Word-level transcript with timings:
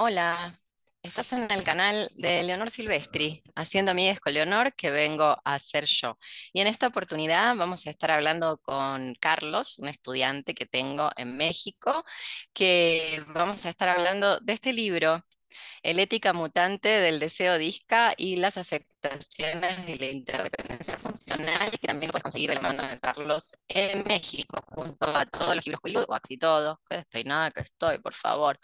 Hola, 0.00 0.60
estás 1.02 1.32
en 1.32 1.50
el 1.50 1.64
canal 1.64 2.08
de 2.14 2.44
Leonor 2.44 2.70
Silvestri, 2.70 3.42
haciendo 3.56 3.90
amigues 3.90 4.20
con 4.20 4.32
Leonor, 4.32 4.72
que 4.76 4.92
vengo 4.92 5.24
a 5.24 5.54
hacer 5.54 5.86
yo. 5.86 6.16
Y 6.52 6.60
en 6.60 6.68
esta 6.68 6.86
oportunidad 6.86 7.56
vamos 7.56 7.84
a 7.84 7.90
estar 7.90 8.12
hablando 8.12 8.58
con 8.58 9.14
Carlos, 9.16 9.76
un 9.80 9.88
estudiante 9.88 10.54
que 10.54 10.66
tengo 10.66 11.10
en 11.16 11.36
México, 11.36 12.04
que 12.52 13.24
vamos 13.34 13.66
a 13.66 13.70
estar 13.70 13.88
hablando 13.88 14.38
de 14.38 14.52
este 14.52 14.72
libro, 14.72 15.24
El 15.82 15.98
ética 15.98 16.32
mutante 16.32 16.88
del 16.88 17.18
deseo 17.18 17.58
disca 17.58 18.14
y 18.16 18.36
las 18.36 18.56
afectaciones 18.56 19.84
de 19.84 19.96
la 19.96 20.06
interdependencia 20.06 20.96
funcional, 20.98 21.72
que 21.72 21.88
también 21.88 22.08
lo 22.08 22.12
puedes 22.12 22.22
conseguir 22.22 22.50
de 22.50 22.56
la 22.56 22.62
mano 22.62 22.86
de 22.88 23.00
Carlos 23.00 23.56
en 23.66 24.04
México, 24.04 24.62
junto 24.68 25.06
a 25.08 25.26
todos 25.26 25.56
los 25.56 25.66
libros 25.66 26.06
o 26.08 26.12
casi 26.12 26.38
todos, 26.38 26.78
qué 26.88 26.98
despeinada 26.98 27.50
que 27.50 27.62
estoy, 27.62 27.98
por 27.98 28.14
favor. 28.14 28.60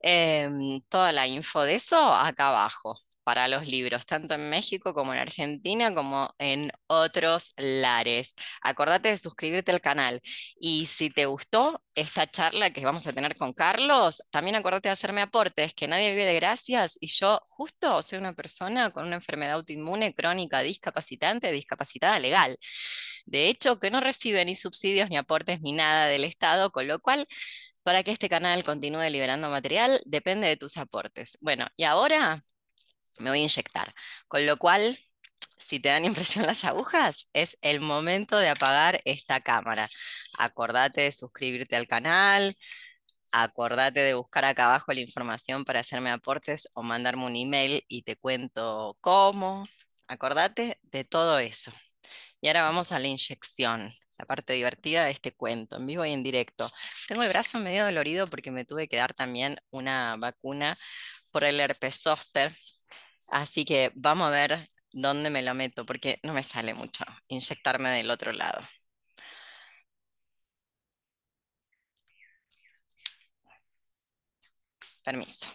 Em, 0.00 0.80
toda 0.88 1.12
la 1.12 1.26
info 1.26 1.62
de 1.62 1.74
eso 1.76 1.98
acá 1.98 2.48
abajo 2.50 3.00
para 3.28 3.46
los 3.46 3.66
libros, 3.68 4.06
tanto 4.06 4.32
en 4.34 4.48
México 4.48 4.94
como 4.94 5.12
en 5.12 5.20
Argentina, 5.20 5.94
como 5.94 6.34
en 6.38 6.72
otros 6.86 7.52
lares. 7.58 8.34
Acordate 8.62 9.10
de 9.10 9.18
suscribirte 9.18 9.70
al 9.70 9.82
canal. 9.82 10.18
Y 10.58 10.86
si 10.86 11.10
te 11.10 11.26
gustó 11.26 11.82
esta 11.94 12.26
charla 12.26 12.70
que 12.70 12.84
vamos 12.86 13.06
a 13.06 13.12
tener 13.12 13.36
con 13.36 13.52
Carlos, 13.52 14.22
también 14.30 14.56
acordate 14.56 14.88
de 14.88 14.94
hacerme 14.94 15.20
aportes, 15.20 15.74
que 15.74 15.88
nadie 15.88 16.10
vive 16.10 16.24
de 16.24 16.36
gracias 16.36 16.96
y 17.00 17.08
yo 17.08 17.40
justo 17.48 18.02
soy 18.02 18.18
una 18.18 18.32
persona 18.32 18.90
con 18.92 19.06
una 19.06 19.16
enfermedad 19.16 19.56
autoinmune 19.56 20.14
crónica 20.14 20.60
discapacitante, 20.62 21.52
discapacitada 21.52 22.18
legal. 22.20 22.56
De 23.26 23.48
hecho, 23.48 23.78
que 23.78 23.90
no 23.90 24.00
recibe 24.00 24.44
ni 24.46 24.54
subsidios, 24.54 25.10
ni 25.10 25.16
aportes, 25.18 25.60
ni 25.60 25.72
nada 25.72 26.06
del 26.06 26.24
Estado, 26.24 26.70
con 26.72 26.88
lo 26.88 26.98
cual 27.00 27.26
para 27.88 28.02
que 28.02 28.10
este 28.10 28.28
canal 28.28 28.64
continúe 28.64 29.08
liberando 29.08 29.48
material 29.48 29.98
depende 30.04 30.46
de 30.46 30.58
tus 30.58 30.76
aportes. 30.76 31.38
Bueno, 31.40 31.66
y 31.74 31.84
ahora 31.84 32.44
me 33.18 33.30
voy 33.30 33.38
a 33.38 33.42
inyectar, 33.44 33.94
con 34.28 34.44
lo 34.44 34.58
cual, 34.58 34.98
si 35.56 35.80
te 35.80 35.88
dan 35.88 36.04
impresión 36.04 36.44
las 36.46 36.64
agujas, 36.66 37.28
es 37.32 37.56
el 37.62 37.80
momento 37.80 38.36
de 38.36 38.50
apagar 38.50 39.00
esta 39.06 39.40
cámara. 39.40 39.88
Acordate 40.38 41.00
de 41.00 41.12
suscribirte 41.12 41.76
al 41.76 41.86
canal, 41.86 42.54
acordate 43.32 44.00
de 44.00 44.12
buscar 44.12 44.44
acá 44.44 44.66
abajo 44.66 44.92
la 44.92 45.00
información 45.00 45.64
para 45.64 45.80
hacerme 45.80 46.10
aportes 46.10 46.68
o 46.74 46.82
mandarme 46.82 47.24
un 47.24 47.36
email 47.36 47.84
y 47.88 48.02
te 48.02 48.16
cuento 48.16 48.98
cómo. 49.00 49.66
Acordate 50.08 50.78
de 50.82 51.04
todo 51.04 51.38
eso. 51.38 51.72
Y 52.42 52.48
ahora 52.48 52.64
vamos 52.64 52.92
a 52.92 52.98
la 52.98 53.08
inyección 53.08 53.90
la 54.18 54.26
parte 54.26 54.52
divertida 54.54 55.04
de 55.04 55.10
este 55.12 55.32
cuento, 55.32 55.76
en 55.76 55.86
vivo 55.86 56.04
y 56.04 56.12
en 56.12 56.22
directo. 56.22 56.68
Tengo 57.08 57.22
el 57.22 57.28
brazo 57.30 57.58
medio 57.60 57.84
dolorido 57.84 58.28
porque 58.28 58.50
me 58.50 58.64
tuve 58.64 58.88
que 58.88 58.96
dar 58.96 59.14
también 59.14 59.56
una 59.70 60.16
vacuna 60.18 60.76
por 61.32 61.44
el 61.44 61.60
herpes 61.60 61.96
zóster, 62.02 62.52
así 63.30 63.64
que 63.64 63.92
vamos 63.94 64.28
a 64.28 64.30
ver 64.30 64.58
dónde 64.92 65.30
me 65.30 65.42
lo 65.42 65.54
meto, 65.54 65.86
porque 65.86 66.18
no 66.22 66.32
me 66.34 66.42
sale 66.42 66.74
mucho 66.74 67.04
inyectarme 67.28 67.90
del 67.90 68.10
otro 68.10 68.32
lado. 68.32 68.60
Permiso. 75.02 75.48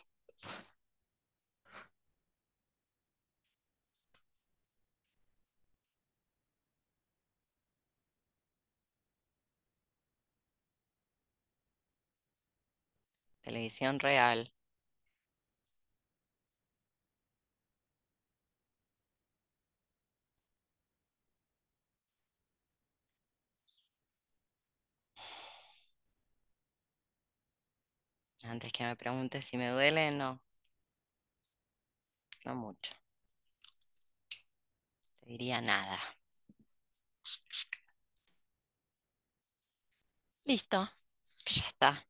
Televisión 13.43 13.99
real. 13.99 14.51
Antes 28.45 28.71
que 28.71 28.83
me 28.85 28.95
preguntes 28.95 29.43
si 29.43 29.57
me 29.57 29.67
duele, 29.69 30.11
no. 30.11 30.39
No 32.45 32.55
mucho. 32.55 32.93
Te 35.21 35.25
diría 35.31 35.59
nada. 35.59 35.99
Listo. 40.45 40.87
Ya 41.45 41.67
está. 41.67 42.07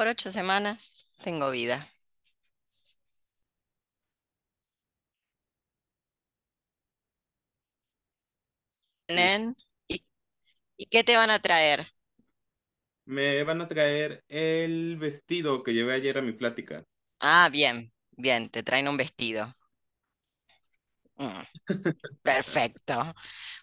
Por 0.00 0.08
ocho 0.08 0.30
semanas 0.30 1.12
tengo 1.22 1.50
vida. 1.50 1.86
¿Y, 9.88 10.04
¿Y 10.76 10.86
qué 10.86 11.04
te 11.04 11.16
van 11.16 11.30
a 11.30 11.40
traer? 11.40 11.86
Me 13.04 13.44
van 13.44 13.60
a 13.60 13.68
traer 13.68 14.24
el 14.28 14.96
vestido 14.96 15.62
que 15.62 15.74
llevé 15.74 15.92
ayer 15.94 16.16
a 16.16 16.22
mi 16.22 16.32
plática. 16.32 16.86
Ah, 17.20 17.48
bien, 17.50 17.92
bien, 18.10 18.50
te 18.50 18.62
traen 18.62 18.88
un 18.88 18.96
vestido. 18.98 19.46
Mm, 21.20 21.42
perfecto. 22.22 23.14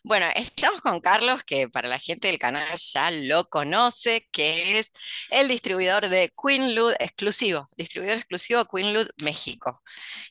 Bueno, 0.03 0.27
estamos 0.35 0.79
con 0.81 0.99
Carlos, 1.01 1.43
que 1.43 1.67
para 1.67 1.89
la 1.89 1.97
gente 1.97 2.27
del 2.27 2.37
canal 2.37 2.67
ya 2.77 3.09
lo 3.09 3.49
conoce, 3.49 4.27
que 4.31 4.77
es 4.77 4.91
el 5.31 5.47
distribuidor 5.47 6.07
de 6.07 6.31
Queenlood 6.39 6.93
exclusivo, 6.99 7.67
distribuidor 7.75 8.17
exclusivo 8.17 8.63
Queenlood 8.65 9.07
México. 9.23 9.81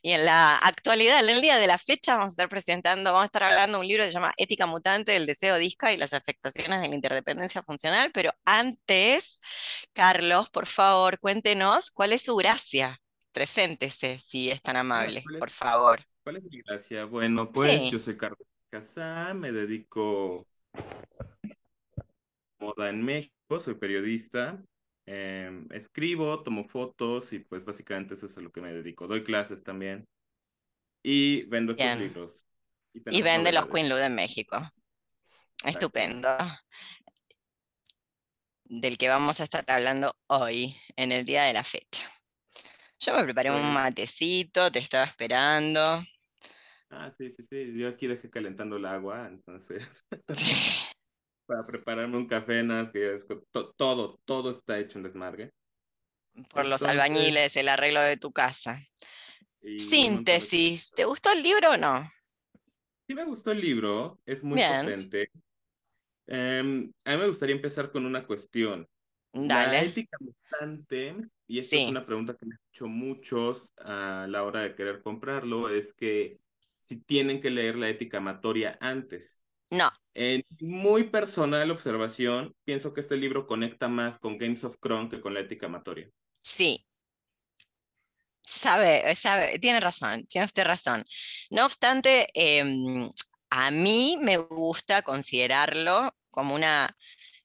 Y 0.01 0.13
en 0.13 0.23
la 0.23 0.57
actualidad, 0.57 1.21
en 1.21 1.29
el 1.29 1.41
día 1.41 1.57
de 1.57 1.67
la 1.67 1.77
fecha, 1.77 2.13
vamos 2.15 2.31
a 2.31 2.35
estar 2.35 2.47
presentando, 2.47 3.11
vamos 3.11 3.23
a 3.23 3.25
estar 3.25 3.43
hablando 3.43 3.77
de 3.77 3.81
un 3.81 3.87
libro 3.89 4.03
que 4.03 4.07
se 4.09 4.13
llama 4.13 4.33
Ética 4.37 4.65
Mutante 4.65 5.11
del 5.11 5.25
Deseo 5.25 5.57
Disca 5.57 5.91
y 5.91 5.97
las 5.97 6.13
afectaciones 6.13 6.81
de 6.81 6.87
la 6.87 6.95
interdependencia 6.95 7.61
funcional. 7.61 8.09
Pero 8.13 8.31
antes, 8.45 9.41
Carlos, 9.91 10.49
por 10.49 10.65
favor, 10.65 11.19
cuéntenos 11.19 11.91
cuál 11.91 12.13
es 12.13 12.21
su 12.21 12.37
gracia. 12.37 13.01
Preséntese, 13.33 14.17
si 14.17 14.49
es 14.49 14.61
tan 14.61 14.77
amable, 14.77 15.25
por 15.39 15.51
favor. 15.51 16.05
¿Cuál 16.27 16.35
es 16.35 16.43
mi 16.43 16.61
gracia? 16.61 17.05
Bueno, 17.05 17.53
pues 17.53 17.89
yo 17.89 17.99
soy 17.99 18.17
Carlos 18.17 18.45
Casá, 18.69 19.33
me 19.33 19.53
dedico 19.53 20.45
moda 22.59 22.89
en 22.89 23.01
México, 23.01 23.61
soy 23.61 23.75
periodista, 23.75 24.61
em, 25.05 25.65
escribo, 25.71 26.43
tomo 26.43 26.65
fotos 26.65 27.31
y 27.31 27.39
pues 27.39 27.63
básicamente 27.63 28.15
eso 28.15 28.25
es 28.25 28.37
a 28.37 28.41
lo 28.41 28.51
que 28.51 28.59
me 28.59 28.73
dedico. 28.73 29.07
Doy 29.07 29.23
clases 29.23 29.63
también 29.63 30.05
y 31.01 31.43
vendo 31.43 31.71
estos 31.71 31.97
libros. 31.97 32.45
Y, 32.93 33.21
vende 33.21 33.53
los 33.53 33.67
Queenlood 33.67 34.01
en 34.01 34.15
México. 34.15 34.59
Estupendo. 35.63 36.37
Del 38.65 38.97
que 38.97 39.07
vamos 39.07 39.39
a 39.39 39.45
estar 39.45 39.63
hablando 39.65 40.13
hoy, 40.27 40.75
en 40.97 41.13
el 41.13 41.23
día 41.23 41.43
de 41.43 41.53
la 41.53 41.63
fecha. 41.63 42.05
Yo 42.99 43.15
me 43.15 43.23
preparé 43.23 43.49
un 43.49 43.73
matecito, 43.73 44.69
te 44.69 44.79
estaba 44.79 45.05
esperando. 45.05 46.03
Ah, 46.89 47.11
sí, 47.11 47.31
sí, 47.31 47.43
sí. 47.49 47.73
Yo 47.77 47.89
aquí 47.89 48.07
dejé 48.07 48.29
calentando 48.29 48.77
el 48.77 48.85
agua, 48.85 49.27
entonces. 49.27 50.05
para 51.47 51.65
prepararme 51.65 52.17
un 52.17 52.27
café, 52.27 52.61
nada 52.61 52.83
más 52.83 52.91
que 52.91 53.17
todo, 53.75 54.19
todo 54.25 54.51
está 54.51 54.77
hecho 54.77 54.99
en 54.99 55.03
desmargue. 55.03 55.51
Por 56.53 56.67
los 56.67 56.83
albañiles, 56.83 57.55
el 57.55 57.69
arreglo 57.69 58.01
de 58.01 58.17
tu 58.17 58.31
casa. 58.31 58.79
Síntesis, 59.61 60.91
¿te 60.91 61.05
gustó 61.05 61.31
el 61.31 61.41
libro 61.41 61.71
o 61.71 61.77
no? 61.77 62.07
Sí 63.07 63.15
me 63.15 63.25
gustó 63.25 63.51
el 63.51 63.61
libro, 63.61 64.19
es 64.25 64.43
muy 64.43 64.61
potente. 64.61 65.31
Em, 66.27 66.91
a 67.05 67.11
mí 67.13 67.17
me 67.17 67.27
gustaría 67.27 67.55
empezar 67.55 67.91
con 67.91 68.05
una 68.05 68.27
cuestión. 68.27 68.87
Dale. 69.33 69.71
La 69.71 69.83
ética 69.83 70.17
mutante, 70.19 71.15
y 71.47 71.57
esta 71.59 71.77
es 71.77 71.89
una 71.89 72.05
pregunta 72.05 72.35
que 72.35 72.45
me 72.45 72.55
han 72.55 72.61
hecho 72.71 72.87
muchos 72.87 73.71
a 73.77 74.27
la 74.29 74.43
hora 74.43 74.61
de 74.61 74.75
querer 74.75 75.01
comprarlo, 75.01 75.69
es 75.69 75.93
que 75.93 76.37
si 76.87 77.01
tienen 77.01 77.41
que 77.41 77.49
leer 77.49 77.75
la 77.75 77.89
ética 77.89 78.19
amatoria 78.19 78.77
antes. 78.79 79.45
No. 79.69 79.91
En 80.13 80.41
muy 80.61 81.03
personal 81.09 81.69
observación, 81.69 82.55
pienso 82.63 82.93
que 82.93 83.01
este 83.01 83.17
libro 83.17 83.45
conecta 83.45 83.89
más 83.89 84.17
con 84.19 84.37
Games 84.37 84.63
of 84.63 84.77
Thrones 84.79 85.11
que 85.11 85.19
con 85.19 85.33
la 85.33 85.41
ética 85.41 85.65
amatoria. 85.65 86.09
Sí. 86.41 86.87
Sabe, 88.41 89.13
sabe, 89.17 89.59
tiene 89.59 89.81
razón, 89.81 90.25
tiene 90.27 90.45
usted 90.45 90.63
razón. 90.63 91.03
No 91.49 91.65
obstante, 91.65 92.29
em, 92.33 93.11
a 93.49 93.69
mí 93.69 94.17
me 94.21 94.37
gusta 94.37 95.01
considerarlo 95.01 96.15
como 96.29 96.55
una 96.55 96.95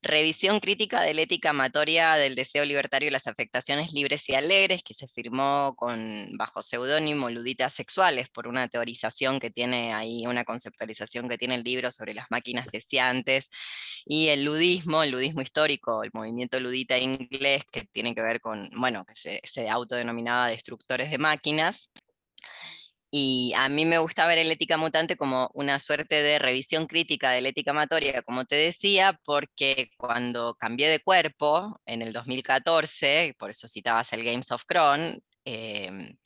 Revisión 0.05 0.59
crítica 0.59 1.01
de 1.01 1.15
la 1.15 1.23
ética 1.23 1.51
amatoria 1.51 2.17
del 2.17 2.35
deseo 2.35 2.65
libertario 2.65 3.07
y 3.07 3.13
las 3.13 3.29
afectaciones 3.29 3.93
libres 3.93 4.29
y 4.29 4.35
alegres, 4.35 4.83
que 4.83 4.95
se 4.95 5.07
firmó 5.07 5.75
con, 5.77 6.37
bajo 6.37 6.61
seudónimo 6.61 7.31
Luditas 7.31 7.73
Sexuales, 7.73 8.29
por 8.29 8.49
una 8.49 8.67
teorización 8.67 9.39
que 9.39 9.51
tiene 9.51 9.95
ahí, 9.95 10.27
una 10.27 10.45
conceptualización 10.45 11.29
que 11.29 11.39
tiene 11.39 11.55
el 11.55 11.63
libro 11.63 11.93
sobre 11.93 12.15
las 12.15 12.27
máquinas 12.31 12.67
deseantes 12.73 13.49
y 14.05 14.27
el 14.29 14.45
ludismo, 14.45 15.05
el 15.05 15.11
ludismo 15.11 15.41
histórico, 15.41 16.03
el 16.03 16.11
movimiento 16.13 16.59
ludita 16.59 16.99
inglés, 16.99 17.63
que 17.71 17.83
tiene 17.85 18.13
que 18.13 18.23
ver 18.23 18.41
con, 18.41 18.71
bueno, 18.77 19.05
que 19.05 19.15
se, 19.15 19.41
se 19.45 19.69
autodenominaba 19.69 20.49
destructores 20.49 21.13
de 21.13 21.19
máquinas. 21.19 21.91
Y 23.15 23.53
a 23.57 23.69
mí 23.69 23.85
me 23.85 23.99
gusta 23.99 24.27
ver 24.27 24.39
el 24.39 24.51
ética 24.51 24.79
mutante 24.79 25.17
como 25.17 25.51
una 25.53 25.79
suerte 25.81 26.23
de 26.23 26.39
revisión 26.39 26.87
crítica 26.87 27.31
de 27.31 27.43
la 27.43 27.49
ética 27.51 27.73
amatoria, 27.73 28.23
como 28.23 28.47
te 28.47 28.57
decía, 28.57 29.21
porque 29.27 29.91
cuando 29.99 30.55
cambié 30.55 30.89
de 30.89 30.99
cuerpo 31.01 31.79
en 31.85 32.01
el 32.01 32.15
2014, 32.15 33.35
por 33.39 33.51
eso 33.51 33.69
citabas 33.69 34.15
el 34.15 34.25
Games 34.25 34.51
of 34.51 34.65
Cron, 34.67 35.23
em, 35.45 36.17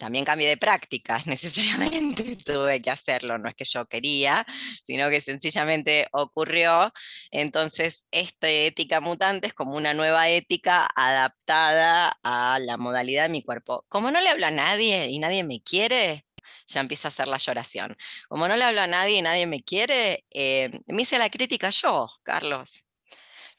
también 0.00 0.24
cambié 0.24 0.48
de 0.48 0.56
prácticas, 0.56 1.26
necesariamente 1.26 2.36
tuve 2.36 2.80
que 2.80 2.90
hacerlo, 2.90 3.38
no 3.38 3.48
es 3.48 3.54
que 3.54 3.64
yo 3.66 3.86
quería, 3.86 4.46
sino 4.82 5.10
que 5.10 5.20
sencillamente 5.20 6.08
ocurrió. 6.12 6.90
Entonces, 7.30 8.06
esta 8.10 8.48
ética 8.48 9.00
mutante 9.02 9.48
es 9.48 9.52
como 9.52 9.76
una 9.76 9.92
nueva 9.94 10.28
ética 10.30 10.88
adaptada 10.96 12.18
a 12.22 12.58
la 12.60 12.78
modalidad 12.78 13.24
de 13.24 13.28
mi 13.28 13.42
cuerpo. 13.42 13.84
Como 13.88 14.10
no 14.10 14.20
le 14.20 14.30
hablo 14.30 14.46
a 14.46 14.50
nadie 14.50 15.08
y 15.08 15.18
nadie 15.18 15.44
me 15.44 15.60
quiere, 15.62 16.24
ya 16.66 16.80
empieza 16.80 17.08
a 17.08 17.10
hacer 17.10 17.28
la 17.28 17.38
lloración. 17.38 17.96
Como 18.28 18.48
no 18.48 18.56
le 18.56 18.64
hablo 18.64 18.80
a 18.80 18.86
nadie 18.86 19.18
y 19.18 19.22
nadie 19.22 19.46
me 19.46 19.62
quiere, 19.62 20.24
eh, 20.30 20.70
me 20.86 21.02
hice 21.02 21.18
la 21.18 21.30
crítica 21.30 21.70
yo, 21.70 22.08
Carlos. 22.22 22.84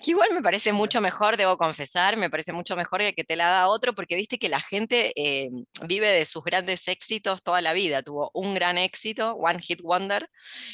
Que 0.02 0.12
igual 0.12 0.30
me 0.34 0.42
parece 0.42 0.74
mucho 0.74 1.00
mejor, 1.00 1.38
debo 1.38 1.58
confesar, 1.58 2.18
me 2.18 2.30
parece 2.30 2.54
mucho 2.54 2.76
mejor 2.76 3.02
que 3.14 3.24
te 3.24 3.36
la 3.36 3.48
haga 3.50 3.68
otro, 3.68 3.94
porque 3.94 4.16
viste 4.16 4.40
que 4.40 4.50
la 4.50 4.60
gente 4.60 5.14
eh, 5.16 5.50
vive 5.84 6.10
de 6.10 6.26
sus 6.26 6.44
grandes 6.44 6.88
éxitos 6.88 7.44
toda 7.44 7.62
la 7.62 7.74
vida. 7.74 8.02
Tuvo 8.02 8.32
un 8.34 8.56
gran 8.56 8.80
éxito, 8.80 9.34
One 9.36 9.62
Hit 9.62 9.82
Wonder, 9.84 10.28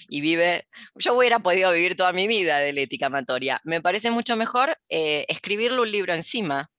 y 0.07 0.21
vive. 0.21 0.67
Yo 0.95 1.13
hubiera 1.13 1.39
podido 1.39 1.73
vivir 1.73 1.97
toda 1.97 2.13
mi 2.13 2.25
vida 2.27 2.59
de 2.59 2.71
la 2.71 2.81
ética 2.81 3.07
amatoria. 3.07 3.59
Me 3.65 3.81
parece 3.81 4.11
mucho 4.11 4.37
mejor 4.37 4.77
eh, 4.87 5.25
escribirle 5.27 5.81
un 5.81 5.91
libro 5.91 6.13
encima, 6.13 6.71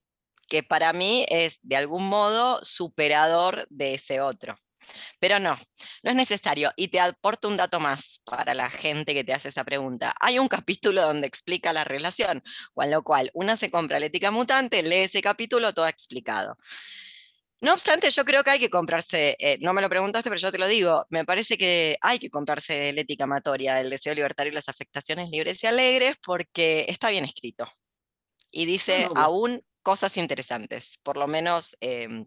que 0.48 0.62
para 0.62 0.94
mí 0.94 1.26
es 1.28 1.58
de 1.62 1.76
algún 1.76 2.08
modo 2.08 2.64
superador 2.64 3.66
de 3.68 3.94
ese 3.94 4.22
otro. 4.22 4.56
Pero 5.18 5.38
no, 5.38 5.58
no 6.02 6.10
es 6.10 6.16
necesario. 6.16 6.72
Y 6.76 6.88
te 6.88 7.00
aporto 7.00 7.48
un 7.48 7.56
dato 7.56 7.80
más 7.80 8.20
para 8.24 8.54
la 8.54 8.70
gente 8.70 9.14
que 9.14 9.24
te 9.24 9.34
hace 9.34 9.48
esa 9.48 9.64
pregunta. 9.64 10.14
Hay 10.20 10.38
un 10.38 10.48
capítulo 10.48 11.02
donde 11.02 11.26
explica 11.26 11.72
la 11.72 11.84
relación, 11.84 12.42
con 12.74 12.90
lo 12.90 13.02
cual 13.02 13.30
una 13.34 13.56
se 13.56 13.70
compra 13.70 14.00
la 14.00 14.06
ética 14.06 14.30
mutante, 14.30 14.82
lee 14.82 15.04
ese 15.04 15.22
capítulo 15.22 15.72
todo 15.72 15.88
explicado. 15.88 16.56
No 17.60 17.72
obstante, 17.72 18.08
yo 18.10 18.24
creo 18.24 18.44
que 18.44 18.50
hay 18.50 18.60
que 18.60 18.70
comprarse, 18.70 19.36
eh, 19.40 19.58
no 19.60 19.72
me 19.72 19.82
lo 19.82 19.88
preguntaste, 19.88 20.30
pero 20.30 20.40
yo 20.40 20.52
te 20.52 20.58
lo 20.58 20.68
digo, 20.68 21.04
me 21.10 21.24
parece 21.24 21.58
que 21.58 21.96
hay 22.00 22.20
que 22.20 22.30
comprarse 22.30 22.92
la 22.92 23.00
ética 23.00 23.24
amatoria 23.24 23.74
del 23.74 23.90
deseo 23.90 24.14
libertario 24.14 24.52
y 24.52 24.54
las 24.54 24.68
afectaciones 24.68 25.30
libres 25.30 25.64
y 25.64 25.66
alegres 25.66 26.16
porque 26.22 26.86
está 26.88 27.10
bien 27.10 27.24
escrito. 27.24 27.66
Y 28.52 28.64
dice 28.64 29.08
aún 29.16 29.64
cosas 29.82 30.16
interesantes, 30.16 30.98
por 31.02 31.16
lo 31.16 31.26
menos 31.26 31.76
em, 31.80 32.26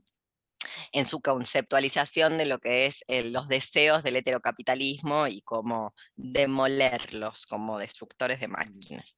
en 0.92 1.06
su 1.06 1.22
conceptualización 1.22 2.38
de 2.38 2.45
lo 2.45 2.60
que 2.60 2.86
es 2.86 3.04
eh, 3.07 3.30
los 3.30 3.48
deseos 3.48 4.04
del 4.04 4.18
heterocapitalismo 4.18 5.28
y 5.28 5.42
cómo 5.42 5.94
demolerlos 6.16 7.45
como 7.45 7.80
destructores 7.80 8.39
de 8.39 8.48
máquinas. 8.48 9.18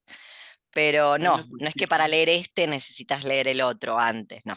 Pero 0.70 1.18
no, 1.18 1.44
no 1.60 1.68
es 1.68 1.74
que 1.74 1.86
para 1.86 2.08
leer 2.08 2.28
este 2.28 2.66
necesitas 2.66 3.24
leer 3.24 3.48
el 3.48 3.60
otro 3.60 3.98
antes, 3.98 4.42
no. 4.44 4.56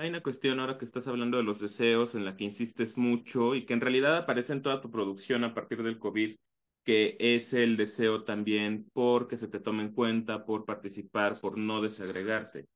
Hay 0.00 0.08
una 0.08 0.22
cuestión 0.22 0.60
ahora 0.60 0.78
que 0.78 0.86
estás 0.86 1.06
hablando 1.08 1.36
de 1.36 1.42
los 1.42 1.60
deseos 1.60 2.14
en 2.14 2.24
la 2.24 2.34
que 2.34 2.44
insistes 2.44 2.96
mucho 2.96 3.54
y 3.54 3.66
que 3.66 3.74
en 3.74 3.82
realidad 3.82 4.16
aparece 4.16 4.54
en 4.54 4.62
toda 4.62 4.80
tu 4.80 4.90
producción 4.90 5.44
a 5.44 5.52
partir 5.52 5.82
del 5.82 5.98
COVID, 5.98 6.36
que 6.84 7.16
es 7.20 7.52
el 7.52 7.76
deseo 7.76 8.24
también 8.24 8.88
por 8.94 9.28
que 9.28 9.36
se 9.36 9.48
te 9.48 9.60
tome 9.60 9.82
en 9.82 9.92
cuenta, 9.92 10.46
por 10.46 10.64
participar, 10.64 11.38
por 11.38 11.58
no 11.58 11.82
desagregarse. 11.82 12.66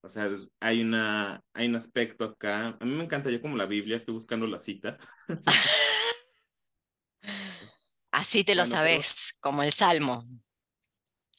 O 0.00 0.08
sea, 0.08 0.30
hay, 0.60 0.80
una, 0.80 1.42
hay 1.52 1.66
un 1.66 1.74
aspecto 1.76 2.24
acá. 2.24 2.76
A 2.80 2.84
mí 2.84 2.94
me 2.94 3.04
encanta, 3.04 3.30
yo 3.30 3.42
como 3.42 3.56
la 3.56 3.66
Biblia, 3.66 3.96
estoy 3.96 4.14
buscando 4.14 4.46
la 4.46 4.60
cita. 4.60 4.98
Así 8.12 8.44
te 8.44 8.54
lo 8.54 8.64
sabes, 8.64 9.34
como 9.40 9.62
el 9.62 9.72
Salmo. 9.72 10.22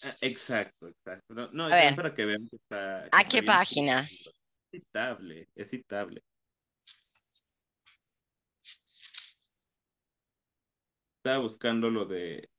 Ah, 0.06 0.16
exacto, 0.22 0.88
exacto. 0.88 1.34
No, 1.52 1.68
es 1.68 1.96
para 1.96 2.14
que 2.14 2.26
vean 2.26 2.48
que 2.48 2.56
está. 2.58 3.06
¿A 3.12 3.24
qué 3.30 3.44
página? 3.44 4.02
Es 4.02 4.30
citable, 4.72 5.50
es 5.56 5.70
citable. 5.70 6.24
Estaba 11.18 11.40
buscando 11.40 11.90
lo 11.90 12.06
de. 12.06 12.50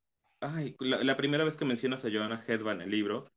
Ay, 0.40 0.76
la, 0.80 1.02
la 1.04 1.16
primera 1.16 1.44
vez 1.44 1.56
que 1.56 1.64
mencionas 1.64 2.04
a 2.04 2.10
Joanna 2.10 2.44
Hedban 2.46 2.80
en 2.80 2.82
el 2.82 2.90
libro, 2.90 3.30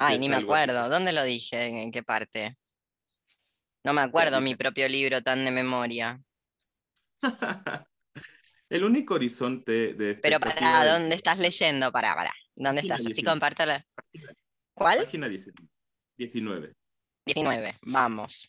Ay, 0.00 0.18
ni 0.18 0.28
me 0.28 0.36
acuerdo. 0.36 0.88
¿Dónde 0.88 1.12
lo 1.12 1.22
dije? 1.24 1.66
¿En 1.66 1.90
qué 1.90 2.02
parte? 2.02 2.56
No 3.82 3.92
me 3.92 4.00
acuerdo 4.00 4.40
mi 4.40 4.54
propio 4.54 4.88
libro 4.88 5.22
tan 5.22 5.44
de 5.44 5.50
memoria. 5.50 6.22
El 8.70 8.84
único 8.84 9.14
horizonte 9.14 9.94
de 9.94 10.14
Pero 10.22 10.40
para, 10.40 10.92
¿dónde 10.92 11.14
estás 11.14 11.38
leyendo? 11.38 11.92
Para, 11.92 12.14
para. 12.14 12.32
¿Dónde 12.54 12.80
estás? 12.80 13.04
Así 13.04 13.22
compártela. 13.22 13.86
¿Cuál? 14.72 14.98
Página 15.04 15.28
19. 15.28 16.74
19, 17.26 17.78
vamos. 17.82 18.48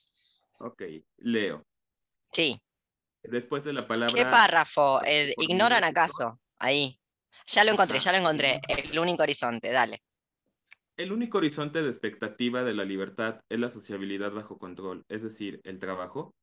Ok, 0.60 0.84
leo. 1.18 1.66
Sí. 2.32 2.62
Después 3.24 3.64
de 3.64 3.74
la 3.74 3.88
palabra. 3.88 4.16
¿Qué 4.16 4.26
párrafo? 4.26 5.02
¿Ignoran 5.38 5.84
acaso? 5.84 6.40
Ahí. 6.58 7.00
Ya 7.48 7.64
lo 7.64 7.72
encontré, 7.72 8.00
ya 8.00 8.12
lo 8.12 8.18
encontré. 8.18 8.62
El 8.68 8.98
único 8.98 9.24
horizonte, 9.24 9.72
dale. 9.72 10.02
El 10.98 11.12
único 11.12 11.40
horizonte 11.40 11.82
de 11.82 11.90
expectativa 11.90 12.64
de 12.64 12.74
la 12.74 12.86
libertad 12.86 13.42
es 13.50 13.60
la 13.60 13.70
sociabilidad 13.70 14.32
bajo 14.32 14.58
control, 14.58 15.04
es 15.10 15.24
decir, 15.24 15.60
el 15.66 15.80
trabajo. 15.80 16.34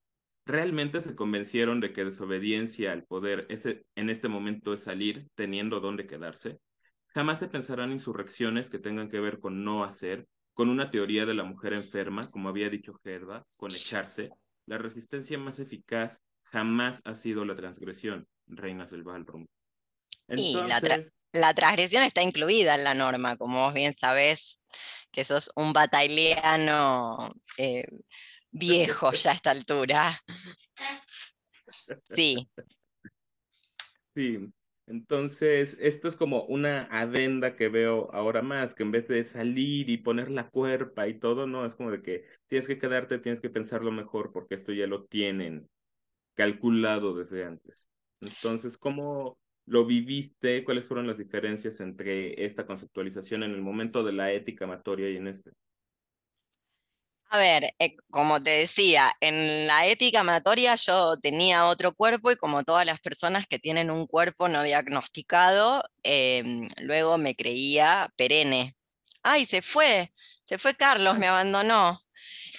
¿Realmente 0.45 1.01
se 1.01 1.15
convencieron 1.15 1.81
de 1.81 1.93
que 1.93 2.05
desobediencia 2.05 2.93
al 2.93 3.05
poder 3.05 3.47
ese, 3.49 3.87
en 3.95 4.11
este 4.11 4.29
momento 4.29 4.75
es 4.75 4.83
salir 4.83 5.27
teniendo 5.37 5.81
dónde 5.81 6.07
quedarse? 6.07 6.59
Jamás 7.07 7.39
se 7.39 7.49
pensarán 7.49 7.93
insurrecciones 7.93 8.69
que 8.69 8.79
tengan 8.79 9.09
que 9.09 9.21
ver 9.21 9.41
con 9.41 9.65
no 9.65 9.85
hacer, 9.85 10.27
con 10.53 10.69
una 10.69 10.91
teoría 10.91 11.25
de 11.25 11.35
la 11.35 11.45
mujer 11.45 11.73
enferma, 11.73 12.31
como 12.31 12.51
había 12.51 12.69
dicho 12.69 12.93
Gerda, 13.03 13.47
con 13.57 13.71
echarse. 13.71 14.31
La 14.67 14.77
resistencia 14.77 15.39
más 15.39 15.61
eficaz 15.61 16.21
jamás 16.43 17.01
ha 17.05 17.15
sido 17.15 17.47
la 17.47 17.57
transgresión, 17.57 18.27
reinas 18.47 18.91
del 18.91 19.03
Ballroom. 19.03 19.47
Entonces, 20.29 20.69
la 20.69 20.81
transgresión 21.33 22.03
está 22.03 22.23
incluida 22.23 22.75
en 22.75 22.85
la 22.85 22.95
norma, 22.95 23.37
como 23.37 23.61
vos 23.61 23.75
bien 23.75 23.95
sabés, 23.95 24.61
que 25.11 25.25
sos 25.25 25.51
un 25.57 25.73
bataliano 25.73 27.33
eh, 27.59 27.87
viejo 28.51 29.13
ya 29.13 29.31
a 29.31 29.35
esta 29.35 29.51
altura. 29.51 30.21
Sí. 32.05 32.49
Sí, 34.15 34.39
entonces 34.87 35.77
esto 35.81 36.09
es 36.09 36.17
como 36.17 36.45
una 36.45 36.85
adenda 36.91 37.57
que 37.57 37.69
veo 37.69 38.11
ahora 38.13 38.43
más, 38.43 38.75
que 38.75 38.83
en 38.83 38.91
vez 38.91 39.09
de 39.09 39.25
salir 39.25 39.89
y 39.89 39.97
poner 39.97 40.31
la 40.31 40.51
cuerpa 40.51 41.09
y 41.09 41.19
todo, 41.19 41.47
no, 41.47 41.65
es 41.65 41.75
como 41.75 41.91
de 41.91 42.03
que 42.03 42.27
tienes 42.47 42.67
que 42.67 42.79
quedarte, 42.79 43.19
tienes 43.19 43.41
que 43.41 43.49
pensarlo 43.49 43.91
mejor 43.91 44.33
porque 44.33 44.55
esto 44.55 44.73
ya 44.73 44.87
lo 44.87 45.05
tienen 45.05 45.69
calculado 46.35 47.15
desde 47.15 47.45
antes. 47.45 47.89
Entonces, 48.21 48.77
¿cómo, 48.77 49.39
lo 49.67 49.87
viviste? 49.87 50.65
¿Cuáles 50.65 50.85
fueron 50.85 51.07
las 51.07 51.19
diferencias 51.19 51.81
entre 51.81 52.45
esta 52.45 52.67
conceptualización 52.67 53.43
en 53.43 53.53
el 53.53 53.63
momento 53.63 54.03
de 54.05 54.13
la 54.13 54.33
ética 54.33 54.65
amatoria 54.65 55.11
y 55.11 55.17
en 55.17 55.29
este? 55.29 55.53
A 57.33 57.39
ver, 57.39 57.73
eh, 57.79 57.97
como 58.11 58.43
te 58.43 58.51
decía, 58.51 59.11
en 59.21 59.67
la 59.67 59.87
ética 59.87 60.21
amatoria 60.21 60.75
yo 60.75 61.17
tenía 61.17 61.65
otro 61.65 61.95
cuerpo 61.95 62.31
y 62.31 62.37
como 62.37 62.63
todas 62.63 62.87
las 62.87 63.01
personas 63.01 63.47
que 63.47 63.59
tienen 63.59 63.91
un 63.91 64.07
cuerpo 64.07 64.49
no 64.49 64.63
diagnosticado, 64.63 65.83
em, 66.03 66.69
luego 66.83 67.17
me 67.17 67.35
creía 67.35 68.13
perenne. 68.17 68.77
Ay, 69.23 69.47
se 69.47 69.63
fue, 69.63 70.13
se 70.45 70.59
fue 70.59 70.75
Carlos, 70.77 71.19
me 71.19 71.27
abandonó. 71.27 72.01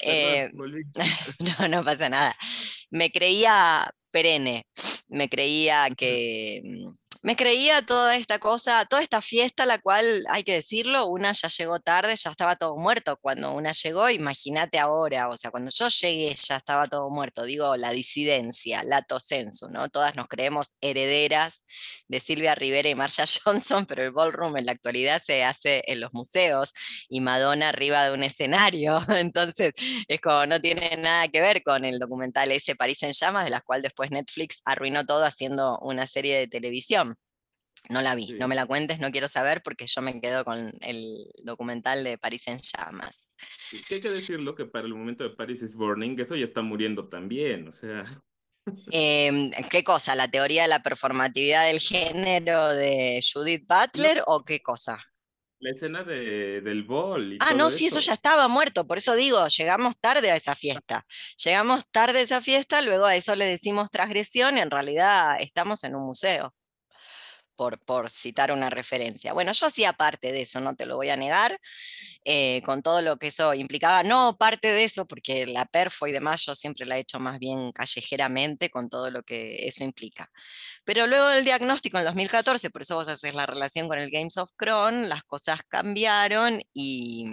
Eh, 0.05 0.51
no, 1.59 1.67
no 1.69 1.83
pasa 1.85 2.09
nada. 2.09 2.35
Me 2.89 3.09
creía 3.09 3.89
perenne, 4.13 4.65
me 5.09 5.27
creía 5.29 5.89
que, 5.97 6.61
me 7.23 7.37
creía 7.37 7.81
toda 7.85 8.17
esta 8.17 8.37
cosa, 8.37 8.85
toda 8.85 9.01
esta 9.01 9.21
fiesta, 9.21 9.65
la 9.65 9.79
cual, 9.79 10.05
hay 10.29 10.43
que 10.43 10.53
decirlo, 10.55 11.07
una 11.07 11.31
ya 11.31 11.47
llegó 11.47 11.79
tarde, 11.79 12.15
ya 12.17 12.31
estaba 12.31 12.57
todo 12.57 12.75
muerto. 12.75 13.17
Cuando 13.21 13.53
una 13.53 13.71
llegó, 13.71 14.09
imagínate 14.09 14.77
ahora, 14.77 15.29
o 15.29 15.37
sea, 15.37 15.49
cuando 15.49 15.71
yo 15.73 15.87
llegué 15.87 16.33
ya 16.35 16.57
estaba 16.57 16.85
todo 16.87 17.09
muerto. 17.09 17.43
Digo, 17.43 17.77
la 17.77 17.91
disidencia, 17.91 18.83
lato 18.83 19.21
sensu, 19.21 19.69
¿no? 19.69 19.87
Todas 19.89 20.15
nos 20.17 20.27
creemos 20.27 20.75
herederas 20.81 21.63
de 22.09 22.19
Silvia 22.19 22.55
Rivera 22.55 22.89
y 22.89 22.95
Marcia 22.95 23.25
Johnson, 23.45 23.85
pero 23.85 24.03
el 24.03 24.11
ballroom 24.11 24.57
en 24.57 24.65
la 24.65 24.73
actualidad 24.73 25.21
se 25.25 25.45
hace 25.45 25.81
en 25.87 26.01
los 26.01 26.13
museos 26.13 26.73
y 27.07 27.21
Madonna 27.21 27.69
arriba 27.69 28.03
de 28.03 28.13
un 28.13 28.23
escenario. 28.23 29.01
Entonces, 29.17 29.71
es 30.09 30.19
como 30.19 30.45
no 30.45 30.59
tiene 30.59 30.97
nada 30.97 31.29
que 31.29 31.39
ver 31.39 31.63
con 31.63 31.85
el 31.85 31.99
documental 31.99 32.51
ese 32.51 32.75
París 32.75 33.01
en 33.03 33.13
llamas, 33.13 33.45
de 33.45 33.51
la 33.51 33.61
cual 33.61 33.81
después 33.81 34.11
Netflix 34.11 34.61
arruinó 34.65 35.05
todo 35.05 35.23
haciendo 35.23 35.79
una 35.79 36.05
serie 36.05 36.37
de 36.37 36.47
televisión. 36.47 37.12
No 37.89 38.01
la 38.01 38.15
vi, 38.15 38.33
no 38.33 38.47
me 38.47 38.55
la 38.55 38.65
cuentes, 38.65 38.99
no 38.99 39.11
quiero 39.11 39.27
saber 39.27 39.61
porque 39.61 39.87
yo 39.87 40.01
me 40.01 40.21
quedo 40.21 40.45
con 40.45 40.71
el 40.81 41.29
documental 41.43 42.03
de 42.03 42.17
París 42.17 42.47
en 42.47 42.59
llamas. 42.59 43.27
¿Qué 43.87 43.95
hay 43.95 44.01
que 44.01 44.09
decirlo? 44.09 44.55
Que 44.55 44.65
para 44.65 44.85
el 44.85 44.93
momento 44.93 45.23
de 45.25 45.31
Paris 45.31 45.61
is 45.63 45.75
Burning, 45.75 46.17
eso 46.19 46.35
ya 46.35 46.45
está 46.45 46.61
muriendo 46.61 47.09
también, 47.09 47.67
o 47.67 47.73
sea. 47.73 48.05
Em, 48.91 49.51
¿Qué 49.69 49.83
cosa? 49.83 50.15
¿La 50.15 50.29
teoría 50.29 50.61
de 50.61 50.69
la 50.69 50.81
performatividad 50.81 51.67
del 51.67 51.81
género 51.81 52.69
de 52.69 53.19
Judith 53.21 53.65
Butler 53.67 54.23
o 54.25 54.45
qué 54.45 54.61
cosa? 54.61 54.97
La 55.59 55.71
escena 55.71 56.03
de, 56.03 56.61
del 56.61 56.83
bol. 56.83 57.37
ah, 57.41 57.53
no, 57.53 57.69
sí, 57.69 57.87
eso 57.87 57.99
ya 57.99 58.13
estaba 58.13 58.47
muerto, 58.47 58.87
por 58.87 58.97
eso 58.97 59.15
digo, 59.15 59.45
llegamos 59.47 59.97
tarde 59.99 60.31
a 60.31 60.37
esa 60.37 60.55
fiesta. 60.55 61.05
Llegamos 61.43 61.89
tarde 61.91 62.19
a 62.19 62.21
esa 62.21 62.39
fiesta, 62.39 62.81
luego 62.81 63.05
a 63.05 63.15
eso 63.17 63.35
le 63.35 63.45
decimos 63.45 63.91
transgresión 63.91 64.57
y 64.57 64.61
en 64.61 64.71
realidad 64.71 65.41
estamos 65.41 65.83
en 65.83 65.95
un 65.95 66.05
museo 66.05 66.53
por, 67.85 68.09
citar 68.09 68.51
una 68.51 68.69
referencia. 68.69 69.33
Bueno, 69.33 69.51
yo 69.53 69.65
hacía 69.65 69.93
parte 69.93 70.31
de 70.31 70.41
eso, 70.41 70.59
no 70.59 70.75
te 70.75 70.85
lo 70.85 70.95
voy 70.95 71.09
a 71.09 71.17
negar, 71.17 71.59
eh, 72.25 72.61
con 72.65 72.81
todo 72.81 73.01
lo 73.01 73.17
que 73.17 73.27
eso 73.27 73.53
implicaba. 73.53 74.03
No 74.03 74.37
parte 74.37 74.71
de 74.71 74.83
eso, 74.83 75.05
porque 75.05 75.45
la 75.45 75.65
perfo 75.65 76.07
y 76.07 76.11
demás 76.11 76.45
yo 76.45 76.55
siempre 76.55 76.85
la 76.85 76.97
he 76.97 77.01
hecho 77.01 77.19
más 77.19 77.39
bien 77.39 77.71
callejeramente 77.71 78.69
con 78.69 78.89
todo 78.89 79.09
lo 79.11 79.23
que 79.23 79.67
eso 79.67 79.83
implica. 79.83 80.29
Pero 80.85 81.07
luego 81.07 81.27
del 81.29 81.45
diagnóstico 81.45 81.97
en 81.97 82.05
2014, 82.05 82.69
por 82.69 82.81
eso 82.81 82.95
vos 82.95 83.07
haces 83.07 83.33
la 83.33 83.45
relación 83.45 83.87
con 83.87 83.99
el 83.99 84.09
Games 84.11 84.37
of 84.37 84.51
Cron, 84.55 85.09
las 85.09 85.23
cosas 85.23 85.61
cambiaron 85.67 86.59
y 86.73 87.25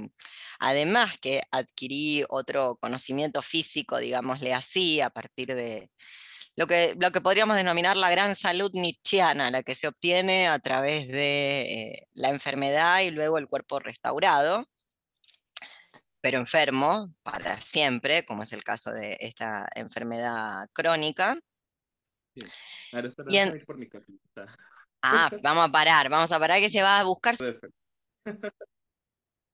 además 0.58 1.18
que 1.20 1.42
adquirí 1.50 2.25
otro 2.28 2.76
conocimiento 2.80 3.42
físico, 3.42 3.99
digámosle 3.99 4.54
así, 4.54 5.00
a 5.00 5.10
partir 5.10 5.54
de 5.54 5.90
lo 6.61 6.67
que, 6.67 6.95
lo 7.00 7.11
que 7.11 7.23
podríamos 7.23 7.57
denominar 7.57 7.97
la 7.97 8.11
gran 8.11 8.37
salud 8.37 8.71
nietzscheana, 8.75 9.50
la 9.50 9.62
que 9.62 9.75
se 9.75 9.88
obtiene 9.88 10.47
a 10.47 10.59
través 10.59 11.09
de 11.09 11.62
eh, 11.62 12.09
la 12.12 12.29
enfermedad 12.29 13.00
y 13.00 13.11
luego 13.11 13.38
el 13.38 13.49
cuerpo 13.49 13.79
restaurado, 13.79 14.67
pero 16.21 16.37
enfermo 16.37 17.14
para 17.23 17.59
siempre, 17.62 18.26
como 18.26 18.43
es 18.43 18.52
el 18.52 18.62
caso 18.62 18.90
de 18.90 19.17
esta 19.21 19.71
enfermedad 19.75 20.69
crónica. 20.75 21.38
Ah, 25.00 25.31
vamos 25.43 25.67
a 25.67 25.73
parar, 25.73 26.11
vamos 26.11 26.31
a 26.31 26.38
parar 26.38 26.61
que 26.61 26.69
se 26.69 26.83
va 26.83 27.00
a 27.00 27.05
buscar. 27.05 27.37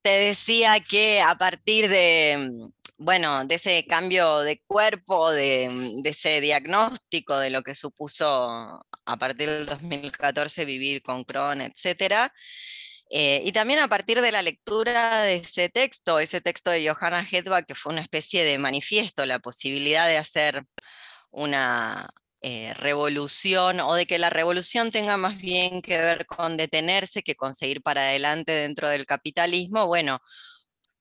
Te 0.02 0.10
decía 0.10 0.80
que 0.80 1.20
a 1.20 1.36
partir 1.36 1.88
de, 1.88 2.68
bueno, 2.98 3.44
de 3.44 3.56
ese 3.56 3.84
cambio 3.86 4.40
de 4.40 4.62
cuerpo, 4.66 5.30
de, 5.30 6.00
ese 6.04 6.40
diagnóstico 6.40 7.38
de 7.38 7.50
lo 7.50 7.62
que 7.62 7.74
supuso 7.74 8.86
a 9.04 9.16
partir 9.18 9.48
del 9.50 9.66
2014 9.66 10.64
vivir 10.64 11.02
con 11.02 11.24
Crohn, 11.24 11.60
etc. 11.60 12.30
Eh, 13.10 13.42
y 13.44 13.52
también 13.52 13.80
a 13.80 13.88
partir 13.88 14.20
de 14.20 14.32
la 14.32 14.42
lectura 14.42 15.22
de 15.22 15.36
ese 15.36 15.68
texto, 15.68 16.18
ese 16.18 16.40
texto 16.40 16.70
de 16.70 16.88
Johanna 16.88 17.26
Hedbach, 17.30 17.66
que 17.66 17.74
fue 17.74 17.92
una 17.92 18.02
especie 18.02 18.44
de 18.44 18.58
manifiesto, 18.58 19.26
la 19.26 19.38
posibilidad 19.40 20.08
de 20.08 20.18
hacer 20.18 20.64
una 21.30 22.08
eh, 22.42 22.74
revolución 22.74 23.80
o 23.80 23.94
de 23.94 24.06
que 24.06 24.18
la 24.18 24.30
revolución 24.30 24.90
tenga 24.90 25.16
más 25.16 25.38
bien 25.38 25.82
que 25.82 25.98
ver 25.98 26.26
con 26.26 26.56
detenerse 26.56 27.22
que 27.22 27.34
con 27.34 27.54
seguir 27.54 27.82
para 27.82 28.02
adelante 28.02 28.52
dentro 28.52 28.88
del 28.88 29.06
capitalismo, 29.06 29.86
bueno, 29.86 30.20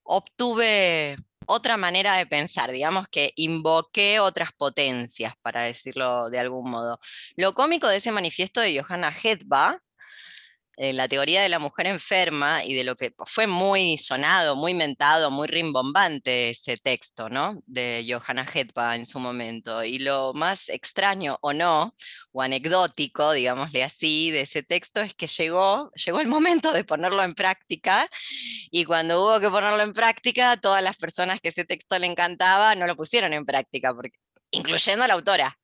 obtuve 0.04 1.16
otra 1.48 1.78
manera 1.78 2.16
de 2.18 2.26
pensar, 2.26 2.72
digamos 2.72 3.08
que 3.08 3.32
invoqué 3.36 4.20
otras 4.20 4.52
potencias, 4.54 5.34
para 5.42 5.64
decirlo 5.64 6.30
de 6.30 6.40
algún 6.40 6.70
modo. 6.70 7.00
Lo 7.36 7.54
cómico 7.54 7.88
de 7.88 7.98
ese 7.98 8.12
manifiesto 8.12 8.62
de 8.62 8.80
Johanna 8.82 9.12
Hedba 9.12 9.82
la 10.78 11.08
teoría 11.08 11.42
de 11.42 11.50
la 11.50 11.60
mujer 11.60 11.88
enferma 11.88 12.64
y 12.64 12.74
de 12.74 12.84
lo 12.84 12.96
que 12.96 13.14
fue 13.26 13.48
muy 13.48 13.98
sonado, 13.98 14.56
muy 14.56 14.74
mentado, 14.74 15.32
muy 15.32 15.48
rimbombante 15.48 16.50
ese 16.50 16.78
texto, 16.78 17.30
¿no? 17.30 17.62
De 17.66 18.06
Johanna 18.08 18.46
Hedba 18.52 18.96
en 18.96 19.06
su 19.06 19.20
momento. 19.20 19.84
Y 19.84 20.00
lo 20.00 20.34
más 20.34 20.70
extraño 20.70 21.38
o 21.42 21.54
no, 21.54 21.96
o 22.32 22.42
anecdótico, 22.42 23.32
digámosle 23.32 23.84
así, 23.84 24.32
de 24.32 24.42
ese 24.42 24.64
texto 24.64 25.02
es 25.02 25.14
que 25.14 25.28
llegó, 25.28 25.92
llegó 25.94 26.20
el 26.20 26.28
momento 26.28 26.74
de 26.74 26.84
ponerlo 26.84 27.24
en 27.24 27.34
práctica 27.34 28.10
y 28.72 28.86
cuando 28.86 29.24
hubo 29.24 29.40
que 29.40 29.50
ponerlo 29.50 29.84
en 29.84 29.94
práctica, 29.94 30.58
todas 30.58 30.84
las 30.84 30.98
personas 30.98 31.40
que 31.42 31.50
ese 31.50 31.66
texto 31.66 31.98
le 32.00 32.08
encantaba 32.08 32.76
no 32.76 32.88
lo 32.88 32.96
pusieron 32.96 33.34
en 33.34 33.46
práctica 33.46 33.94
porque 33.94 34.18
incluyendo 34.56 35.04
a 35.04 35.08
la 35.08 35.14
autora, 35.16 35.58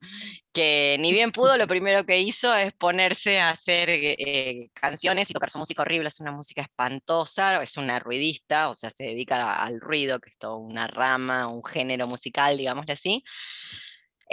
que 0.53 0.97
ni 0.99 1.11
bien 1.13 1.31
pudo, 1.31 1.57
lo 1.57 1.67
primero 1.67 2.05
que 2.05 2.19
hizo 2.19 2.53
es 2.55 2.73
ponerse 2.73 3.39
a 3.39 3.51
hacer 3.51 3.89
eh, 3.89 4.69
canciones 4.73 5.29
y 5.29 5.33
tocar 5.33 5.49
su 5.49 5.59
música 5.59 5.81
horrible, 5.81 6.09
es 6.09 6.19
una 6.19 6.31
música 6.31 6.61
espantosa, 6.61 7.61
es 7.63 7.77
una 7.77 7.99
ruidista, 7.99 8.69
o 8.69 8.75
sea, 8.75 8.89
se 8.89 9.05
dedica 9.05 9.55
al 9.55 9.79
ruido, 9.79 10.19
que 10.19 10.29
es 10.29 10.37
toda 10.37 10.55
una 10.57 10.87
rama, 10.87 11.47
un 11.47 11.63
género 11.63 12.07
musical, 12.07 12.57
digámosle 12.57 12.93
así. 12.93 13.23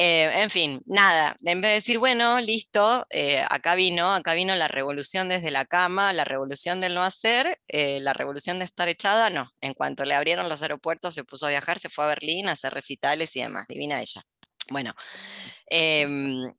Eh, 0.01 0.31
en 0.43 0.51
fin, 0.51 0.81
nada, 0.87 1.35
en 1.45 1.61
vez 1.61 1.71
de 1.71 1.75
decir, 1.75 1.99
bueno, 1.99 2.39
listo, 2.41 3.05
eh, 3.11 3.43
acá 3.51 3.75
vino, 3.75 4.15
acá 4.15 4.35
vino 4.35 4.55
la 4.55 4.69
revolución 4.69 5.29
desde 5.29 5.51
la 5.51 5.65
cama, 5.65 6.13
la 6.13 6.25
revolución 6.25 6.81
del 6.81 6.95
no 6.95 7.03
hacer, 7.03 7.59
la 7.69 8.13
revolución 8.13 8.61
de 8.61 8.65
estar 8.65 8.89
echada, 8.89 9.29
no. 9.29 9.51
En 9.61 9.75
cuanto 9.75 10.05
le 10.05 10.15
abrieron 10.15 10.49
los 10.49 10.63
aeropuertos, 10.63 11.15
se 11.15 11.25
puso 11.25 11.47
a 11.47 11.51
viajar, 11.51 11.81
se 11.81 11.89
fue 11.89 12.05
a 12.05 12.09
Berlín 12.09 12.49
a 12.49 12.53
hacer 12.53 12.73
recitales 12.73 13.35
y 13.35 13.41
demás, 13.41 13.67
divina 13.69 14.01
ella. 14.01 14.23
Bueno, 14.71 14.95
em, 15.67 16.53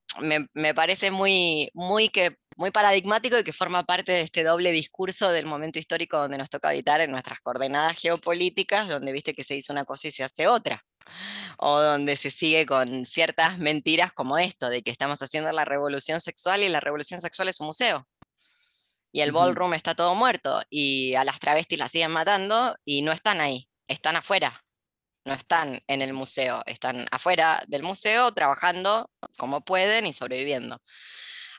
me, 0.54 0.74
parece 0.74 1.12
muy, 1.12 1.70
muy, 1.74 2.10
que, 2.10 2.38
muy 2.58 2.72
paradigmático 2.72 3.38
y 3.38 3.44
que 3.44 3.54
forma 3.54 3.84
parte 3.86 4.12
de 4.12 4.22
este 4.22 4.44
doble 4.44 4.72
discurso 4.72 5.32
del 5.32 5.46
momento 5.46 5.80
histórico 5.80 6.18
donde 6.18 6.38
nos 6.38 6.50
toca 6.50 6.70
habitar 6.70 7.01
en 7.01 7.12
nuestras 7.12 7.39
coordenadas 7.42 7.98
geopolíticas, 7.98 8.88
donde 8.88 9.12
viste 9.12 9.34
que 9.34 9.44
se 9.44 9.54
dice 9.54 9.72
una 9.72 9.86
cosa 9.86 10.08
y 10.08 10.12
se 10.12 10.24
hace 10.24 10.48
otra, 10.48 10.84
o 11.60 11.80
donde 11.80 12.16
se 12.18 12.32
sigue 12.32 12.66
con 12.66 13.06
ciertas 13.06 13.60
mentiras 13.60 14.12
como 14.13 14.38
esto, 14.39 14.70
de 14.70 14.82
que 14.82 14.92
estamos 14.92 15.22
haciendo 15.22 15.51
la 15.51 15.66
revolución 15.66 16.20
sexual 16.22 16.63
y 16.63 16.70
la 16.70 16.80
revolución 16.80 17.22
sexual 17.22 17.50
es 17.50 17.60
un 17.60 17.68
museo. 17.68 18.08
Y 19.12 19.22
el 19.22 19.32
ballroom 19.32 19.74
está 19.74 19.96
todo 19.96 20.13
muerto 20.16 20.62
y 20.70 21.16
a 21.16 21.24
las 21.24 21.39
travestis 21.39 21.80
las 21.80 21.92
siguen 21.92 22.12
matando 22.12 22.75
y 22.86 23.01
no 23.01 23.12
están 23.12 23.42
ahí, 23.42 23.68
están 23.88 24.16
afuera 24.16 24.63
no 25.29 25.36
están 25.36 25.79
en 25.88 26.01
el 26.01 26.13
museo, 26.13 26.63
están 26.65 27.05
afuera 27.12 27.63
del 27.67 27.83
museo 27.83 28.33
trabajando 28.33 29.09
como 29.38 29.62
pueden 29.62 30.07
y 30.07 30.13
sobreviviendo. 30.13 30.81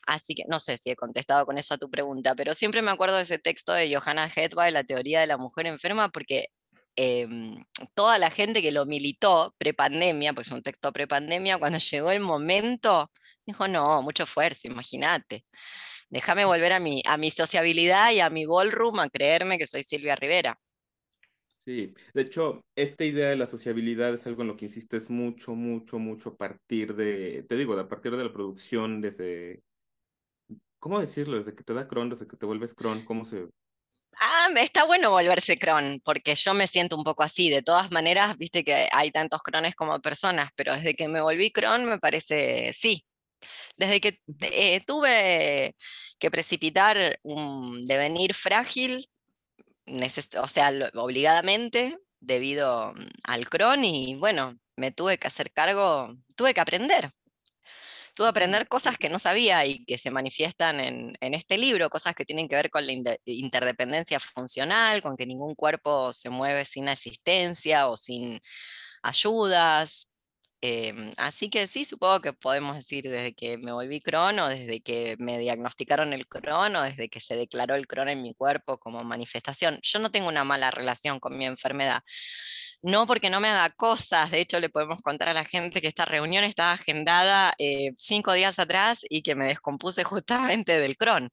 Así 0.06 0.34
que 0.34 0.44
no 0.48 0.58
sé 0.60 0.76
si 0.78 0.90
he 0.90 0.96
contestado 0.96 1.46
con 1.46 1.56
eso 1.58 1.74
a 1.74 1.78
tu 1.78 1.90
pregunta, 1.90 2.34
pero 2.34 2.54
siempre 2.54 2.82
me 2.82 2.90
acuerdo 2.90 3.16
de 3.16 3.22
ese 3.22 3.38
texto 3.38 3.72
de 3.72 3.94
Johanna 3.94 4.26
Hedwig, 4.34 4.72
La 4.72 4.84
teoría 4.84 5.20
de 5.20 5.26
la 5.28 5.36
mujer 5.38 5.66
enferma, 5.66 6.08
porque 6.10 6.48
em, 6.96 7.64
toda 7.94 8.18
la 8.18 8.30
gente 8.30 8.62
que 8.62 8.72
lo 8.72 8.86
militó 8.86 9.54
prepandemia, 9.58 10.32
pues 10.34 10.50
un 10.50 10.62
texto 10.62 10.92
prepandemia, 10.92 11.58
cuando 11.58 11.78
llegó 11.92 12.10
el 12.10 12.20
momento, 12.20 13.10
dijo, 13.46 13.68
no, 13.68 14.02
mucho 14.02 14.24
esfuerzo, 14.24 14.68
imagínate. 14.68 15.44
Déjame 16.10 16.44
volver 16.44 16.72
a 16.72 16.80
mi, 16.80 17.02
a 17.06 17.16
mi 17.16 17.30
sociabilidad 17.30 18.12
y 18.12 18.20
a 18.20 18.30
mi 18.30 18.46
ballroom 18.46 19.00
a 19.00 19.08
creerme 19.10 19.58
que 19.58 19.66
soy 19.66 19.84
Silvia 19.84 20.16
Rivera. 20.16 20.56
Sí, 21.70 21.94
de 22.14 22.22
hecho, 22.22 22.64
esta 22.74 23.04
idea 23.04 23.28
de 23.28 23.36
la 23.36 23.46
sociabilidad 23.46 24.12
es 24.12 24.26
algo 24.26 24.42
en 24.42 24.48
lo 24.48 24.56
que 24.56 24.64
insistes 24.64 25.08
mucho, 25.08 25.54
mucho, 25.54 26.00
mucho 26.00 26.30
a 26.30 26.36
partir 26.36 26.96
de, 26.96 27.44
te 27.48 27.54
digo, 27.54 27.78
a 27.78 27.88
partir 27.88 28.10
de 28.16 28.24
la 28.24 28.32
producción, 28.32 29.00
desde, 29.00 29.62
¿cómo 30.80 30.98
decirlo? 30.98 31.36
Desde 31.36 31.54
que 31.54 31.62
te 31.62 31.72
da 31.72 31.86
cron, 31.86 32.10
desde 32.10 32.26
que 32.26 32.36
te 32.36 32.44
vuelves 32.44 32.74
cron, 32.74 33.04
¿cómo 33.04 33.24
se...? 33.24 33.46
Ah, 34.18 34.48
está 34.56 34.82
bueno 34.82 35.12
volverse 35.12 35.60
cron, 35.60 36.00
porque 36.04 36.34
yo 36.34 36.54
me 36.54 36.66
siento 36.66 36.96
un 36.96 37.04
poco 37.04 37.22
así. 37.22 37.50
De 37.50 37.62
todas 37.62 37.92
maneras, 37.92 38.36
viste 38.36 38.64
que 38.64 38.88
hay 38.90 39.12
tantos 39.12 39.40
crones 39.40 39.76
como 39.76 40.00
personas, 40.00 40.50
pero 40.56 40.74
desde 40.74 40.94
que 40.94 41.06
me 41.06 41.20
volví 41.20 41.52
cron 41.52 41.84
me 41.84 42.00
parece, 42.00 42.72
sí. 42.72 43.06
Desde 43.76 44.00
que 44.00 44.18
eh, 44.40 44.80
tuve 44.84 45.76
que 46.18 46.30
precipitar 46.32 47.20
un 47.22 47.84
devenir 47.84 48.34
frágil, 48.34 49.06
o 50.36 50.48
sea, 50.48 50.70
obligadamente 50.94 51.98
debido 52.20 52.92
mm, 52.92 53.08
al 53.24 53.48
cron 53.48 53.84
y 53.84 54.14
bueno, 54.16 54.58
me 54.76 54.92
tuve 54.92 55.18
que 55.18 55.28
hacer 55.28 55.52
cargo, 55.52 56.14
tuve 56.36 56.54
que 56.54 56.60
aprender. 56.60 57.10
pude 58.16 58.28
aprender 58.28 58.68
cosas 58.68 58.98
que 58.98 59.08
no 59.08 59.18
sabía 59.18 59.64
y 59.66 59.84
que 59.84 59.96
se 59.98 60.10
manifiestan 60.10 60.80
en, 60.80 61.16
este 61.34 61.56
libro, 61.58 61.90
cosas 61.90 62.14
que 62.14 62.24
tienen 62.24 62.48
que 62.48 62.56
ver 62.56 62.70
con 62.70 62.86
la 62.86 62.92
interdependencia 63.24 64.20
funcional, 64.20 65.02
con 65.02 65.16
que 65.16 65.26
ningún 65.26 65.54
cuerpo 65.54 66.12
se 66.12 66.30
mueve 66.30 66.64
sin 66.64 66.88
asistencia 66.88 67.88
o 67.88 67.96
sin 67.96 68.40
ayudas. 69.02 70.09
Em, 70.62 71.10
así 71.16 71.48
que 71.48 71.66
sí, 71.66 71.86
supongo 71.86 72.20
que 72.20 72.32
podemos 72.34 72.76
decir 72.76 73.04
desde 73.04 73.34
que 73.34 73.56
me 73.56 73.72
volví 73.72 74.00
crono, 74.00 74.48
desde 74.48 74.82
que 74.82 75.16
me 75.18 75.38
diagnosticaron 75.38 76.12
el 76.12 76.26
crono, 76.28 76.82
desde 76.82 77.08
que 77.08 77.20
se 77.20 77.34
declaró 77.34 77.74
el 77.76 77.86
crono 77.86 78.10
en 78.10 78.22
mi 78.22 78.34
cuerpo 78.34 78.78
como 78.78 79.02
manifestación. 79.02 79.78
Yo 79.82 79.98
no 80.00 80.10
tengo 80.10 80.28
una 80.28 80.44
mala 80.44 80.70
relación 80.70 81.18
con 81.18 81.38
mi 81.38 81.46
enfermedad 81.46 82.02
no 82.82 83.06
porque 83.06 83.30
no 83.30 83.40
me 83.40 83.48
haga 83.48 83.70
cosas, 83.70 84.30
de 84.30 84.40
hecho 84.40 84.60
le 84.60 84.70
podemos 84.70 85.02
contar 85.02 85.28
a 85.28 85.34
la 85.34 85.44
gente 85.44 85.80
que 85.80 85.88
esta 85.88 86.04
reunión 86.04 86.44
estaba 86.44 86.72
agendada 86.72 87.52
eh, 87.58 87.92
cinco 87.98 88.32
días 88.32 88.58
atrás 88.58 89.00
y 89.08 89.22
que 89.22 89.34
me 89.34 89.46
descompuse 89.46 90.04
justamente 90.04 90.78
del 90.78 90.96
Crohn. 90.96 91.30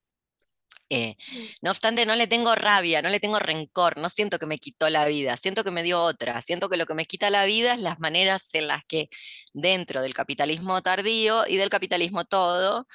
Eh, 0.90 1.16
no 1.62 1.72
obstante, 1.72 2.06
no 2.06 2.16
le 2.16 2.28
tengo 2.28 2.56
rabia, 2.56 3.02
no 3.02 3.10
le 3.10 3.20
tengo 3.20 3.40
rencor, 3.40 3.98
no 3.98 4.08
siento 4.10 4.40
que 4.40 4.46
me 4.46 4.58
quitó 4.58 4.90
la 4.90 5.06
vida, 5.06 5.36
siento 5.36 5.64
que 5.64 5.72
me 5.72 5.84
dio 5.84 6.02
otra, 6.02 6.42
siento 6.42 6.70
que 6.70 6.78
lo 6.78 6.86
que 6.86 6.94
me 6.94 7.06
quita 7.06 7.30
la 7.30 7.46
vida 7.46 7.74
es 7.74 7.80
las 7.80 8.00
maneras 8.00 8.50
en 8.54 8.68
las 8.68 8.86
que 8.86 9.10
dentro 9.54 10.02
del 10.02 10.14
capitalismo 10.14 10.82
tardío 10.82 11.44
y 11.48 11.58
del 11.58 11.70
capitalismo 11.70 12.24
todo, 12.24 12.88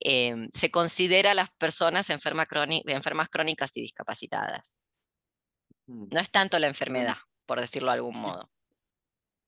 em, 0.00 0.48
se 0.52 0.70
considera 0.70 1.30
a 1.30 1.34
las 1.34 1.50
personas 1.58 2.10
enfermas 2.10 2.48
crónicas 2.48 3.76
y 3.76 3.80
discapacitadas. 3.80 4.76
Mm. 5.86 6.08
No 6.12 6.20
es 6.20 6.30
tanto 6.30 6.58
la 6.58 6.66
enfermedad 6.66 7.16
por 7.46 7.60
decirlo 7.60 7.90
de 7.90 7.96
algún 7.96 8.16
modo. 8.18 8.50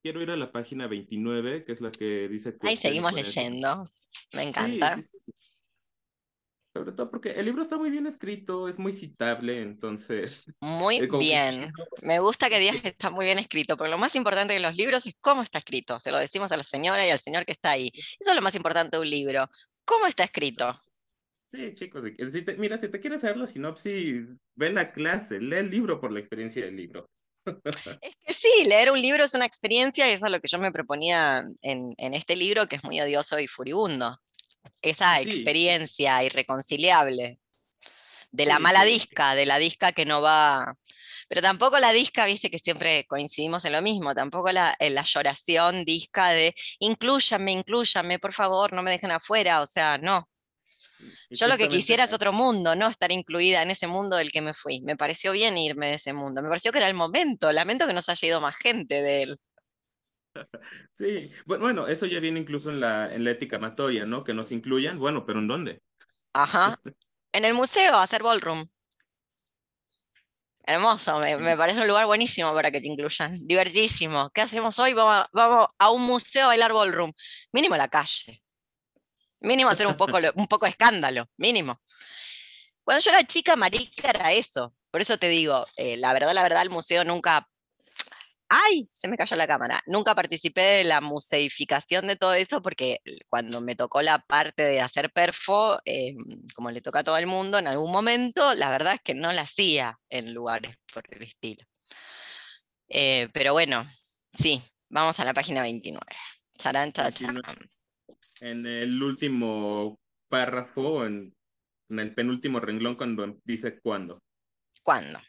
Quiero 0.01 0.21
ir 0.21 0.29
a 0.29 0.35
la 0.35 0.51
página 0.51 0.87
29, 0.87 1.65
que 1.65 1.71
es 1.71 1.81
la 1.81 1.91
que 1.91 2.27
dice... 2.27 2.55
Ahí 2.61 2.77
seguimos 2.77 3.13
leyendo, 3.13 3.89
me 4.33 4.43
encanta. 4.43 5.01
Sobre 6.75 6.91
todo 6.91 7.09
porque 7.09 7.31
el 7.31 7.45
libro 7.45 7.61
está 7.61 7.77
muy 7.77 7.89
bien 7.89 8.05
escrito, 8.05 8.67
es 8.67 8.77
muy 8.77 8.91
citable, 8.91 9.61
entonces... 9.61 10.51
Muy 10.59 11.07
bien. 11.07 11.69
Me 12.01 12.19
gusta 12.19 12.49
que 12.49 12.59
digas 12.59 12.81
que 12.81 12.89
está 12.89 13.09
muy 13.09 13.23
bien 13.23 13.39
escrito, 13.39 13.77
pero 13.77 13.89
lo 13.89 13.97
más 13.97 14.13
importante 14.15 14.53
de 14.53 14.59
los 14.59 14.75
libros 14.75 15.05
es 15.05 15.15
cómo 15.21 15.41
está 15.41 15.59
escrito. 15.59 16.01
Se 16.01 16.11
lo 16.11 16.19
decimos 16.19 16.51
a 16.51 16.57
la 16.57 16.63
señora 16.63 17.07
y 17.07 17.11
al 17.11 17.19
señor 17.19 17.45
que 17.45 17.53
está 17.53 17.71
ahí. 17.71 17.91
Eso 17.93 18.31
es 18.31 18.35
lo 18.35 18.41
más 18.41 18.55
importante 18.55 18.97
de 18.97 19.01
un 19.01 19.09
libro. 19.09 19.49
¿Cómo 19.85 20.05
está 20.05 20.25
escrito? 20.25 20.77
Sí, 21.49 21.73
chicos, 21.75 22.03
mira, 22.57 22.77
si 22.77 22.89
te 22.89 22.99
quieres 22.99 23.21
saber 23.21 23.37
la 23.37 23.47
sinopsis, 23.47 24.27
ve 24.55 24.69
la 24.71 24.91
clase, 24.91 25.39
lee 25.39 25.57
el 25.57 25.69
libro 25.69 26.01
por 26.01 26.11
la 26.11 26.19
experiencia 26.19 26.65
del 26.65 26.75
libro. 26.75 27.05
Es 28.01 28.15
que 28.25 28.33
sí, 28.33 28.65
leer 28.65 28.91
un 28.91 28.99
libro 28.99 29.23
es 29.23 29.33
una 29.33 29.45
experiencia 29.45 30.09
y 30.09 30.13
eso 30.13 30.25
es 30.25 30.31
lo 30.31 30.41
que 30.41 30.47
yo 30.47 30.57
me 30.57 30.71
proponía 30.71 31.43
en, 31.61 31.95
este 31.97 32.35
libro, 32.35 32.67
que 32.67 32.75
es 32.77 32.83
muy 32.83 32.99
odioso 32.99 33.39
y 33.39 33.47
furibundo. 33.47 34.19
Esa 34.81 35.21
experiencia 35.21 36.23
irreconciliable 36.23 37.39
de 38.31 38.45
la 38.45 38.59
mala 38.59 38.83
disca, 38.83 39.35
de 39.35 39.45
la 39.45 39.57
disca 39.57 39.91
que 39.91 40.05
no 40.05 40.21
va... 40.21 40.75
Pero 41.27 41.41
tampoco 41.41 41.79
la 41.79 41.91
disca, 41.91 42.25
viste 42.25 42.51
que 42.51 42.59
siempre 42.59 43.05
coincidimos 43.07 43.65
en 43.65 43.71
lo 43.71 43.81
mismo, 43.81 44.13
tampoco 44.13 44.51
la, 44.51 44.75
la 44.79 45.03
lloración 45.03 45.83
disca 45.83 46.29
de 46.29 46.53
incluyame, 46.79 47.51
incluyame, 47.51 48.19
por 48.19 48.33
favor, 48.33 48.73
no 48.73 48.83
me 48.83 48.91
dejen 48.91 49.11
afuera, 49.11 49.61
o 49.61 49.65
sea, 49.65 49.97
no, 49.97 50.29
yo 51.29 51.47
lo 51.47 51.57
que 51.57 51.69
quisiera 51.69 52.03
es 52.03 52.13
otro 52.13 52.33
mundo, 52.33 52.75
no 52.75 52.87
estar 52.87 53.11
incluida 53.11 53.61
en 53.61 53.71
ese 53.71 53.87
mundo 53.87 54.15
del 54.15 54.31
que 54.31 54.41
me 54.41 54.53
fui. 54.53 54.81
Me 54.81 54.95
pareció 54.95 55.31
bien 55.31 55.57
irme 55.57 55.87
de 55.87 55.93
ese 55.93 56.13
mundo, 56.13 56.41
me 56.41 56.49
pareció 56.49 56.71
que 56.71 56.77
era 56.79 56.87
el 56.87 56.93
momento. 56.93 57.51
Lamento 57.51 57.87
que 57.87 57.93
nos 57.93 58.09
haya 58.09 58.27
ido 58.27 58.41
más 58.41 58.55
gente 58.55 59.01
de 59.01 59.23
él. 59.23 59.39
Sí, 60.97 61.31
bueno, 61.45 61.87
eso 61.87 62.05
ya 62.05 62.19
viene 62.19 62.39
incluso 62.39 62.69
en 62.69 62.79
la, 62.79 63.13
en 63.13 63.23
la 63.23 63.31
ética 63.31 63.57
amatoria, 63.57 64.05
¿no? 64.05 64.23
Que 64.23 64.33
nos 64.33 64.51
incluyan, 64.51 64.99
bueno, 64.99 65.25
pero 65.25 65.39
¿en 65.39 65.47
dónde? 65.47 65.81
Ajá. 66.33 66.79
En 67.31 67.43
el 67.43 67.53
museo, 67.53 67.97
hacer 67.97 68.23
ballroom. 68.23 68.65
Hermoso, 70.67 71.19
me, 71.19 71.57
parece 71.57 71.81
un 71.81 71.87
lugar 71.87 72.05
buenísimo 72.05 72.53
para 72.53 72.71
que 72.71 72.79
te 72.79 72.87
incluyan. 72.87 73.45
Divertísimo. 73.45 74.29
¿Qué 74.33 74.39
hacemos 74.39 74.79
hoy? 74.79 74.93
Vamos, 74.93 75.27
vamos 75.33 75.67
a 75.77 75.91
un 75.91 76.03
museo 76.03 76.45
a 76.45 76.47
bailar 76.47 76.71
ballroom. 76.71 77.11
Mínimo 77.51 77.75
la 77.75 77.89
calle. 77.89 78.41
Mínimo 79.41 79.69
hacer 79.69 79.85
un 79.85 79.97
poco, 79.97 80.17
un 80.33 80.47
poco 80.47 80.65
escándalo, 80.65 81.29
mínimo. 81.35 81.79
Cuando 82.85 83.03
yo 83.03 83.11
era 83.11 83.23
chica, 83.23 83.55
marica, 83.55 84.09
era 84.09 84.31
eso. 84.31 84.73
Por 84.89 85.01
eso 85.01 85.17
te 85.17 85.27
digo, 85.27 85.67
eh, 85.75 85.97
la 85.97 86.13
verdad, 86.13 86.33
la 86.33 86.43
verdad, 86.43 86.61
el 86.61 86.69
museo 86.69 87.03
nunca... 87.03 87.47
¡Ay! 88.49 88.89
Se 88.93 89.07
me 89.07 89.17
cayó 89.17 89.35
la 89.35 89.47
cámara. 89.47 89.81
Nunca 89.87 90.15
participé 90.15 90.61
de 90.61 90.83
la 90.83 91.01
museificación 91.01 92.07
de 92.07 92.15
todo 92.15 92.33
eso 92.33 92.61
porque 92.61 92.99
cuando 93.27 93.61
me 93.61 93.75
tocó 93.75 94.01
la 94.01 94.19
parte 94.19 94.63
de 94.63 94.81
hacer 94.81 95.11
perfo, 95.11 95.79
em, 95.85 96.17
como 96.55 96.71
le 96.71 96.81
toca 96.81 96.99
a 96.99 97.03
todo 97.03 97.17
el 97.17 97.27
mundo 97.27 97.57
en 97.57 97.67
algún 97.67 97.91
momento, 97.91 98.53
la 98.53 98.69
verdad 98.69 98.93
es 98.93 99.01
que 99.01 99.15
no 99.15 99.31
la 99.31 99.41
hacía 99.41 99.99
en 100.09 100.33
lugares 100.33 100.75
por 100.93 101.03
el 101.09 101.23
estilo. 101.23 101.65
Eh, 102.87 103.29
pero 103.33 103.53
bueno, 103.53 103.83
sí, 104.33 104.61
vamos 104.89 105.19
a 105.19 105.25
la 105.25 105.33
página 105.33 105.61
29. 105.61 106.05
Charán, 106.57 106.91
charán 106.93 107.41
en 108.41 108.65
el 108.65 109.01
último 109.01 109.99
párrafo, 110.29 111.05
en, 111.05 111.33
el 111.89 112.13
penúltimo 112.13 112.59
renglón, 112.59 112.95
cuando 112.95 113.39
dice 113.43 113.79
cuándo. 113.79 114.19
¿Cuándo? 114.83 115.19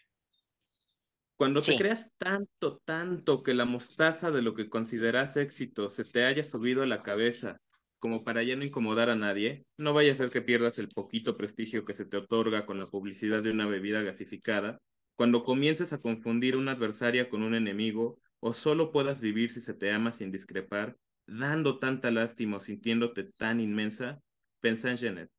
Cuando 1.37 1.61
te 1.61 1.77
creas 1.77 2.11
tanto, 2.17 2.81
tanto 2.85 3.43
que 3.43 3.53
la 3.53 3.67
mostaza 3.67 4.31
de 4.31 4.41
lo 4.41 4.55
que 4.55 4.71
consideras 4.71 5.37
éxito 5.37 5.91
se 5.91 6.05
te 6.05 6.25
haya 6.25 6.43
subido 6.43 6.83
a 6.83 6.87
la 6.87 7.03
cabeza 7.03 7.59
como 7.99 8.25
para 8.25 8.43
ya 8.43 8.57
no 8.57 8.65
incomodar 8.65 9.11
a 9.11 9.17
nadie, 9.17 9.57
no 9.79 9.93
vaya 9.93 10.13
a 10.13 10.15
ser 10.15 10.31
que 10.31 10.43
pierdas 10.43 10.79
el 10.79 10.89
poquito 10.89 11.37
prestigio 11.37 11.85
que 11.85 11.95
se 11.95 12.05
te 12.05 12.17
otorga 12.17 12.67
con 12.67 12.79
la 12.79 12.87
publicidad 12.87 13.43
de 13.43 13.51
una 13.51 13.67
bebida 13.67 14.03
gasificada, 14.03 14.79
cuando 15.17 15.45
comiences 15.45 15.93
a 15.93 16.01
confundir 16.01 16.57
una 16.57 16.73
adversaria 16.73 17.29
con 17.29 17.43
un 17.43 17.55
enemigo, 17.55 18.19
o 18.41 18.53
solo 18.53 18.93
puedas 18.93 19.21
vivir 19.21 19.51
si 19.51 19.61
se 19.61 19.75
te 19.75 19.91
ama 19.91 20.13
sin 20.13 20.31
discrepar, 20.31 20.97
dando 21.27 21.79
tanta 21.79 22.11
lástima 22.11 22.59
o 22.59 22.61
sintiéndote 22.61 23.25
tan 23.25 23.61
inmensa, 23.61 24.21
pensá 24.61 24.91
en 24.91 24.99
Janet, 24.99 25.31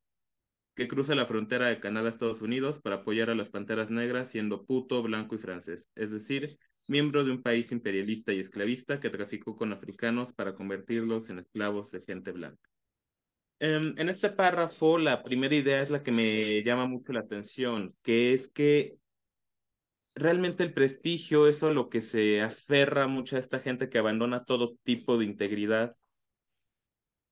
que 0.78 0.88
cruza 0.88 1.16
la 1.16 1.26
frontera 1.26 1.68
de 1.68 1.80
Canadá 1.80 2.06
a 2.06 2.12
Estados 2.12 2.44
Unidos 2.44 2.80
para 2.80 2.98
apoyar 2.98 3.32
a 3.32 3.36
las 3.36 3.50
Panteras 3.50 3.90
Negras 3.90 4.30
siendo 4.30 4.64
puto, 4.64 5.02
blanco 5.02 5.34
y 5.34 5.40
francés, 5.40 5.90
es 5.96 6.12
decir, 6.12 6.60
miembro 6.88 7.24
de 7.24 7.32
un 7.32 7.42
país 7.42 7.72
imperialista 7.72 8.32
y 8.32 8.40
esclavista 8.40 9.00
que 9.00 9.10
traficó 9.10 9.58
con 9.58 9.74
africanos 9.74 10.34
para 10.34 10.54
convertirlos 10.54 11.32
en 11.32 11.40
esclavos 11.40 11.90
de 11.92 12.02
gente 12.02 12.32
blanca. 12.32 12.70
Em, 13.60 13.96
en 13.98 14.10
este 14.10 14.30
párrafo, 14.30 15.00
la 15.00 15.24
primera 15.24 15.56
idea 15.56 15.82
es 15.82 15.90
la 15.90 16.04
que 16.04 16.12
me 16.12 16.62
llama 16.62 16.86
mucho 16.86 17.12
la 17.12 17.22
atención, 17.22 17.96
que 18.04 18.34
es 18.34 18.52
que 18.52 19.00
realmente 20.14 20.64
el 20.64 20.74
prestigio, 20.74 21.48
eso 21.48 21.74
lo 21.74 21.90
que 21.90 22.02
se 22.02 22.44
aferra 22.44 23.08
mucho 23.08 23.36
a 23.36 23.40
esta 23.40 23.58
gente 23.60 23.90
que 23.90 23.98
abandona 23.98 24.46
todo 24.46 24.76
tipo 24.84 25.18
de 25.18 25.26
integridad, 25.26 25.96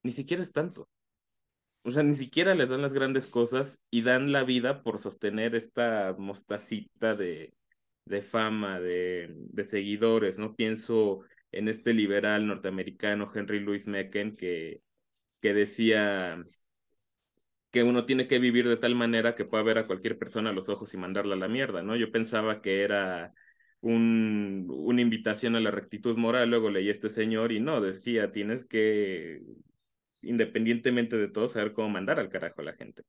ni 0.02 0.12
siquiera 0.12 0.42
es 0.42 0.52
tanto. 0.52 0.90
O 1.86 1.92
sea, 1.92 2.02
ni 2.04 2.16
siquiera 2.16 2.56
les 2.56 2.68
dan 2.68 2.82
las 2.82 2.94
grandes 2.94 3.28
cosas 3.28 3.80
y 3.92 4.02
dan 4.02 4.32
la 4.32 4.44
vida 4.44 4.82
por 4.82 4.98
sostener 5.00 5.54
esta 5.56 6.16
mostacita 6.18 7.16
de, 7.16 7.54
de 8.06 8.22
fama, 8.24 8.80
de, 8.80 9.32
de 9.36 9.64
seguidores, 9.66 10.40
¿no? 10.40 10.56
Pienso 10.56 11.22
en 11.52 11.68
este 11.70 11.94
liberal 11.94 12.48
norteamericano, 12.48 13.32
Henry 13.34 13.60
Louis 13.60 13.88
Mecken, 13.88 14.36
que, 14.36 14.82
que 15.42 15.54
decía 15.54 16.44
que 17.72 17.84
uno 17.84 18.06
tiene 18.06 18.28
que 18.28 18.40
vivir 18.40 18.68
de 18.68 18.78
tal 18.78 18.96
manera 18.96 19.36
que 19.36 19.46
pueda 19.46 19.64
ver 19.64 19.78
a 19.78 19.88
cualquier 19.88 20.18
persona 20.18 20.52
a 20.52 20.54
los 20.54 20.70
ojos 20.70 20.94
y 20.94 20.98
mandarla 20.98 21.36
a 21.36 21.38
la 21.38 21.48
mierda, 21.48 21.84
¿no? 21.84 21.96
Yo 21.96 22.12
pensaba 22.12 22.62
que 22.62 22.82
era 22.84 23.34
un, 23.82 24.68
una 24.70 25.02
invitación 25.02 25.56
a 25.56 25.60
la 25.60 25.72
rectitud 25.72 26.18
moral, 26.18 26.50
luego 26.50 26.70
leí 26.70 26.90
este 26.90 27.10
señor 27.10 27.52
y 27.52 27.60
no, 27.60 27.82
decía, 27.82 28.32
tienes 28.32 28.66
que, 28.66 29.42
independientemente 30.26 31.16
de 31.18 31.28
todo, 31.28 31.48
saber 31.48 31.74
cómo 31.74 31.90
mandar 31.90 32.20
al 32.20 32.30
carajo 32.30 32.62
a 32.62 32.66
la 32.66 32.74
gente. 32.74 33.04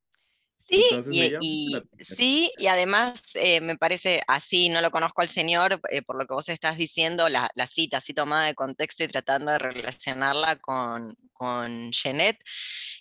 Sí, 0.68 0.84
y, 1.12 1.76
sí, 2.00 2.50
y 2.58 2.66
además 2.66 3.22
eh, 3.34 3.60
me 3.60 3.76
parece 3.76 4.20
así, 4.26 4.68
no 4.68 4.80
lo 4.80 4.90
conozco 4.90 5.22
al 5.22 5.28
señor, 5.28 5.80
eh, 5.90 6.02
por 6.02 6.16
lo 6.16 6.26
que 6.26 6.34
vos 6.34 6.48
estás 6.48 6.76
diciendo, 6.76 7.28
la, 7.28 7.48
la, 7.54 7.68
cita 7.68 7.98
así 7.98 8.12
tomada 8.14 8.46
de 8.46 8.54
contexto 8.56 9.04
y 9.04 9.08
tratando 9.08 9.52
de 9.52 9.58
relacionarla 9.58 10.56
con, 10.56 11.14
con 11.32 11.92
Jeanette. 11.92 12.40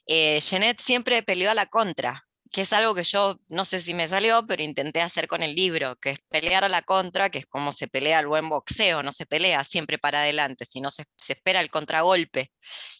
Eh, 0.06 0.39
Jeanette 0.41 0.80
siempre 0.80 1.23
peleó 1.23 1.49
a 1.49 1.56
la 1.56 1.65
contra, 1.65 2.25
que 2.56 2.62
es 2.62 2.72
algo 2.72 2.96
que 2.96 3.04
yo 3.04 3.38
no 3.50 3.65
sé 3.65 3.82
si 3.82 3.94
me 3.94 4.08
salió, 4.08 4.48
pero 4.48 4.63
intenté 4.63 5.02
hacer 5.02 5.28
con 5.28 5.44
el 5.44 5.56
libro, 5.56 5.98
que 5.98 6.12
es 6.12 6.20
pelear 6.30 6.63
a 6.63 6.70
la 6.70 6.84
contra, 6.84 7.30
que 7.30 7.39
es 7.39 7.46
como 7.46 7.74
se 7.74 7.89
pelea 7.89 8.22
el 8.22 8.28
buen 8.28 8.48
boxeo, 8.48 9.04
no 9.04 9.12
se 9.12 9.26
pelea 9.26 9.65
siempre 9.65 9.98
para 9.98 10.20
adelante, 10.20 10.63
sino 10.63 10.89
se, 10.89 11.04
se 11.18 11.34
espera 11.34 11.60
el 11.60 11.70
contragolpe 11.70 12.54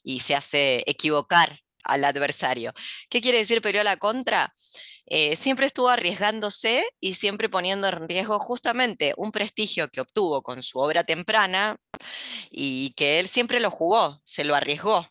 y 0.04 0.20
se 0.20 0.36
hace 0.36 0.84
equivocar 0.88 1.58
al 1.86 2.04
adversario. 2.04 2.74
¿Qué 3.10 3.22
quiere 3.22 3.38
decir 3.38 3.62
peleó 3.62 3.80
a 3.80 3.86
la 3.86 3.96
contra? 3.96 4.54
Eh, 5.06 5.38
siempre 5.38 5.68
estuvo 5.68 5.88
arriesgándose 5.88 6.86
y 7.00 7.13
siempre 7.13 7.48
poniendo 7.48 7.88
en 7.88 8.10
riesgo 8.10 8.39
justamente 8.39 9.13
un 9.15 9.32
prestigio 9.32 9.88
que 9.88 10.02
obtuvo 10.02 10.44
con 10.44 10.63
su 10.63 10.80
obra 10.80 11.06
temprana 11.06 11.78
y 12.52 12.94
que 12.98 13.20
él 13.20 13.30
siempre 13.30 13.62
lo 13.62 13.72
jugó, 13.72 14.20
se 14.26 14.44
lo 14.44 14.54
arriesgó. 14.54 15.08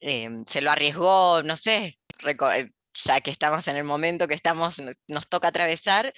em, 0.00 0.44
se 0.46 0.60
lo 0.60 0.70
arriesgó, 0.70 1.42
no 1.42 1.56
sé, 1.56 1.98
eh, 2.24 2.70
ya 3.02 3.20
que 3.20 3.30
estamos 3.30 3.68
en 3.68 3.76
el 3.76 3.84
momento 3.84 4.28
que 4.28 4.34
estamos, 4.34 4.80
nos 5.08 5.28
toca 5.28 5.48
atravesar, 5.48 6.12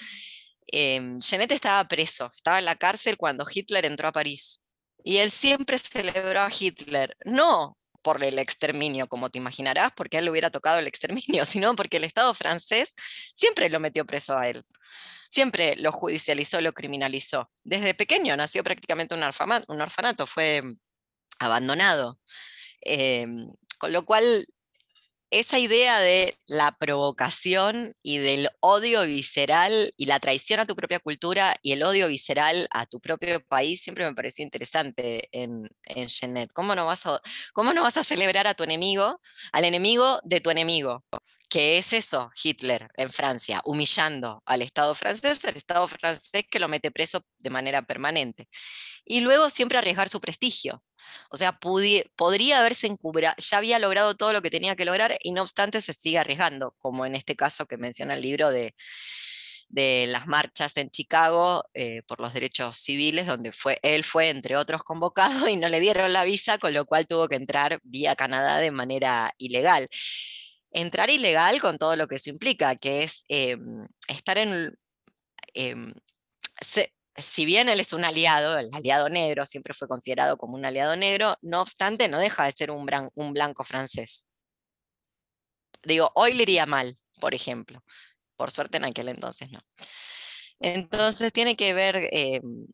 eh, 0.70 1.18
estaba 1.20 1.86
preso, 1.88 2.32
estaba 2.36 2.58
en 2.58 2.64
la 2.64 2.76
cárcel 2.76 3.16
cuando 3.16 3.46
Hitler 3.52 3.86
entró 3.86 4.08
a 4.08 4.12
París. 4.12 4.60
Y 5.02 5.18
él 5.18 5.30
siempre 5.30 5.78
celebró 5.78 6.42
a 6.42 6.50
Hitler, 6.50 7.16
no 7.24 7.76
por 8.02 8.22
el 8.22 8.38
exterminio, 8.38 9.08
como 9.08 9.30
te 9.30 9.38
imaginarás, 9.38 9.92
porque 9.96 10.16
a 10.16 10.20
él 10.20 10.26
le 10.26 10.30
hubiera 10.30 10.50
tocado 10.50 10.78
el 10.78 10.86
exterminio, 10.86 11.44
sino 11.44 11.74
porque 11.76 11.98
el 11.98 12.04
Estado 12.04 12.32
francés 12.34 12.94
siempre 13.34 13.68
lo 13.70 13.80
metió 13.80 14.06
preso 14.06 14.36
a 14.36 14.48
él. 14.48 14.62
Siempre 15.30 15.76
lo 15.76 15.92
judicializó, 15.92 16.60
lo 16.60 16.72
criminalizó. 16.72 17.50
Desde 17.62 17.94
pequeño 17.94 18.36
nació 18.36 18.64
prácticamente 18.64 19.14
un, 19.14 19.22
un 19.22 19.80
orfanato, 19.80 20.26
fue 20.26 20.62
abandonado. 21.38 22.18
Em, 22.80 23.50
con 23.78 23.92
lo 23.92 24.04
cual 24.04 24.46
esa 25.30 25.58
idea 25.58 25.98
de 26.00 26.38
la 26.46 26.76
provocación 26.78 27.92
y 28.02 28.18
del 28.18 28.48
odio 28.60 29.02
visceral 29.02 29.92
y 29.96 30.06
la 30.06 30.20
traición 30.20 30.60
a 30.60 30.66
tu 30.66 30.74
propia 30.74 31.00
cultura 31.00 31.56
y 31.62 31.72
el 31.72 31.82
odio 31.82 32.08
visceral 32.08 32.68
a 32.70 32.86
tu 32.86 33.00
propio 33.00 33.44
país 33.44 33.82
siempre 33.82 34.04
me 34.04 34.14
pareció 34.14 34.42
interesante 34.44 35.28
en, 35.32 35.68
en 35.84 36.08
Genet. 36.08 36.52
¿Cómo 36.52 36.74
no, 36.74 36.86
vas 36.86 37.06
a, 37.06 37.20
¿Cómo 37.52 37.72
no 37.72 37.82
vas 37.82 37.96
a 37.96 38.04
celebrar 38.04 38.46
a 38.46 38.54
tu 38.54 38.64
enemigo, 38.64 39.20
al 39.52 39.64
enemigo 39.64 40.20
de 40.24 40.40
tu 40.40 40.50
enemigo? 40.50 41.04
que 41.48 41.78
es 41.78 41.92
eso, 41.92 42.30
Hitler 42.42 42.90
en 42.96 43.10
Francia, 43.10 43.62
humillando 43.64 44.42
al 44.44 44.62
Estado 44.62 44.94
francés, 44.94 45.42
el 45.44 45.56
Estado 45.56 45.88
francés 45.88 46.44
que 46.50 46.60
lo 46.60 46.68
mete 46.68 46.90
preso 46.90 47.24
de 47.38 47.50
manera 47.50 47.82
permanente. 47.82 48.48
Y 49.04 49.20
luego 49.20 49.48
siempre 49.50 49.78
arriesgar 49.78 50.08
su 50.08 50.20
prestigio. 50.20 50.82
O 51.30 51.36
sea, 51.36 51.58
podría 51.58 52.58
haberse 52.60 52.86
encubrado, 52.86 53.34
ya 53.38 53.58
había 53.58 53.78
logrado 53.78 54.16
todo 54.16 54.32
lo 54.32 54.42
que 54.42 54.50
tenía 54.50 54.76
que 54.76 54.84
lograr 54.84 55.18
y 55.22 55.32
no 55.32 55.42
obstante 55.42 55.80
se 55.80 55.92
sigue 55.92 56.18
arriesgando, 56.18 56.74
como 56.78 57.06
en 57.06 57.14
este 57.14 57.36
caso 57.36 57.66
que 57.66 57.76
menciona 57.76 58.14
el 58.14 58.22
libro 58.22 58.50
de, 58.50 58.74
de 59.68 60.06
las 60.08 60.26
marchas 60.26 60.76
en 60.76 60.90
Chicago 60.90 61.64
eh, 61.74 62.02
por 62.06 62.20
los 62.20 62.32
derechos 62.32 62.76
civiles, 62.76 63.26
donde 63.26 63.52
fue, 63.52 63.78
él 63.82 64.04
fue, 64.04 64.30
entre 64.30 64.56
otros, 64.56 64.82
convocado 64.82 65.48
y 65.48 65.56
no 65.56 65.68
le 65.68 65.80
dieron 65.80 66.12
la 66.12 66.24
visa, 66.24 66.58
con 66.58 66.72
lo 66.74 66.86
cual 66.86 67.06
tuvo 67.06 67.28
que 67.28 67.36
entrar 67.36 67.80
vía 67.84 68.16
Canadá 68.16 68.58
de 68.58 68.70
manera 68.70 69.34
ilegal. 69.38 69.88
Entrar 70.70 71.10
ilegal 71.10 71.60
con 71.60 71.78
todo 71.78 71.96
lo 71.96 72.08
que 72.08 72.16
eso 72.16 72.30
implica, 72.30 72.76
que 72.76 73.02
es 73.04 73.24
em, 73.28 73.86
estar 74.08 74.38
en... 74.38 74.78
Em, 75.54 75.94
si 77.18 77.44
bien 77.44 77.68
él 77.68 77.80
es 77.80 77.92
un 77.92 78.04
aliado, 78.04 78.58
el 78.58 78.70
aliado 78.72 79.08
negro 79.08 79.44
siempre 79.46 79.74
fue 79.74 79.88
considerado 79.88 80.36
como 80.36 80.56
un 80.56 80.64
aliado 80.64 80.96
negro, 80.96 81.36
no 81.42 81.60
obstante 81.60 82.08
no 82.08 82.18
deja 82.18 82.44
de 82.44 82.52
ser 82.52 82.70
un, 82.70 82.86
blanco 83.32 83.64
francés. 83.64 84.26
Digo, 85.84 86.10
hoy 86.14 86.34
le 86.34 86.42
iría 86.42 86.66
mal, 86.66 86.96
por 87.20 87.34
ejemplo. 87.34 87.82
Por 88.36 88.50
suerte 88.50 88.76
en 88.76 88.84
aquel 88.84 89.08
entonces 89.08 89.50
no. 89.50 89.60
Entonces 90.60 91.32
tiene 91.32 91.56
que 91.56 91.74
ver 91.74 92.08
em, 92.12 92.66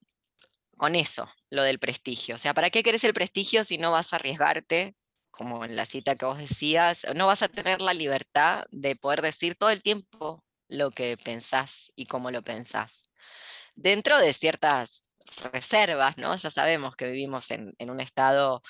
con 0.76 0.94
eso, 0.94 1.28
lo 1.50 1.62
del 1.62 1.78
prestigio. 1.78 2.35
O 2.35 2.38
sea, 2.38 2.54
¿para 2.54 2.70
qué 2.70 2.83
querés 2.83 3.04
el 3.04 3.14
prestigio 3.14 3.64
si 3.64 3.78
no 3.78 3.90
vas 3.90 4.12
a 4.12 4.16
arriesgarte 4.16 4.94
como 5.35 5.64
en 5.64 5.74
la 5.76 5.85
cita 5.85 6.16
que 6.16 6.26
vos 6.26 6.38
decías, 6.38 7.07
no 7.16 7.26
vas 7.26 7.42
a 7.42 7.48
tener 7.48 7.80
la 7.80 7.92
libertad 7.92 8.64
de 8.70 8.94
poder 8.94 9.20
decir 9.20 9.57
todo 9.57 9.70
el 9.70 9.83
tiempo 9.83 10.44
lo 10.68 10.90
que 10.90 11.16
pensás 11.16 11.90
y 11.96 12.07
cómo 12.07 12.30
lo 12.30 12.42
pensás. 12.42 13.11
Dentro 13.74 14.18
de 14.18 14.32
ciertas 14.32 15.06
reservas, 15.52 16.16
¿no? 16.16 16.37
Ya 16.37 16.50
sabemos 16.50 16.96
que 16.96 17.10
vivimos 17.10 17.50
en, 17.50 17.74
un 17.80 18.00
estado, 18.00 18.62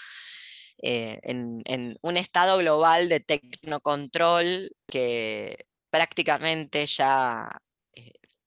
eh, 0.83 1.19
en, 1.23 1.99
un 2.01 2.17
estado 2.17 2.59
global 2.59 3.09
de 3.09 3.21
tecnocontrol 3.21 4.71
que 4.87 5.57
prácticamente 5.91 6.87
ya 6.87 7.49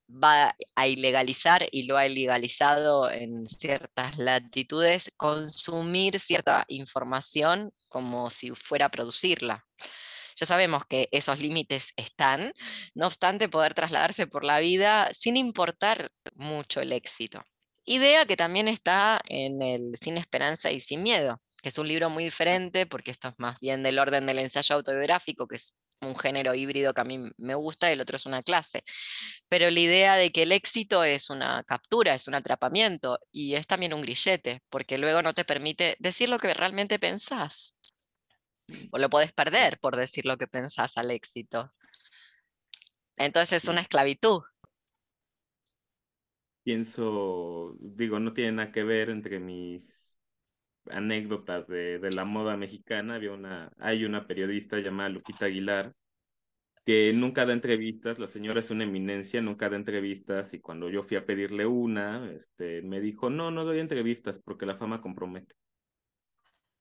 va 0.09 0.55
a 0.75 0.87
ilegalizar 0.87 1.67
y 1.71 1.83
lo 1.83 1.97
ha 1.97 2.07
ilegalizado 2.07 3.11
en 3.11 3.45
ciertas 3.47 4.17
latitudes, 4.17 5.11
consumir 5.17 6.19
cierta 6.19 6.65
información 6.69 7.71
como 7.89 8.29
si 8.29 8.51
fuera 8.51 8.85
a 8.85 8.89
producirla. 8.89 9.65
Ya 10.37 10.45
sabemos 10.45 10.85
que 10.85 11.09
esos 11.11 11.39
límites 11.39 11.93
están, 11.95 12.53
no 12.93 13.07
obstante 13.07 13.49
poder 13.49 13.73
trasladarse 13.73 14.27
por 14.27 14.43
la 14.43 14.59
vida 14.59 15.09
sin 15.11 15.35
importar 15.35 16.11
mucho 16.35 16.79
el 16.79 16.93
éxito. 16.93 17.43
Idea 17.85 18.25
que 18.25 18.37
también 18.37 18.67
está 18.67 19.19
en 19.29 19.61
el 19.61 19.95
Sin 19.99 20.17
Esperanza 20.17 20.71
y 20.71 20.79
Sin 20.79 21.01
Miedo, 21.03 21.41
que 21.61 21.69
es 21.69 21.77
un 21.77 21.87
libro 21.87 22.09
muy 22.09 22.23
diferente 22.25 22.85
porque 22.85 23.11
esto 23.11 23.29
es 23.29 23.33
más 23.37 23.59
bien 23.59 23.81
del 23.81 23.97
orden 23.97 24.27
del 24.27 24.39
ensayo 24.39 24.75
autobiográfico, 24.75 25.47
que 25.47 25.55
es 25.55 25.73
un 26.01 26.15
género 26.15 26.53
híbrido 26.53 26.93
que 26.93 27.01
a 27.01 27.05
mí 27.05 27.31
me 27.37 27.55
gusta 27.55 27.91
el 27.91 28.01
otro 28.01 28.17
es 28.17 28.25
una 28.25 28.43
clase. 28.43 28.83
Pero 29.47 29.69
la 29.71 29.79
idea 29.79 30.15
de 30.15 30.31
que 30.31 30.43
el 30.43 30.51
éxito 30.51 31.03
es 31.03 31.29
una 31.29 31.63
captura, 31.63 32.13
es 32.13 32.27
un 32.27 32.35
atrapamiento 32.35 33.19
y 33.31 33.55
es 33.55 33.65
también 33.67 33.93
un 33.93 34.01
grillete, 34.01 34.61
porque 34.69 34.97
luego 34.97 35.21
no 35.21 35.33
te 35.33 35.45
permite 35.45 35.95
decir 35.99 36.29
lo 36.29 36.39
que 36.39 36.53
realmente 36.53 36.99
pensás. 36.99 37.73
O 38.91 38.97
lo 38.97 39.09
puedes 39.09 39.33
perder 39.33 39.79
por 39.79 39.95
decir 39.95 40.25
lo 40.25 40.37
que 40.37 40.47
pensás 40.47 40.97
al 40.97 41.11
éxito. 41.11 41.73
Entonces 43.15 43.63
es 43.63 43.69
una 43.69 43.81
esclavitud. 43.81 44.41
Pienso, 46.63 47.75
digo, 47.79 48.19
no 48.19 48.33
tiene 48.33 48.51
nada 48.51 48.71
que 48.71 48.83
ver 48.83 49.09
entre 49.09 49.39
mis 49.39 50.19
anécdotas 50.89 51.67
de, 51.67 51.99
de, 51.99 52.11
la 52.11 52.25
moda 52.25 52.57
mexicana. 52.57 53.15
Había 53.15 53.31
una, 53.31 53.71
hay 53.79 54.03
una 54.05 54.27
periodista 54.27 54.77
llamada 54.79 55.09
Lupita 55.09 55.45
Aguilar 55.45 55.95
que 56.87 57.11
nunca 57.11 57.45
da 57.45 57.51
entrevistas, 57.51 58.17
la 58.17 58.29
señora 58.29 58.61
es 58.61 58.71
una 58.71 58.85
eminencia, 58.85 59.41
nunca 59.41 59.69
da 59.69 59.75
entrevistas 59.75 60.53
y 60.53 60.61
cuando 60.61 60.89
yo 60.89 61.03
fui 61.03 61.17
a 61.17 61.25
pedirle 61.25 61.65
una, 61.65 62.31
este, 62.31 62.81
me 62.81 63.01
dijo, 63.01 63.29
no, 63.29 63.51
no 63.51 63.65
doy 63.65 63.79
entrevistas 63.79 64.39
porque 64.39 64.65
la 64.65 64.77
fama 64.77 65.01
compromete. 65.01 65.53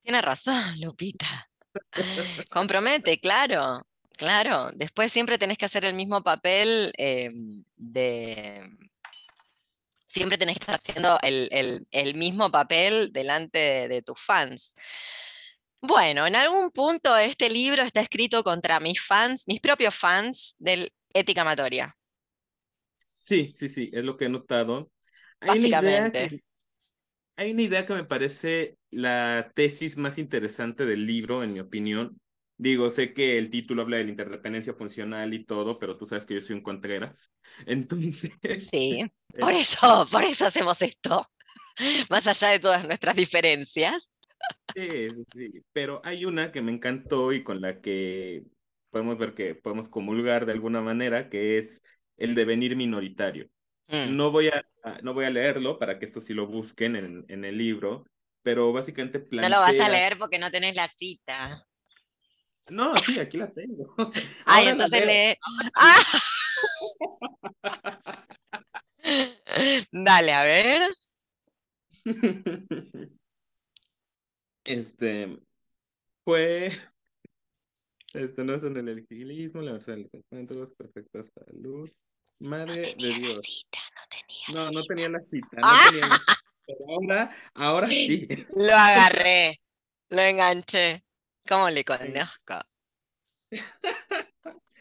Tiene 0.01 0.21
razón, 0.21 0.79
Lupita. 0.79 1.27
compromete, 2.49 3.19
claro, 3.19 3.85
claro. 4.17 4.69
Después 4.73 5.11
siempre 5.11 5.37
tenés 5.37 5.57
que 5.57 5.65
hacer 5.65 5.85
el 5.85 5.93
mismo 5.93 6.23
papel 6.23 6.91
eh, 6.97 7.31
de 7.75 8.77
siempre 10.17 10.37
tenés 10.37 10.55
que 10.55 10.63
estar 10.63 10.79
haciendo 10.83 11.19
el, 11.21 12.15
mismo 12.15 12.49
papel 12.49 13.11
delante 13.11 13.87
de, 13.87 14.01
tus 14.01 14.19
fans. 14.19 14.75
Bueno, 15.81 16.25
en 16.25 16.35
algún 16.35 16.71
punto 16.71 17.15
este 17.17 17.49
libro 17.49 17.83
está 17.83 18.01
escrito 18.01 18.43
contra 18.43 18.79
mis 18.79 18.99
fans, 18.99 19.47
mis 19.47 19.59
propios 19.59 19.93
fans 19.93 20.55
del 20.57 20.91
Ética 21.13 21.41
Amatoria. 21.41 21.95
Sí, 23.19 23.53
sí, 23.55 23.69
sí, 23.69 23.89
es 23.93 24.03
lo 24.03 24.17
que 24.17 24.25
he 24.25 24.29
notado. 24.29 24.91
Hay 25.39 25.49
Básicamente. 25.49 26.43
hay 27.35 27.51
una 27.51 27.61
idea 27.61 27.85
que 27.85 27.93
me 27.93 28.05
parece 28.05 28.76
la 28.91 29.51
tesis 29.55 29.97
más 29.97 30.17
interesante 30.17 30.85
del 30.85 31.05
libro, 31.05 31.43
en 31.43 31.53
mi 31.53 31.59
opinión. 31.59 32.19
Digo, 32.59 32.89
sé 32.89 33.13
que 33.13 33.37
el 33.37 33.51
título 33.51 33.83
habla 33.83 33.97
de 33.97 34.05
la 34.05 34.09
interdependencia 34.09 34.73
funcional 34.73 35.33
y 35.33 35.45
todo, 35.45 35.77
pero 35.77 35.95
tú 35.95 36.07
sabes 36.07 36.25
que 36.25 36.33
yo 36.33 36.41
soy 36.41 36.55
un 36.55 36.63
Contreras. 36.63 37.31
Entonces. 37.65 38.31
Sí, 38.59 39.03
por 39.39 39.51
eso, 39.51 40.07
por 40.11 40.23
eso 40.23 40.45
hacemos 40.45 40.81
esto. 40.81 41.29
Más 42.09 42.25
allá 42.25 42.49
de 42.49 42.59
todas 42.59 42.85
nuestras 42.85 43.15
diferencias. 43.15 44.13
Sí, 44.73 45.07
sí, 45.33 45.51
pero 45.71 46.01
hay 46.03 46.25
una 46.25 46.51
que 46.51 46.61
me 46.61 46.71
encantó 46.71 47.33
y 47.33 47.43
con 47.43 47.61
la 47.61 47.81
que 47.81 48.43
podemos 48.89 49.17
ver 49.17 49.33
que 49.33 49.55
podemos 49.55 49.89
comulgar 49.89 50.45
de 50.45 50.53
alguna 50.53 50.81
manera, 50.81 51.29
que 51.29 51.57
es 51.57 51.83
el 52.17 52.35
devenir 52.35 52.75
minoritario. 52.75 53.49
Mm. 53.87 54.15
No, 54.15 54.31
voy 54.31 54.49
a, 54.49 54.65
no 55.03 55.13
voy 55.13 55.25
a 55.25 55.29
leerlo 55.29 55.79
para 55.79 55.99
que 55.99 56.05
esto 56.05 56.21
sí 56.21 56.33
lo 56.33 56.47
busquen 56.47 56.95
en, 56.95 57.25
en 57.27 57.45
el 57.45 57.57
libro, 57.57 58.05
pero 58.47 58.71
básicamente 58.71 59.19
plantea... 59.19 59.49
No 59.49 59.55
lo 59.57 59.61
vas 59.61 59.77
a 59.77 59.89
leer 59.89 60.17
porque 60.17 60.39
no 60.39 60.49
tenés 60.49 60.73
la 60.73 60.87
cita. 60.87 61.61
No, 62.69 62.95
sí, 62.95 63.19
aquí 63.19 63.35
la 63.35 63.51
tengo. 63.51 63.93
Ay, 64.45 64.69
entonces 64.69 65.05
le. 65.05 65.37
¡Ah! 65.75 66.01
Dale, 69.91 70.31
a 70.31 70.43
ver. 70.43 70.81
Este 74.63 75.37
fue. 76.23 76.71
Este 78.13 78.45
no 78.45 78.53
es 78.55 78.63
en 78.63 78.77
el 78.77 78.87
elegibilismo, 78.87 79.61
la 79.61 79.73
versión 79.73 79.97
de 79.97 80.03
los 80.03 80.13
encuentros, 80.13 80.73
perfecta 80.77 81.19
salud. 81.35 81.89
Madre 82.39 82.95
de 82.97 83.13
Dios. 83.13 83.67
no 83.73 84.01
tenía. 84.09 84.45
No, 84.53 84.71
no 84.71 84.83
tenía 84.85 85.09
la 85.09 85.19
cita. 85.19 85.49
No 85.51 85.61
ah. 85.63 85.87
tenía 85.89 86.07
la 86.07 86.15
cita. 86.15 86.46
Pero 86.67 86.79
ahora, 86.89 87.31
ahora 87.53 87.87
sí. 87.87 88.27
Lo 88.55 88.75
agarré, 88.75 89.61
lo 90.09 90.21
enganché. 90.21 91.03
¿Cómo 91.47 91.69
le 91.69 91.85
conozco? 91.85 92.59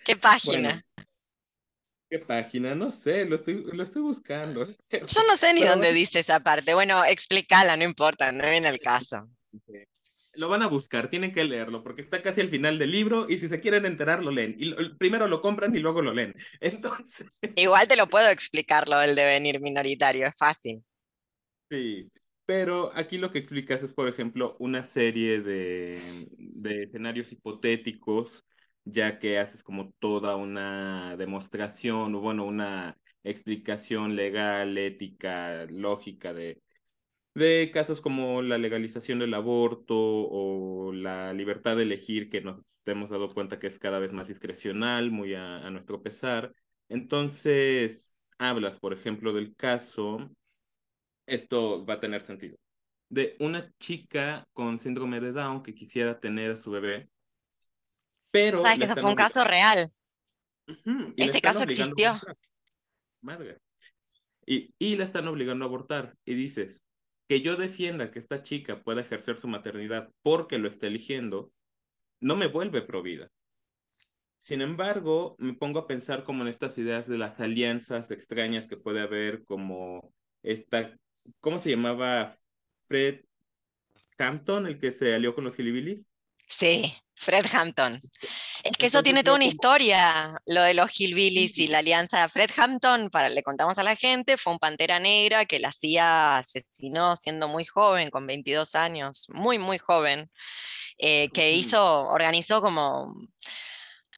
¿Qué 0.05 0.17
página? 0.21 0.83
¿Qué 2.11 2.19
página? 2.19 2.75
No 2.75 2.91
sé, 2.91 3.25
lo 3.25 3.37
estoy, 3.37 3.65
lo 3.73 3.83
estoy 3.83 4.03
buscando. 4.03 4.67
Yo 4.91 5.21
no 5.29 5.37
sé 5.37 5.55
ni 5.55 5.63
dónde 5.63 5.93
dice 5.93 6.21
esa 6.21 6.41
parte. 6.41 6.75
Bueno, 6.75 7.05
explícala, 7.05 7.77
no 7.77 7.85
importa, 7.85 8.33
no 8.33 8.49
viene 8.49 8.69
el 8.69 8.81
caso. 8.81 9.29
lo 10.33 10.49
van 10.49 10.63
a 10.63 10.67
buscar, 10.67 11.09
tienen 11.09 11.33
que 11.33 11.45
leerlo, 11.45 11.85
porque 11.85 12.03
está 12.03 12.21
casi 12.21 12.41
al 12.41 12.49
final 12.49 12.79
del 12.79 12.91
libro 12.91 13.29
y 13.29 13.39
si 13.39 13.49
se 13.49 13.61
quieren 13.61 13.87
enterar, 13.87 14.25
lo 14.25 14.33
leen. 14.33 14.57
Y 14.59 14.75
primero 14.99 15.29
lo 15.29 15.41
compran 15.41 15.75
y 15.75 15.79
luego 15.79 16.03
lo 16.03 16.13
leen. 16.13 16.35
Entonces... 16.61 17.29
Igual 17.55 17.87
te 17.87 17.97
lo 17.97 18.09
puedo 18.09 18.29
explicar 18.29 18.89
lo 18.89 18.99
del 18.99 19.15
devenir 19.15 19.61
minoritario, 19.61 20.27
es 20.27 20.37
fácil. 20.37 20.85
Sí, 21.69 22.11
pero 22.45 22.93
aquí 22.95 23.19
lo 23.19 23.33
que 23.33 23.39
explicas 23.39 23.83
es, 23.83 23.93
por 23.93 24.09
ejemplo, 24.09 24.57
una 24.61 24.85
serie 24.85 25.41
de, 25.41 26.01
de 26.39 26.83
escenarios 26.85 27.33
hipotéticos, 27.33 28.45
ya 28.85 29.19
que 29.19 29.39
haces 29.39 29.65
como 29.65 29.93
toda 29.99 30.37
una 30.37 31.17
demostración 31.17 32.15
o 32.15 32.21
bueno, 32.21 32.45
una 32.45 32.97
explicación 33.25 34.15
legal, 34.15 34.79
ética, 34.79 35.67
lógica 35.67 36.33
de 36.33 36.63
de 37.35 37.71
casos 37.73 38.01
como 38.01 38.43
la 38.43 38.59
legalización 38.59 39.19
del 39.19 39.35
aborto 39.35 39.95
o 39.97 40.93
la 40.93 41.33
libertad 41.35 41.77
de 41.77 41.83
elegir, 41.85 42.31
que 42.31 42.41
nos 42.41 42.61
hemos 42.87 43.11
dado 43.11 43.33
cuenta 43.35 43.59
que 43.59 43.67
es 43.69 43.79
cada 43.79 43.99
vez 43.99 44.13
más 44.13 44.29
discrecional, 44.29 45.11
muy 45.11 45.35
a, 45.35 45.69
nuestro 45.71 46.03
pesar. 46.03 46.55
Entonces, 46.89 48.17
hablas, 48.39 48.79
por 48.79 48.93
ejemplo, 48.95 49.33
del 49.35 49.55
caso, 49.55 50.31
esto 51.27 51.85
va 51.85 51.95
a 51.95 52.01
tener 52.01 52.23
sentido, 52.23 52.57
de 53.09 53.37
una 53.41 53.73
chica 53.79 54.47
con 54.53 54.79
síndrome 54.79 55.21
de 55.21 55.33
Down 55.33 55.63
que 55.63 55.75
quisiera 55.75 56.19
tener 56.19 56.53
a 56.53 56.57
su 56.57 56.71
bebé, 56.71 57.09
pero... 58.31 58.63
Sabes 58.63 58.79
que 58.79 58.85
eso 58.85 58.97
fue 58.97 59.11
un 59.11 59.17
caso 59.17 59.45
real. 59.45 59.93
Ese 61.17 61.41
caso 61.41 61.63
existió. 61.63 62.21
Y, 64.47 64.75
y 64.79 64.97
la 64.97 65.05
están 65.05 65.27
obligando 65.27 65.65
a 65.65 65.69
abortar. 65.69 66.17
Y 66.25 66.35
dices, 66.35 66.87
que 67.29 67.41
yo 67.41 67.57
defienda 67.57 68.11
que 68.11 68.19
esta 68.19 68.43
chica 68.43 68.83
pueda 68.83 69.01
ejercer 69.01 69.39
su 69.39 69.49
maternidad 69.49 70.11
porque 70.23 70.59
lo 70.59 70.69
está 70.69 70.87
eligiendo, 70.87 71.53
no 72.21 72.37
me 72.37 72.47
vuelve 72.47 72.83
provida. 72.83 73.31
Sin 74.39 74.61
embargo, 74.61 75.35
me 75.39 75.55
pongo 75.55 75.81
a 75.81 75.87
pensar 75.87 76.25
como 76.25 76.43
en 76.43 76.49
estas 76.49 76.79
ideas 76.79 77.09
de 77.09 77.19
las 77.19 77.41
alianzas 77.41 78.11
extrañas 78.11 78.69
que 78.69 78.77
puede 78.77 79.01
haber, 79.01 79.45
como 79.45 80.13
esta, 80.43 80.97
¿cómo 81.41 81.59
se 81.59 81.71
llamaba? 81.71 82.37
Fred 82.89 83.21
Hampton, 84.19 84.67
el 84.67 84.79
que 84.79 84.93
se 84.93 85.15
alió 85.15 85.35
con 85.35 85.45
los 85.45 85.59
Hillbillies. 85.59 86.11
Sí, 86.49 86.95
Fred 87.15 87.47
Hampton. 87.53 87.99
Es 88.63 88.77
que 88.79 88.87
eso 88.87 89.03
tiene 89.03 89.25
toda 89.25 89.37
una 89.37 89.45
historia, 89.47 90.41
lo 90.47 90.63
de 90.63 90.75
los 90.75 91.01
Hillbillies 91.01 91.59
y 91.59 91.69
la 91.69 91.79
alianza 91.79 92.23
de 92.23 92.29
Fred 92.29 92.51
Hampton, 92.57 93.11
para 93.11 93.29
le 93.29 93.43
contamos 93.43 93.79
a 93.79 93.83
la 93.83 93.97
gente, 93.97 94.37
fue 94.37 94.53
un 94.53 94.59
pantera 94.59 95.01
negra 95.01 95.45
que 95.45 95.59
la 95.59 95.69
hacía 95.69 96.39
asesinó 96.39 97.17
siendo 97.17 97.49
muy 97.49 97.65
joven, 97.65 98.11
con 98.11 98.27
22 98.27 98.75
años, 98.75 99.27
muy, 99.31 99.59
muy 99.59 99.79
joven, 99.79 100.31
eh, 100.99 101.29
que 101.33 101.53
hizo, 101.53 102.05
organizó 102.05 102.61
como 102.63 103.15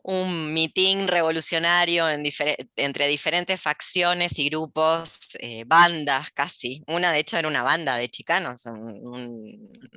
un 0.03 0.53
mitin 0.55 1.09
revolucionario 1.09 2.09
entre 2.09 3.09
diferentes 3.09 3.61
facciones 3.61 4.39
y 4.39 4.49
grupos, 4.49 5.37
eh, 5.41 5.65
bandas 5.67 6.31
casi. 6.31 6.83
Una 6.87 7.13
de 7.13 7.21
hecho 7.21 7.37
era 7.39 7.49
una 7.49 7.63
banda 7.63 7.97
de 7.97 8.09
chicanos, 8.09 8.65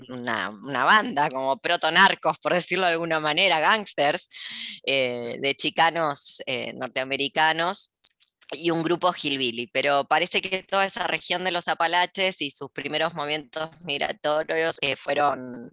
una, 0.09 0.49
banda 0.83 1.29
como 1.29 1.57
protonarcos, 1.57 2.39
por 2.39 2.53
decirlo 2.53 2.87
de 2.87 2.93
alguna 2.93 3.19
manera, 3.19 3.59
gangsters 3.59 4.29
eh, 4.85 5.37
de 5.39 5.55
chicanos 5.55 6.41
eh, 6.45 6.73
norteamericanos 6.73 7.93
y 8.53 8.69
un 8.71 8.83
grupo 8.83 9.13
hillbilly, 9.13 9.67
pero 9.67 10.05
parece 10.05 10.41
que 10.41 10.63
toda 10.63 10.85
esa 10.85 11.07
región 11.07 11.43
de 11.45 11.51
los 11.51 11.69
Apalaches 11.69 12.41
y 12.41 12.51
sus 12.51 12.69
primeros 12.71 13.13
movimientos 13.13 13.69
migratorios 13.85 14.77
fueron 14.97 15.71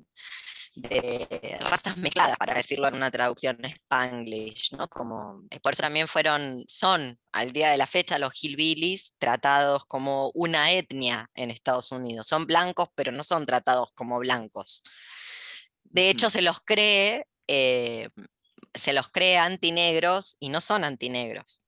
de 0.82 1.58
razas 1.60 1.96
mezcladas, 1.96 2.36
para 2.36 2.54
decirlo 2.54 2.88
en 2.88 2.94
una 2.94 3.10
traducción 3.10 3.58
spanglish, 3.64 4.72
¿no? 4.76 4.88
Como, 4.88 5.42
eh, 5.50 5.60
por 5.60 5.72
eso 5.72 5.82
también 5.82 6.08
fueron, 6.08 6.64
son 6.68 7.18
al 7.32 7.52
día 7.52 7.70
de 7.70 7.76
la 7.76 7.86
fecha 7.86 8.18
los 8.18 8.32
hillbillies 8.42 9.14
tratados 9.18 9.86
como 9.86 10.30
una 10.34 10.72
etnia 10.72 11.30
en 11.34 11.50
Estados 11.50 11.92
Unidos. 11.92 12.26
Son 12.26 12.46
blancos, 12.46 12.88
pero 12.94 13.12
no 13.12 13.22
son 13.22 13.46
tratados 13.46 13.88
como 13.94 14.18
blancos. 14.18 14.82
De 15.84 16.10
hecho, 16.10 16.30
se 16.30 16.42
los 16.42 16.60
cree, 16.60 17.26
eh, 17.46 18.10
se 18.74 18.92
los 18.92 19.08
cree 19.08 19.38
antinegros 19.38 20.36
y 20.38 20.50
no 20.50 20.60
son 20.60 20.84
antinegros. 20.84 21.58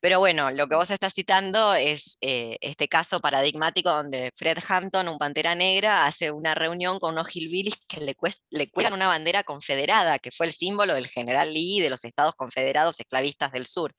Pero 0.00 0.20
bueno, 0.20 0.50
lo 0.52 0.68
que 0.68 0.76
vos 0.76 0.90
estás 0.90 1.12
citando 1.12 1.74
es 1.74 2.18
eh, 2.20 2.56
este 2.60 2.86
caso 2.86 3.20
paradigmático 3.20 3.90
donde 3.90 4.30
Fred 4.36 4.58
Hampton, 4.68 5.08
un 5.08 5.18
pantera 5.18 5.56
negra, 5.56 6.06
hace 6.06 6.30
una 6.30 6.54
reunión 6.54 7.00
con 7.00 7.14
unos 7.14 7.34
hillbillies 7.34 7.76
que 7.88 8.00
le, 8.00 8.16
le 8.50 8.70
cuelgan 8.70 8.92
una 8.92 9.08
bandera 9.08 9.42
confederada, 9.42 10.20
que 10.20 10.30
fue 10.30 10.46
el 10.46 10.52
símbolo 10.52 10.94
del 10.94 11.08
general 11.08 11.52
Lee 11.52 11.78
y 11.78 11.80
de 11.80 11.90
los 11.90 12.04
estados 12.04 12.34
confederados 12.36 13.00
esclavistas 13.00 13.50
del 13.50 13.66
sur. 13.66 13.92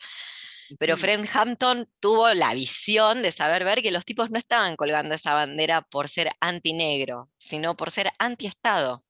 Pero 0.77 0.97
Fred 0.97 1.25
Hampton 1.33 1.89
tuvo 1.99 2.33
la 2.33 2.53
visión 2.53 3.21
de 3.21 3.31
saber 3.31 3.65
ver 3.65 3.81
que 3.81 3.91
los 3.91 4.05
tipos 4.05 4.29
no 4.29 4.37
estaban 4.37 4.75
colgando 4.75 5.15
esa 5.15 5.33
bandera 5.33 5.81
por 5.81 6.07
ser 6.07 6.29
antinegro, 6.39 7.29
sino 7.39 7.75
por 7.75 7.89
ser 7.91 8.11
antiestado. 8.19 9.03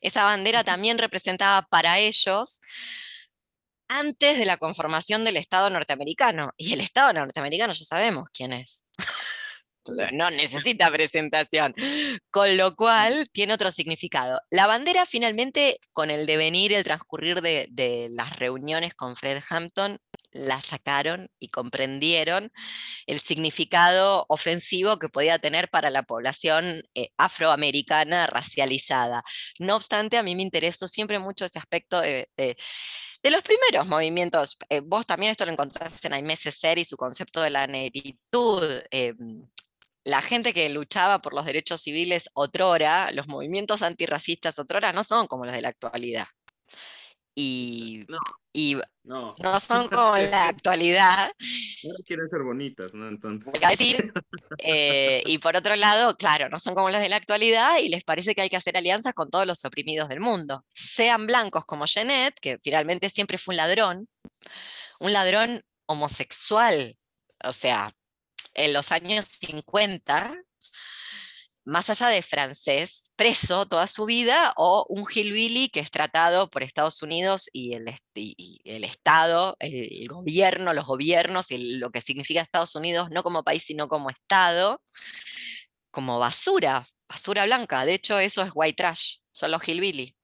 Esa 0.00 0.24
bandera 0.24 0.64
también 0.64 0.98
representaba 0.98 1.62
para 1.62 1.98
ellos 1.98 2.60
antes 3.88 4.38
de 4.38 4.44
la 4.44 4.56
conformación 4.56 5.24
del 5.24 5.36
Estado 5.36 5.70
norteamericano. 5.70 6.52
Y 6.56 6.72
el 6.72 6.80
Estado 6.80 7.12
norteamericano 7.12 7.72
ya 7.72 7.84
sabemos 7.84 8.28
quién 8.32 8.52
es. 8.52 8.84
no 10.12 10.30
necesita 10.30 10.90
presentación. 10.90 11.74
Con 12.30 12.56
lo 12.56 12.74
cual 12.76 13.28
tiene 13.32 13.54
otro 13.54 13.70
significado. 13.70 14.40
La 14.50 14.66
bandera 14.66 15.06
finalmente, 15.06 15.80
con 15.92 16.10
el 16.10 16.26
devenir, 16.26 16.72
el 16.72 16.84
transcurrir 16.84 17.40
de, 17.40 18.08
las 18.10 18.38
reuniones 18.38 18.94
con 18.94 19.16
Fred 19.16 19.42
Hampton, 19.48 19.98
la 20.32 20.60
sacaron 20.60 21.30
y 21.38 21.48
comprendieron 21.48 22.52
el 23.06 23.20
significado 23.20 24.26
ofensivo 24.28 24.98
que 24.98 25.08
podía 25.08 25.38
tener 25.38 25.70
para 25.70 25.88
la 25.88 26.02
población 26.02 26.82
eh, 26.94 27.08
afroamericana 27.16 28.26
racializada. 28.26 29.22
No 29.58 29.76
obstante, 29.76 30.18
a 30.18 30.22
mí 30.22 30.36
me 30.36 30.42
interesó 30.42 30.88
siempre 30.88 31.18
mucho 31.18 31.46
ese 31.46 31.58
aspecto 31.58 32.00
de 32.00 32.28
de 32.36 32.56
los 33.22 33.42
primeros 33.42 33.88
movimientos, 33.88 34.56
eh, 34.68 34.80
vos 34.80 35.06
también 35.06 35.32
esto 35.32 35.44
lo 35.44 35.52
encontraste 35.52 36.06
en 36.06 36.14
Aimé 36.14 36.36
Ser 36.36 36.78
y 36.78 36.84
su 36.84 36.96
concepto 36.96 37.40
de 37.40 37.50
la 37.50 37.66
negritud. 37.66 38.62
Eh, 38.90 39.14
la 40.04 40.22
gente 40.22 40.52
que 40.52 40.68
luchaba 40.68 41.20
por 41.20 41.34
los 41.34 41.44
derechos 41.44 41.82
civiles 41.82 42.30
otrora, 42.34 43.10
los 43.10 43.26
movimientos 43.26 43.82
antirracistas 43.82 44.58
otrora, 44.58 44.92
no 44.92 45.02
son 45.02 45.26
como 45.26 45.44
los 45.44 45.54
de 45.54 45.62
la 45.62 45.68
actualidad. 45.68 46.26
Y 47.38 48.06
no, 48.08 48.18
y 48.54 48.78
no. 49.04 49.30
son 49.60 49.88
como 49.88 50.16
la 50.16 50.48
actualidad. 50.48 51.30
No 51.84 51.94
quieren 52.06 52.30
ser 52.30 52.42
bonitas, 52.42 52.94
¿no? 52.94 53.08
Entonces. 53.08 53.52
decir. 53.52 54.12
Eh, 54.58 55.22
y 55.26 55.36
por 55.38 55.54
otro 55.54 55.76
lado, 55.76 56.16
claro, 56.16 56.48
no 56.48 56.58
son 56.58 56.74
como 56.74 56.88
las 56.88 57.02
de 57.02 57.10
la 57.10 57.16
actualidad 57.16 57.78
y 57.78 57.90
les 57.90 58.02
parece 58.04 58.34
que 58.34 58.40
hay 58.40 58.48
que 58.48 58.56
hacer 58.56 58.76
alianzas 58.76 59.12
con 59.12 59.28
todos 59.28 59.46
los 59.46 59.64
oprimidos 59.66 60.08
del 60.08 60.20
mundo. 60.20 60.64
Sean 60.72 61.26
blancos 61.26 61.66
como 61.66 61.84
Jeanette, 61.84 62.40
que 62.40 62.58
finalmente 62.62 63.10
siempre 63.10 63.36
fue 63.36 63.52
un 63.52 63.58
ladrón, 63.58 64.08
un 64.98 65.12
ladrón 65.12 65.62
homosexual. 65.84 66.96
O 67.44 67.52
sea, 67.52 67.92
en 68.54 68.72
los 68.72 68.92
años 68.92 69.26
50 69.26 70.34
más 71.66 71.90
allá 71.90 72.08
de 72.08 72.22
francés, 72.22 73.10
preso 73.16 73.66
toda 73.66 73.88
su 73.88 74.06
vida, 74.06 74.54
o 74.56 74.86
un 74.88 75.04
hillbilly 75.04 75.68
que 75.68 75.80
es 75.80 75.90
tratado 75.90 76.48
por 76.48 76.62
Estados 76.62 77.02
Unidos 77.02 77.50
y 77.52 77.74
el, 77.74 77.92
el 78.14 78.84
Estado, 78.84 79.56
el, 79.58 80.06
gobierno, 80.08 80.72
los 80.72 80.86
gobiernos, 80.86 81.50
y 81.50 81.74
lo 81.76 81.90
que 81.90 82.00
significa 82.00 82.40
Estados 82.40 82.76
Unidos, 82.76 83.08
no 83.10 83.24
como 83.24 83.42
país, 83.42 83.64
sino 83.64 83.88
como 83.88 84.10
Estado, 84.10 84.80
como 85.90 86.20
basura, 86.20 86.86
basura 87.08 87.44
blanca. 87.46 87.84
De 87.84 87.94
hecho, 87.94 88.20
eso 88.20 88.42
es 88.42 88.52
white 88.54 88.76
trash, 88.76 89.16
son 89.32 89.50
los 89.50 89.66
hillbilly. 89.66 90.14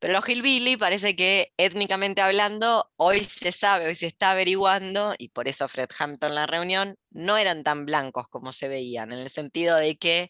Pero 0.00 0.14
los 0.14 0.28
hillbilly 0.28 0.76
parece 0.76 1.14
que 1.14 1.52
étnicamente 1.56 2.22
hablando, 2.22 2.90
hoy 2.96 3.20
se 3.20 3.52
sabe, 3.52 3.86
hoy 3.86 3.94
se 3.94 4.08
está 4.08 4.32
averiguando, 4.32 5.14
y 5.16 5.28
por 5.28 5.46
eso 5.46 5.68
Fred 5.68 5.90
Hampton 5.96 6.30
en 6.30 6.34
la 6.34 6.46
reunión, 6.46 6.96
no 7.10 7.38
eran 7.38 7.62
tan 7.62 7.86
blancos 7.86 8.26
como 8.28 8.52
se 8.52 8.66
veían, 8.66 9.12
en 9.12 9.20
el 9.20 9.30
sentido 9.30 9.76
de 9.76 9.96
que 9.96 10.28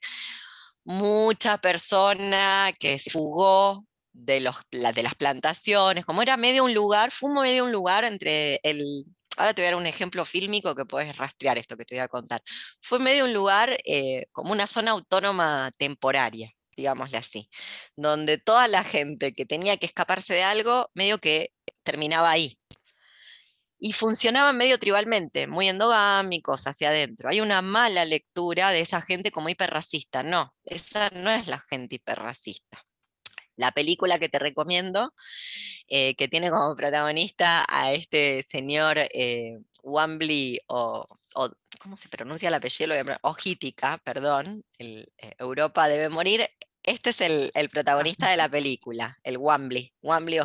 mucha 0.89 1.59
persona 1.59 2.73
que 2.81 2.99
se 2.99 3.11
fugó 3.11 3.85
de, 4.13 4.41
los, 4.41 4.57
de 4.71 5.03
las 5.03 5.15
plantaciones, 5.17 6.05
como 6.05 6.23
era 6.23 6.37
medio 6.39 6.65
un 6.65 6.73
lugar, 6.75 7.11
fue 7.11 7.31
medio 7.31 7.65
un 7.65 7.73
lugar 7.73 8.05
entre 8.05 8.59
el... 8.63 9.05
Ahora 9.37 9.53
te 9.55 9.63
voy 9.63 9.67
a 9.69 9.71
dar 9.73 9.81
un 9.81 9.87
ejemplo 9.87 10.25
fílmico 10.25 10.75
que 10.75 10.87
puedes 10.87 11.17
rastrear 11.17 11.59
esto 11.59 11.77
que 11.77 11.85
te 11.85 11.95
voy 11.95 12.01
a 12.01 12.09
contar. 12.09 12.43
Fue 12.81 12.99
medio 12.99 13.27
un 13.27 13.35
lugar 13.35 13.79
eh, 13.85 14.27
como 14.33 14.53
una 14.53 14.67
zona 14.67 14.93
autónoma 14.93 15.71
temporaria, 15.79 16.51
digámosle 16.75 17.19
así, 17.19 17.51
donde 17.95 18.39
toda 18.39 18.67
la 18.67 18.83
gente 18.83 19.33
que 19.33 19.45
tenía 19.45 19.77
que 19.77 19.87
escaparse 19.87 20.35
de 20.35 20.43
algo, 20.43 20.91
medio 20.95 21.19
que 21.19 21.51
terminaba 21.85 22.31
ahí 22.31 22.59
y 23.79 23.93
funcionaban 23.93 24.57
medio 24.57 24.79
tribalmente, 24.79 25.47
muy 25.47 25.69
endogámicos 25.69 26.67
hacia 26.67 26.89
adentro. 26.89 27.29
Hay 27.29 27.41
una 27.41 27.63
mala 27.63 28.05
lectura 28.05 28.71
de 28.71 28.81
esa 28.81 29.01
gente 29.01 29.31
como 29.31 29.49
hiperracista. 29.49 30.23
No, 30.23 30.55
esa 30.65 31.11
no 31.11 31.31
es 31.31 31.47
la 31.47 31.61
gente 31.61 31.97
hiperracista. 31.97 32.85
La 33.57 33.73
película 33.73 34.19
que 34.19 34.29
te 34.29 34.39
recomiendo, 34.39 35.13
eh, 35.89 36.15
que 36.17 36.29
tiene 36.29 36.51
como 36.51 36.77
protagonista 36.77 37.65
a 37.69 37.93
este 37.93 38.43
señor 38.43 38.99
eh, 38.99 39.59
Wambly 39.83 40.61
o, 40.69 41.07
¿cómo 41.81 41.97
se 41.97 42.09
pronuncia 42.09 42.49
el 42.49 42.55
apellido? 42.55 42.95
Ojítica, 43.23 43.99
perdón, 44.05 44.65
el, 44.79 45.13
eh, 45.19 45.35
Europa 45.39 45.89
debe 45.89 46.09
morir. 46.09 46.49
Este 46.85 47.11
es 47.11 47.21
el, 47.21 47.69
protagonista 47.71 48.31
de 48.31 48.37
la 48.37 48.49
película, 48.49 49.19
el 49.23 49.39
Wambly, 49.39 49.93
Wambly 50.03 50.39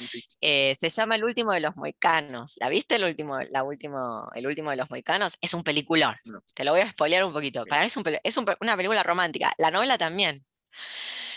Ojítica. 0.00 0.34
se 0.40 0.90
llama 0.90 1.16
El 1.16 1.24
último 1.24 1.52
de 1.52 1.60
los 1.60 1.76
moicanos. 1.76 2.56
¿La 2.60 2.68
viste 2.68 2.96
el 2.96 3.04
último, 3.04 3.38
la 3.40 3.62
último, 3.62 4.28
el 4.34 4.46
último 4.46 4.70
de 4.70 4.76
los 4.76 4.90
moicanos? 4.90 5.34
Es 5.40 5.54
un 5.54 5.62
peliculón. 5.62 6.14
Te 6.54 6.64
lo 6.64 6.72
voy 6.72 6.80
a 6.80 6.90
spoilear 6.90 7.24
un 7.24 7.32
poquito. 7.32 7.64
Para 7.66 7.82
mí 7.82 7.86
es, 7.88 7.96
es 8.22 8.36
una 8.36 8.76
película 8.76 9.02
romántica. 9.02 9.52
La 9.58 9.70
novela 9.70 9.98
también 9.98 10.44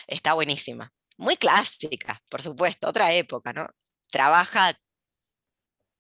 está 0.08 0.34
buenísima. 0.34 0.92
Muy 1.18 1.38
clásica, 1.38 2.22
por 2.30 2.42
supuesto, 2.42 2.88
otra 2.88 3.14
época, 3.14 3.54
¿no? 3.54 3.68
Trabaja 4.08 4.74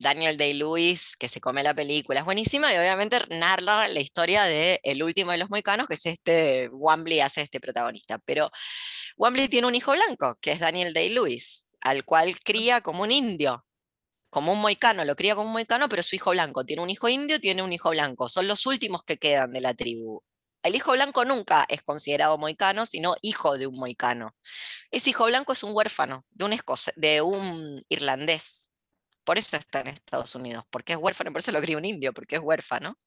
Daniel 0.02 0.36
Day-Lewis, 0.36 1.16
que 1.16 1.30
se 1.30 1.40
come 1.40 1.62
la 1.64 1.76
película, 1.76 2.22
es 2.22 2.26
buenísima 2.26 2.74
y 2.74 2.78
obviamente 2.78 3.20
narra 3.30 3.88
la 3.88 4.00
historia 4.00 4.44
de 4.44 4.80
El 4.84 5.04
último 5.04 5.32
de 5.32 5.38
los 5.38 5.50
moicanos, 5.50 5.88
que 5.88 5.94
es 5.94 6.06
este, 6.08 6.70
Wambly 6.70 7.20
hace 7.20 7.42
este 7.42 7.60
protagonista. 7.60 8.18
Pero 8.26 8.50
Wambly 9.18 9.48
tiene 9.48 9.68
un 9.68 9.76
hijo 9.76 9.92
blanco, 9.92 10.38
que 10.42 10.52
es 10.52 10.60
Daniel 10.60 10.94
Day-Lewis, 10.94 11.68
al 11.82 12.06
cual 12.06 12.40
cría 12.40 12.82
como 12.82 13.04
un 13.04 13.12
indio, 13.12 13.66
como 14.30 14.54
un 14.54 14.62
moicano, 14.62 15.04
lo 15.06 15.16
cría 15.16 15.36
como 15.36 15.48
un 15.48 15.54
moicano, 15.54 15.90
pero 15.90 16.04
su 16.04 16.16
hijo 16.16 16.32
blanco. 16.32 16.66
Tiene 16.66 16.82
un 16.82 16.90
hijo 16.90 17.10
indio, 17.10 17.40
tiene 17.40 17.64
un 17.64 17.74
hijo 17.74 17.90
blanco. 17.90 18.30
Son 18.30 18.48
los 18.48 18.66
últimos 18.66 19.04
que 19.04 19.18
quedan 19.18 19.52
de 19.52 19.62
la 19.62 19.74
tribu. 19.74 20.24
El 20.64 20.76
hijo 20.76 20.92
blanco 20.92 21.26
nunca 21.26 21.66
es 21.68 21.82
considerado 21.82 22.38
moicano, 22.38 22.86
sino 22.86 23.16
hijo 23.22 23.58
de 23.58 23.68
un 23.68 23.76
moicano. 23.78 24.36
Ese 24.92 25.10
hijo 25.10 25.26
blanco 25.26 25.54
es 25.54 25.64
un 25.64 25.76
huérfano 25.76 26.26
de 26.30 26.46
un, 26.46 26.58
de 26.96 27.22
un 27.22 27.84
irlandés. 27.90 28.70
Por 29.24 29.38
eso 29.38 29.58
está 29.58 29.82
en 29.82 29.88
Estados 29.88 30.36
Unidos, 30.36 30.64
porque 30.70 30.94
es 30.94 31.00
huérfano, 31.00 31.32
por 31.32 31.40
eso 31.40 31.52
lo 31.52 31.62
cría 31.62 31.78
un 31.78 31.86
indio, 31.86 32.14
porque 32.14 32.36
es 32.36 32.42
huérfano. 32.42 32.98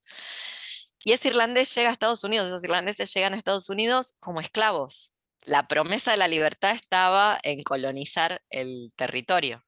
Y 1.05 1.13
ese 1.13 1.29
irlandés 1.29 1.75
llega 1.75 1.91
a 1.91 1.93
Estados 1.93 2.25
Unidos, 2.25 2.49
esos 2.49 2.65
irlandeses 2.65 3.13
llegan 3.15 3.35
a 3.35 3.37
Estados 3.37 3.69
Unidos 3.69 4.17
como 4.21 4.41
esclavos. 4.41 5.14
La 5.45 5.69
promesa 5.69 6.11
de 6.11 6.17
la 6.17 6.29
libertad 6.29 6.75
estaba 6.75 7.39
en 7.43 7.63
colonizar 7.63 8.43
el 8.51 8.93
territorio. 8.97 9.65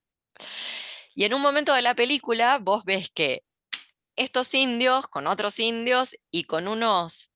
Y 1.14 1.24
en 1.24 1.34
un 1.34 1.40
momento 1.40 1.72
de 1.74 1.82
la 1.82 1.94
película 1.94 2.58
vos 2.58 2.84
ves 2.84 3.10
que 3.10 3.44
estos 4.16 4.52
indios 4.54 5.06
con 5.06 5.26
otros 5.26 5.58
indios 5.58 6.16
y 6.30 6.44
con 6.44 6.68
unos 6.68 7.30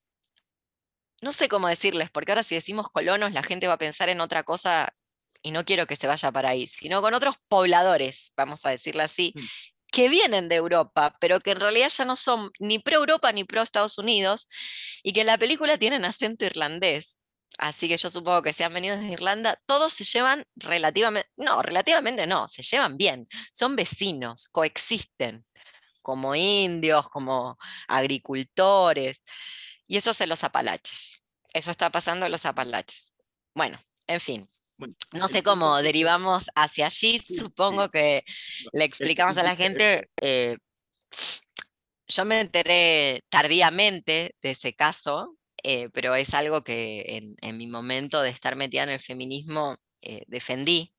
no 1.22 1.32
sé 1.32 1.48
cómo 1.48 1.68
decirles, 1.68 2.10
porque 2.10 2.32
ahora 2.32 2.42
si 2.42 2.54
decimos 2.54 2.88
colonos 2.90 3.32
la 3.32 3.42
gente 3.42 3.66
va 3.66 3.74
a 3.74 3.78
pensar 3.78 4.08
en 4.08 4.20
otra 4.20 4.42
cosa 4.42 4.94
y 5.42 5.50
no 5.50 5.64
quiero 5.64 5.86
que 5.86 5.96
se 5.96 6.06
vaya 6.06 6.32
para 6.32 6.50
ahí, 6.50 6.66
sino 6.66 7.00
con 7.02 7.14
otros 7.14 7.36
pobladores, 7.48 8.32
vamos 8.36 8.64
a 8.66 8.70
decirlo 8.70 9.02
así, 9.02 9.32
mm. 9.34 9.40
que 9.92 10.08
vienen 10.08 10.48
de 10.48 10.56
Europa, 10.56 11.16
pero 11.20 11.40
que 11.40 11.52
en 11.52 11.60
realidad 11.60 11.88
ya 11.88 12.04
no 12.04 12.16
son 12.16 12.50
ni 12.58 12.78
pro-Europa 12.78 13.32
ni 13.32 13.44
pro-Estados 13.44 13.98
Unidos, 13.98 14.48
y 15.02 15.12
que 15.12 15.22
en 15.22 15.28
la 15.28 15.38
película 15.38 15.78
tienen 15.78 16.04
acento 16.04 16.44
irlandés. 16.44 17.19
Así 17.60 17.88
que 17.88 17.98
yo 17.98 18.08
supongo 18.08 18.40
que 18.40 18.54
si 18.54 18.62
han 18.62 18.72
venido 18.72 18.96
desde 18.96 19.12
Irlanda, 19.12 19.54
todos 19.66 19.92
se 19.92 20.04
llevan 20.04 20.46
relativamente, 20.56 21.28
no, 21.36 21.60
relativamente 21.60 22.26
no, 22.26 22.48
se 22.48 22.62
llevan 22.62 22.96
bien, 22.96 23.28
son 23.52 23.76
vecinos, 23.76 24.48
coexisten, 24.50 25.44
como 26.00 26.34
indios, 26.34 27.10
como 27.10 27.58
agricultores. 27.86 29.22
Y 29.86 29.98
eso 29.98 30.12
es 30.12 30.20
en 30.22 30.30
los 30.30 30.42
Apalaches. 30.42 31.26
Eso 31.52 31.70
está 31.70 31.90
pasando 31.90 32.24
en 32.24 32.32
los 32.32 32.46
Apalaches. 32.46 33.12
Bueno, 33.54 33.78
en 34.06 34.20
fin. 34.20 34.48
no 35.12 35.28
sé 35.28 35.42
cómo 35.42 35.82
derivamos 35.82 36.46
hacia 36.54 36.86
allí, 36.86 37.18
supongo 37.18 37.90
que 37.90 38.24
le 38.72 38.84
explicamos 38.84 39.36
a 39.36 39.42
la 39.42 39.54
gente. 39.54 40.08
Eh, 40.22 40.56
yo 42.08 42.24
me 42.24 42.40
enteré 42.40 43.22
tardíamente 43.28 44.34
de 44.40 44.50
ese 44.52 44.72
caso, 44.74 45.36
eh, 45.62 45.88
pero 45.90 46.14
es 46.14 46.34
algo 46.34 46.62
que 46.62 47.36
en, 47.42 47.56
mi 47.56 47.66
momento 47.66 48.22
de 48.22 48.30
estar 48.30 48.56
metida 48.56 48.82
en 48.84 48.90
el 48.90 49.00
feminismo 49.00 49.78
eh, 50.02 50.24
defendí, 50.26 50.94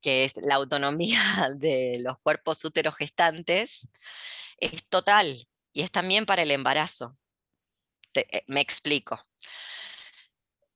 que 0.00 0.24
es 0.24 0.36
la 0.42 0.56
autonomía 0.56 1.20
de 1.56 2.00
los 2.02 2.18
cuerpos 2.18 2.64
úteros 2.64 2.96
gestantes, 2.96 3.88
es 4.58 4.86
total 4.88 5.48
y 5.72 5.82
es 5.82 5.90
también 5.90 6.26
para 6.26 6.42
el 6.42 6.50
embarazo. 6.50 7.16
Eh, 8.14 8.42
me 8.46 8.60
explico. 8.60 9.20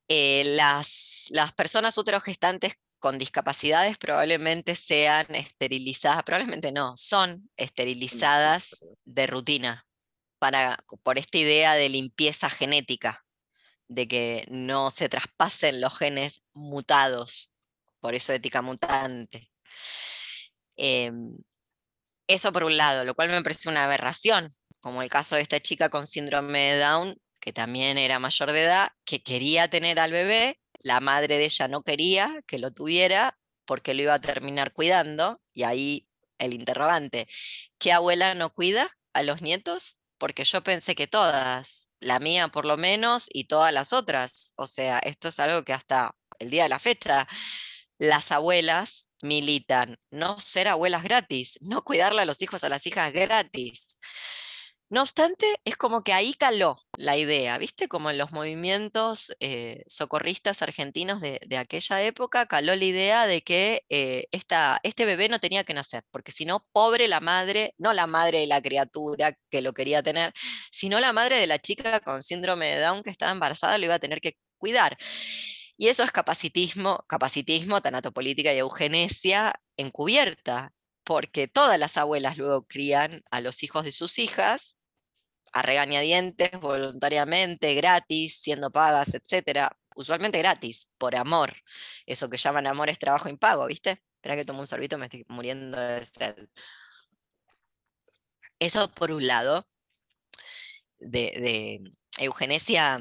Eh, 0.08 0.44
las, 0.56 1.26
las 1.30 1.52
personas 1.52 1.98
uterogestantes 1.98 2.74
con 2.98 3.18
discapacidades 3.18 3.98
probablemente 3.98 4.74
sean 4.74 5.26
esterilizadas, 5.34 6.22
probablemente 6.22 6.72
no, 6.72 6.96
son 6.96 7.50
esterilizadas 7.56 8.82
de 9.04 9.26
rutina 9.26 9.85
para, 10.38 10.78
por 11.02 11.18
esta 11.18 11.38
idea 11.38 11.74
de 11.74 11.88
limpieza 11.88 12.48
genética, 12.50 13.24
de 13.88 14.08
que 14.08 14.46
no 14.50 14.90
se 14.90 15.08
traspasen 15.08 15.80
los 15.80 15.96
genes 15.96 16.42
mutados, 16.52 17.52
por 18.00 18.14
eso 18.14 18.32
ética 18.32 18.62
mutante. 18.62 19.50
Em, 20.76 21.36
eso 22.26 22.52
por 22.52 22.64
un 22.64 22.76
lado, 22.76 23.04
lo 23.04 23.14
cual 23.14 23.28
me 23.28 23.42
parece 23.42 23.68
una 23.68 23.84
aberración, 23.84 24.48
como 24.80 25.02
el 25.02 25.08
caso 25.08 25.36
de 25.36 25.42
esta 25.42 25.60
chica 25.60 25.88
con 25.90 26.06
síndrome 26.06 26.72
de 26.72 26.78
Down, 26.80 27.16
que 27.40 27.52
también 27.52 27.98
era 27.98 28.18
mayor 28.18 28.52
de 28.52 28.64
edad, 28.64 28.88
que 29.04 29.22
quería 29.22 29.68
tener 29.68 30.00
al 30.00 30.12
bebé, 30.12 30.58
la 30.80 31.00
madre 31.00 31.38
de 31.38 31.44
ella 31.44 31.68
no 31.68 31.82
quería 31.82 32.42
que 32.46 32.58
lo 32.58 32.72
tuviera 32.72 33.38
porque 33.64 33.94
lo 33.94 34.02
iba 34.02 34.14
a 34.14 34.20
terminar 34.20 34.72
cuidando, 34.72 35.40
y 35.52 35.64
ahí 35.64 36.08
el 36.38 36.54
interrogante, 36.54 37.28
¿qué 37.78 37.92
abuela 37.92 38.34
no 38.34 38.52
cuida 38.52 38.90
a 39.12 39.22
los 39.22 39.42
nietos? 39.42 39.96
Porque 40.18 40.44
yo 40.44 40.62
pensé 40.62 40.94
que 40.94 41.06
todas, 41.06 41.88
la 42.00 42.20
mía 42.20 42.48
por 42.48 42.64
lo 42.66 42.76
menos, 42.76 43.28
y 43.32 43.44
todas 43.44 43.72
las 43.72 43.92
otras. 43.92 44.52
O 44.56 44.66
sea, 44.66 44.98
esto 45.00 45.28
es 45.28 45.38
algo 45.40 45.64
que 45.64 45.72
hasta 45.72 46.14
el 46.38 46.50
día 46.50 46.64
de 46.64 46.68
la 46.70 46.78
fecha 46.78 47.26
las 47.98 48.32
abuelas 48.32 49.08
militan, 49.22 49.98
no 50.10 50.38
ser 50.38 50.68
abuelas 50.68 51.02
gratis, 51.02 51.58
no 51.62 51.82
cuidarle 51.84 52.22
a 52.22 52.26
los 52.26 52.42
hijos 52.42 52.64
a 52.64 52.68
las 52.68 52.86
hijas 52.86 53.12
gratis. 53.12 53.96
No 54.88 55.02
obstante, 55.02 55.46
es 55.64 55.76
como 55.76 56.04
que 56.04 56.12
ahí 56.12 56.34
caló 56.34 56.78
la 56.96 57.16
idea, 57.16 57.58
¿viste? 57.58 57.88
Como 57.88 58.08
en 58.10 58.18
los 58.18 58.32
movimientos 58.32 59.34
eh, 59.40 59.82
socorristas 59.88 60.62
argentinos 60.62 61.20
de, 61.20 61.40
aquella 61.58 62.02
época, 62.02 62.46
caló 62.46 62.74
la 62.76 62.84
idea 62.84 63.26
de 63.26 63.42
que 63.42 63.84
eh, 63.88 64.28
este 64.30 65.04
bebé 65.04 65.28
no 65.28 65.40
tenía 65.40 65.64
que 65.64 65.74
nacer, 65.74 66.04
porque 66.12 66.30
si 66.30 66.44
no, 66.44 66.64
pobre 66.72 67.08
la 67.08 67.18
madre, 67.18 67.74
no 67.78 67.92
la 67.94 68.06
madre 68.06 68.40
de 68.40 68.46
la 68.46 68.62
criatura 68.62 69.36
que 69.50 69.60
lo 69.60 69.72
quería 69.72 70.04
tener, 70.04 70.32
sino 70.70 71.00
la 71.00 71.12
madre 71.12 71.36
de 71.36 71.48
la 71.48 71.58
chica 71.58 71.98
con 72.00 72.22
síndrome 72.22 72.66
de 72.66 72.80
Down 72.80 73.02
que 73.02 73.10
estaba 73.10 73.32
embarazada, 73.32 73.78
lo 73.78 73.86
iba 73.86 73.94
a 73.94 73.98
tener 73.98 74.20
que 74.20 74.36
cuidar. 74.56 74.96
Y 75.76 75.88
eso 75.88 76.04
es 76.04 76.12
capacitismo, 76.12 77.04
capacitismo, 77.08 77.82
tanatopolítica 77.82 78.54
y 78.54 78.58
eugenesia 78.58 79.60
encubierta, 79.76 80.72
porque 81.04 81.48
todas 81.48 81.78
las 81.78 81.96
abuelas 81.96 82.38
luego 82.38 82.66
crían 82.66 83.22
a 83.30 83.40
los 83.40 83.62
hijos 83.62 83.84
de 83.84 83.92
sus 83.92 84.18
hijas 84.18 84.75
a 85.52 85.62
regañadientes, 85.62 86.50
voluntariamente, 86.60 87.74
gratis, 87.74 88.40
siendo 88.40 88.70
pagas, 88.70 89.14
etcétera, 89.14 89.76
usualmente 89.94 90.38
gratis, 90.38 90.88
por 90.98 91.16
amor. 91.16 91.54
Eso 92.06 92.28
que 92.28 92.38
llaman 92.38 92.66
amor 92.66 92.90
es 92.90 92.98
trabajo 92.98 93.28
impago, 93.28 93.66
¿viste? 93.66 94.02
Espera 94.16 94.36
que 94.36 94.44
tomo 94.44 94.60
un 94.60 94.66
sorbito, 94.66 94.98
me 94.98 95.06
estoy 95.06 95.24
muriendo 95.28 95.78
de 95.78 96.04
sed. 96.06 96.48
Eso 98.58 98.90
por 98.92 99.10
un 99.12 99.26
lado, 99.26 99.66
de, 100.98 101.80
de 102.18 102.24
eugenesia 102.24 102.98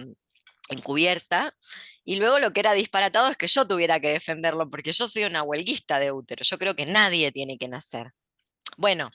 encubierta, 0.70 1.52
y 2.04 2.18
luego 2.18 2.38
lo 2.40 2.54
que 2.54 2.60
era 2.60 2.74
disparatado 2.74 3.30
es 3.30 3.38
que 3.38 3.48
yo 3.48 3.68
tuviera 3.68 4.00
que 4.00 4.10
defenderlo, 4.10 4.70
porque 4.70 4.92
yo 4.92 5.08
soy 5.08 5.24
una 5.24 5.42
huelguista 5.42 6.00
de 6.00 6.12
útero. 6.12 6.44
Yo 6.44 6.58
creo 6.60 6.76
que 6.76 6.86
nadie 6.86 7.32
tiene 7.32 7.58
que 7.58 7.68
nacer. 7.68 8.14
Bueno, 8.78 9.10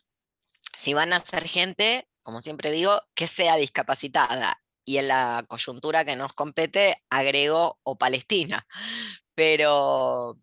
si 0.77 0.93
van 0.93 1.13
a 1.13 1.21
ser 1.21 1.47
gente, 1.47 2.09
como 2.23 2.43
siempre 2.43 2.71
digo, 2.71 3.01
que 3.15 3.27
sea 3.27 3.57
discapacitada. 3.57 4.63
Y 4.85 4.99
en 4.99 5.09
la 5.09 5.45
coyuntura 5.49 6.05
que 6.05 6.17
nos 6.17 6.33
compete, 6.33 7.03
agrego 7.11 7.79
o 7.83 7.99
Palestina. 7.99 8.67
Pero 9.35 10.39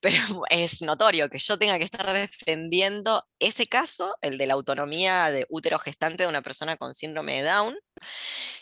pero 0.00 0.16
es 0.50 0.82
notorio 0.82 1.28
que 1.28 1.38
yo 1.38 1.58
tenga 1.58 1.78
que 1.78 1.84
estar 1.84 2.10
defendiendo 2.12 3.24
ese 3.38 3.66
caso, 3.66 4.16
el 4.22 4.38
de 4.38 4.46
la 4.46 4.54
autonomía 4.54 5.30
de 5.30 5.46
útero 5.48 5.78
gestante 5.78 6.24
de 6.24 6.28
una 6.28 6.42
persona 6.42 6.76
con 6.76 6.94
síndrome 6.94 7.42
de 7.42 7.48
Down, 7.48 7.76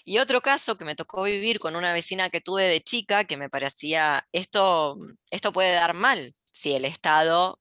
y 0.04 0.18
otro 0.18 0.40
caso 0.40 0.76
que 0.76 0.84
me 0.84 0.96
tocó 0.96 1.22
vivir 1.22 1.58
con 1.60 1.76
una 1.76 1.92
vecina 1.92 2.30
que 2.30 2.40
tuve 2.40 2.66
de 2.68 2.82
chica, 2.82 3.24
que 3.24 3.36
me 3.36 3.50
parecía, 3.50 4.26
esto, 4.32 4.98
esto 5.30 5.52
puede 5.52 5.74
dar 5.74 5.94
mal 5.94 6.34
si 6.52 6.74
el 6.74 6.84
Estado 6.84 7.60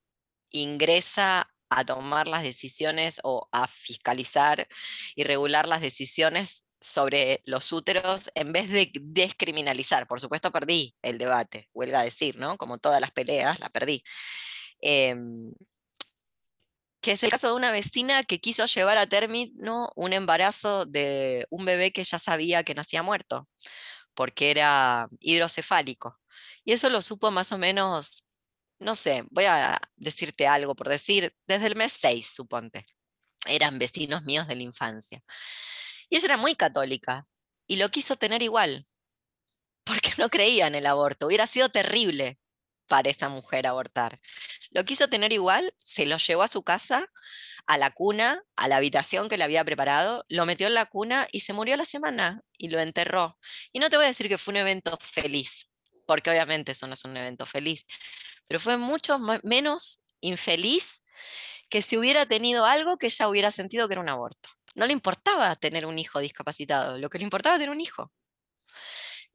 ingresa 0.50 1.50
a 1.70 1.86
tomar 1.86 2.28
las 2.28 2.44
decisiones 2.44 3.20
o 3.24 3.48
a 3.52 3.68
fiscalizar 3.68 4.68
y 5.16 5.24
regular 5.24 5.68
las 5.68 5.82
decisiones 5.82 6.66
sobre 6.80 7.42
los 7.46 7.72
úteros 7.72 8.32
en 8.36 8.54
vez 8.54 8.70
de 8.70 8.92
descriminalizar. 8.94 10.08
Por 10.08 10.22
supuesto 10.22 10.52
perdí 10.52 10.96
el 11.02 11.18
debate, 11.18 11.70
huelga 11.74 12.02
a 12.02 12.04
decir, 12.06 12.38
¿no? 12.38 12.58
Como 12.58 12.78
todas 12.78 13.02
las 13.02 13.12
peleas, 13.12 13.60
la 13.60 13.70
perdí. 13.70 14.04
Em, 14.82 15.54
que 17.02 17.12
es 17.14 17.24
el 17.24 17.30
caso 17.30 17.48
de 17.48 17.54
una 17.56 17.72
vecina 17.72 18.24
que 18.24 18.40
quiso 18.40 18.66
llevar 18.66 18.98
a 18.98 19.08
término 19.08 19.92
un 19.96 20.14
embarazo 20.14 20.86
de 20.86 21.48
un 21.50 21.66
bebé 21.66 21.92
que 21.94 22.04
ya 22.04 22.20
sabía 22.20 22.64
que 22.64 22.76
nacía 22.76 23.04
muerto, 23.04 23.48
porque 24.14 24.52
era 24.52 25.08
hidrocefálico. 25.22 26.20
Y 26.66 26.74
eso 26.74 26.90
lo 26.90 27.02
supo 27.02 27.32
más 27.32 27.52
o 27.54 27.58
menos, 27.58 28.26
no 28.80 28.96
sé, 28.96 29.24
voy 29.32 29.46
a 29.46 29.80
decirte 29.96 30.48
algo 30.48 30.76
por 30.76 30.90
decir, 30.90 31.36
desde 31.48 31.68
el 31.68 31.76
mes 31.76 31.94
6, 32.00 32.28
suponte. 32.36 32.86
Eran 33.46 33.80
vecinos 33.80 34.24
míos 34.24 34.48
de 34.48 34.56
la 34.56 34.64
infancia. 34.64 35.22
Y 36.10 36.18
ella 36.18 36.26
era 36.28 36.38
muy 36.38 36.56
católica 36.56 37.28
y 37.68 37.78
lo 37.78 37.90
quiso 37.90 38.16
tener 38.16 38.44
igual, 38.44 38.86
porque 39.84 40.12
no 40.18 40.30
creía 40.30 40.68
en 40.68 40.76
el 40.76 40.86
aborto. 40.86 41.28
Hubiera 41.28 41.48
sido 41.48 41.70
terrible 41.70 42.40
para 42.88 43.10
esa 43.10 43.30
mujer 43.30 43.68
abortar. 43.68 44.20
Lo 44.72 44.86
quiso 44.86 45.10
tener 45.10 45.34
igual, 45.34 45.74
se 45.80 46.06
lo 46.06 46.18
llevó 46.18 46.44
a 46.44 46.48
su 46.48 46.64
casa, 46.64 47.10
a 47.66 47.78
la 47.78 47.92
cuna, 47.92 48.44
a 48.56 48.68
la 48.68 48.78
habitación 48.78 49.28
que 49.30 49.38
le 49.38 49.44
había 49.44 49.66
preparado, 49.66 50.26
lo 50.30 50.46
metió 50.46 50.68
en 50.68 50.74
la 50.74 50.86
cuna 50.86 51.28
y 51.32 51.42
se 51.42 51.54
murió 51.54 51.76
la 51.76 51.86
semana 51.86 52.42
y 52.58 52.70
lo 52.70 52.80
enterró. 52.80 53.38
Y 53.74 53.80
no 53.80 53.90
te 53.90 53.98
voy 53.98 54.06
a 54.06 54.10
decir 54.10 54.30
que 54.30 54.38
fue 54.38 54.54
un 54.54 54.58
evento 54.58 54.98
feliz, 55.02 55.70
porque 56.06 56.30
obviamente 56.30 56.72
eso 56.72 56.88
no 56.88 56.94
es 56.94 57.04
un 57.04 57.18
evento 57.18 57.46
feliz, 57.46 57.86
pero 58.48 58.60
fue 58.60 58.78
mucho 58.78 59.20
menos 59.44 60.02
infeliz 60.22 61.04
que 61.70 61.82
si 61.82 61.98
hubiera 61.98 62.26
tenido 62.26 62.66
algo 62.66 62.98
que 62.98 63.08
ella 63.08 63.28
hubiera 63.28 63.52
sentido 63.52 63.88
que 63.88 63.94
era 63.94 64.02
un 64.02 64.10
aborto. 64.10 64.50
No 64.76 64.86
le 64.86 64.94
importaba 64.94 65.56
tener 65.56 65.86
un 65.86 66.00
hijo 66.00 66.20
discapacitado, 66.20 66.98
lo 66.98 67.10
que 67.10 67.18
le 67.18 67.26
importaba 67.26 67.56
era 67.56 67.64
tener 67.64 67.76
un 67.76 67.82
hijo. 67.82 68.12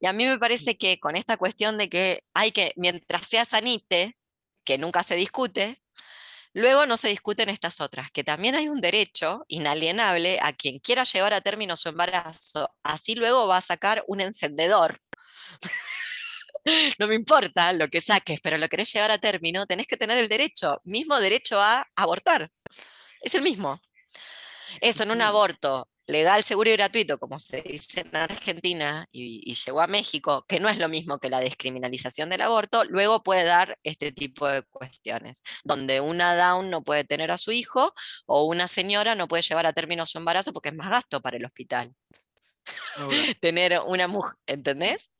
Y 0.00 0.06
a 0.06 0.12
mí 0.12 0.26
me 0.26 0.38
parece 0.38 0.76
que 0.76 0.98
con 0.98 1.16
esta 1.16 1.36
cuestión 1.36 1.78
de 1.78 1.88
que 1.88 2.24
hay 2.34 2.52
que, 2.52 2.72
mientras 2.76 3.26
sea 3.26 3.44
sanite, 3.44 4.16
que 4.64 4.78
nunca 4.78 5.02
se 5.02 5.14
discute, 5.14 5.82
luego 6.52 6.86
no 6.86 6.96
se 6.96 7.08
discuten 7.08 7.48
estas 7.48 7.80
otras, 7.80 8.10
que 8.10 8.24
también 8.24 8.54
hay 8.54 8.68
un 8.68 8.80
derecho 8.80 9.44
inalienable 9.48 10.38
a 10.42 10.52
quien 10.52 10.78
quiera 10.78 11.04
llevar 11.04 11.34
a 11.34 11.40
término 11.40 11.76
su 11.76 11.88
embarazo, 11.88 12.74
así 12.82 13.14
luego 13.14 13.46
va 13.46 13.58
a 13.58 13.60
sacar 13.60 14.04
un 14.08 14.20
encendedor. 14.20 15.00
no 16.98 17.08
me 17.08 17.14
importa 17.14 17.72
lo 17.72 17.88
que 17.88 18.00
saques, 18.00 18.40
pero 18.40 18.58
lo 18.58 18.68
querés 18.68 18.92
llevar 18.92 19.10
a 19.10 19.18
término, 19.18 19.66
tenés 19.66 19.86
que 19.86 19.96
tener 19.96 20.18
el 20.18 20.28
derecho, 20.28 20.80
mismo 20.84 21.18
derecho 21.18 21.60
a 21.60 21.86
abortar. 21.96 22.50
Es 23.20 23.34
el 23.34 23.42
mismo. 23.42 23.80
Eso, 24.80 25.02
en 25.02 25.10
un 25.10 25.22
aborto 25.22 25.88
legal, 26.06 26.42
seguro 26.42 26.70
y 26.70 26.74
gratuito, 26.74 27.18
como 27.18 27.38
se 27.38 27.62
dice 27.62 28.00
en 28.00 28.16
Argentina 28.16 29.06
y, 29.12 29.54
llegó 29.54 29.80
a 29.80 29.86
México, 29.86 30.44
que 30.48 30.60
no 30.60 30.68
es 30.68 30.78
lo 30.78 30.88
mismo 30.88 31.18
que 31.18 31.30
la 31.30 31.40
descriminalización 31.40 32.28
del 32.28 32.42
aborto, 32.42 32.84
luego 32.84 33.22
puede 33.22 33.44
dar 33.44 33.78
este 33.82 34.12
tipo 34.12 34.48
de 34.48 34.62
cuestiones, 34.62 35.42
donde 35.64 36.00
una 36.00 36.34
Down 36.34 36.70
no 36.70 36.82
puede 36.82 37.04
tener 37.04 37.30
a 37.30 37.38
su 37.38 37.52
hijo 37.52 37.94
o 38.26 38.44
una 38.44 38.68
señora 38.68 39.14
no 39.14 39.28
puede 39.28 39.42
llevar 39.42 39.66
a 39.66 39.72
término 39.72 40.06
su 40.06 40.18
embarazo 40.18 40.52
porque 40.52 40.70
es 40.70 40.74
más 40.74 40.90
gasto 40.90 41.20
para 41.20 41.36
el 41.36 41.44
hospital. 41.44 41.94
tener 43.40 43.80
una 43.86 44.08
mujer, 44.08 44.36
¿entendés? 44.46 45.11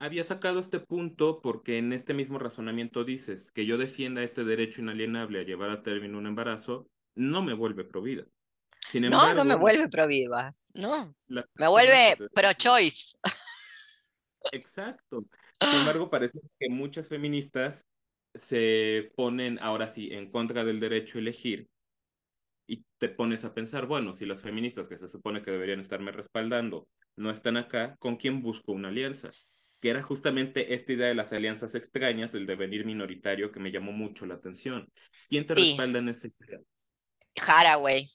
Había 0.00 0.24
sacado 0.24 0.58
este 0.58 0.80
punto 0.80 1.40
porque 1.40 1.78
en 1.78 1.92
este 1.92 2.14
mismo 2.14 2.38
razonamiento 2.38 3.04
dices 3.04 3.52
que 3.52 3.66
yo 3.66 3.78
defienda 3.78 4.22
este 4.22 4.44
derecho 4.44 4.80
inalienable 4.80 5.40
a 5.40 5.44
llevar 5.44 5.70
a 5.70 5.82
término 5.82 6.18
un 6.18 6.26
embarazo, 6.26 6.88
no 7.14 7.42
me 7.42 7.52
vuelve 7.52 7.84
provida 7.84 8.24
no, 8.98 9.34
no 9.34 9.44
me 9.44 9.54
vuelve 9.54 9.88
pro 9.88 10.06
viva, 10.06 10.54
no. 10.74 11.14
Me 11.28 11.68
vuelve 11.68 12.16
pro 12.34 12.52
choice. 12.54 13.16
Exacto. 14.52 15.24
Sin 15.60 15.80
embargo, 15.80 16.10
parece 16.10 16.40
que 16.58 16.68
muchas 16.70 17.08
feministas 17.08 17.86
se 18.34 19.12
ponen 19.16 19.58
ahora 19.60 19.88
sí 19.88 20.08
en 20.12 20.30
contra 20.30 20.64
del 20.64 20.80
derecho 20.80 21.18
a 21.18 21.20
elegir 21.20 21.68
y 22.66 22.84
te 22.98 23.08
pones 23.08 23.44
a 23.44 23.52
pensar, 23.52 23.86
bueno, 23.86 24.14
si 24.14 24.24
las 24.24 24.40
feministas 24.40 24.88
que 24.88 24.96
se 24.96 25.08
supone 25.08 25.42
que 25.42 25.50
deberían 25.50 25.80
estarme 25.80 26.12
respaldando 26.12 26.88
no 27.16 27.30
están 27.30 27.56
acá, 27.56 27.96
¿con 27.98 28.16
quién 28.16 28.42
busco 28.42 28.72
una 28.72 28.88
alianza? 28.88 29.30
Que 29.80 29.90
era 29.90 30.02
justamente 30.02 30.74
esta 30.74 30.92
idea 30.92 31.08
de 31.08 31.14
las 31.14 31.32
alianzas 31.32 31.74
extrañas, 31.74 32.32
del 32.32 32.46
devenir 32.46 32.84
minoritario, 32.84 33.50
que 33.50 33.60
me 33.60 33.70
llamó 33.70 33.92
mucho 33.92 34.26
la 34.26 34.34
atención. 34.34 34.90
¿Quién 35.28 35.46
te 35.46 35.54
respalda 35.54 35.98
en 35.98 36.08
ese 36.10 36.32
idea? 36.38 36.60
Haraway 37.46 38.06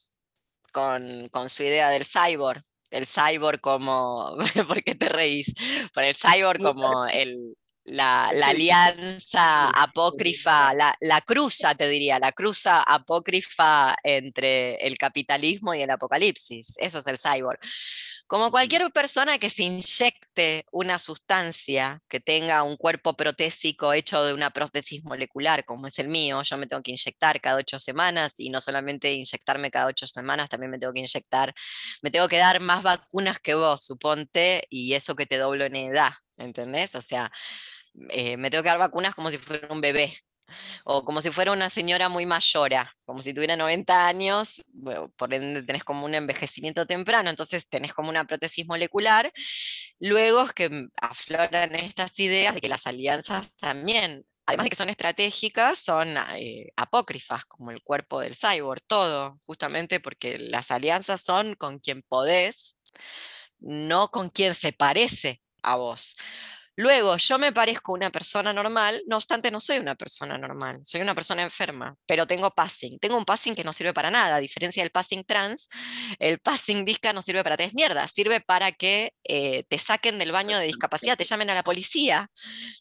con, 0.72 1.49
su 1.49 1.63
idea 1.63 1.89
del 1.89 2.03
cyborg. 2.05 2.61
El 2.91 3.05
cyborg 3.05 3.59
como, 3.61 4.38
¿por 4.68 4.84
qué 4.84 4.95
te 4.95 5.09
reís? 5.09 5.53
Por 5.93 6.03
el 6.03 6.16
cyborg 6.16 6.61
como 6.61 7.07
el, 7.07 7.55
la, 7.86 8.29
alianza 8.29 9.69
apócrifa, 9.69 10.73
la, 10.73 10.95
la, 10.99 11.21
cruza, 11.21 11.75
te 11.75 11.88
diría, 11.88 12.19
la 12.19 12.31
cruza 12.31 12.81
apócrifa 12.81 13.95
entre 14.03 14.75
el 14.75 14.97
capitalismo 14.97 15.73
y 15.73 15.81
el 15.81 15.89
apocalipsis. 15.89 16.73
Eso 16.77 16.99
es 16.99 17.07
el 17.07 17.17
cyborg. 17.17 17.59
Como 18.27 18.49
cualquier 18.49 18.91
persona 18.91 19.38
que 19.38 19.51
se 19.51 19.63
inyecte 19.63 20.65
una 20.71 20.97
sustancia 20.97 22.01
que 22.07 22.19
tenga 22.19 22.63
un 22.63 22.75
cuerpo 22.75 23.13
protésico 23.15 23.93
hecho 23.93 24.23
de 24.23 24.33
una 24.33 24.49
prótesis 24.49 25.03
molecular, 25.05 25.63
como 25.63 25.86
es 25.86 25.99
el 25.99 26.07
mío, 26.07 26.41
yo 26.41 26.57
me 26.57 26.65
tengo 26.65 26.81
que 26.81 26.89
inyectar 26.91 27.39
cada 27.39 27.57
ocho 27.57 27.77
semanas 27.77 28.33
y 28.39 28.49
no 28.49 28.61
solamente 28.61 29.13
inyectarme 29.13 29.69
cada 29.69 29.86
ocho 29.86 30.07
semanas, 30.07 30.49
también 30.49 30.71
me 30.71 30.79
tengo 30.79 30.91
que 30.93 31.01
inyectar, 31.01 31.53
me 32.01 32.09
tengo 32.09 32.27
que 32.27 32.38
dar 32.38 32.59
más 32.61 32.81
vacunas 32.81 33.38
que 33.39 33.53
vos, 33.53 33.86
suponte, 33.86 34.63
y 34.71 34.93
eso 34.93 35.15
que 35.15 35.27
te 35.27 35.38
doblo 35.38 35.65
en 35.65 35.75
edad, 35.75 36.13
¿entendés? 36.38 36.95
O 36.95 37.01
sea, 37.01 37.31
eh, 38.10 38.38
me 38.38 38.50
tengo 38.50 38.64
que 38.64 38.70
dar 38.70 38.78
vacunas 38.78 39.16
como 39.16 39.30
si 39.32 39.38
fuera 39.38 39.68
un 39.72 39.82
bebé, 39.82 40.14
o 40.84 41.04
como 41.04 41.22
si 41.22 41.32
fuera 41.32 41.52
una 41.52 41.70
señora 41.70 42.10
muy 42.10 42.26
mayora, 42.26 42.91
como 43.06 43.22
si 43.22 43.34
tuviera 43.34 43.56
90 43.56 44.08
años, 44.08 44.64
por 45.16 45.34
ende 45.34 45.64
tenés 45.64 45.84
como 45.84 46.06
un 46.06 46.16
envejecimiento 46.16 46.86
temprano, 46.86 47.30
entonces 47.30 47.68
tenés 47.68 47.93
como 47.93 48.10
una 48.10 48.26
prótesis 48.26 48.68
molecular. 48.68 49.32
Luego 50.00 50.43
es 50.43 50.54
que 50.54 50.88
afloran 51.02 51.76
estas 51.76 52.20
ideas 52.20 52.56
de 52.56 52.62
que 52.62 52.70
las 52.70 52.88
alianzas 52.88 53.50
también, 53.60 54.26
además 54.46 54.66
de 54.66 54.70
que 54.70 54.76
son 54.76 54.89
estratégicas, 54.89 55.80
son 55.80 56.18
eh, 56.38 56.72
apócrifas, 56.76 57.46
como 57.46 57.72
el 57.72 57.82
cuerpo 57.82 58.20
del 58.22 58.36
cyborg, 58.36 58.82
todo, 58.88 59.39
justamente 59.46 60.00
porque 60.00 60.38
las 60.39 60.72
alianzas 60.72 61.22
son 61.22 61.56
con 61.56 61.80
quien 61.80 62.04
podés, 62.04 62.78
no 63.60 64.10
con 64.12 64.30
quien 64.30 64.54
se 64.54 64.74
parece 64.74 65.41
a 65.64 65.76
vos. 65.76 66.16
Luego, 66.78 67.15
yo 67.15 67.38
me 67.38 67.53
parezco 67.53 67.93
una 67.93 68.09
persona 68.09 68.51
normal, 68.51 69.01
no 69.07 69.15
obstante 69.15 69.49
no 69.49 69.61
soy 69.61 69.78
una 69.78 69.95
persona 69.95 70.38
normal, 70.38 70.82
soy 70.84 70.99
una 70.99 71.15
persona 71.15 71.41
enferma, 71.43 71.95
pero 72.05 72.28
tengo 72.28 72.51
passing. 72.51 72.99
Tengo 72.99 73.15
un 73.15 73.23
passing 73.23 73.55
que 73.55 73.63
no 73.63 73.71
sirve 73.71 73.93
para 73.93 74.11
nada, 74.11 74.36
a 74.36 74.39
diferencia 74.39 74.84
del 74.84 74.91
passing 74.91 75.23
trans, 75.23 75.69
el 76.19 76.39
passing 76.39 76.84
disca 76.84 77.13
no 77.13 77.21
sirve 77.21 77.43
para 77.43 77.55
tres 77.55 77.73
mierdas, 77.73 78.11
sirve 78.13 78.41
para 78.41 78.73
que 78.73 79.13
eh, 79.23 79.63
te 79.69 79.78
saquen 79.78 80.19
del 80.19 80.34
baño 80.34 80.57
de 80.57 80.65
discapacidad, 80.65 81.15
te 81.15 81.23
llamen 81.23 81.49
a 81.49 81.53
la 81.53 81.63
policía. 81.63 82.30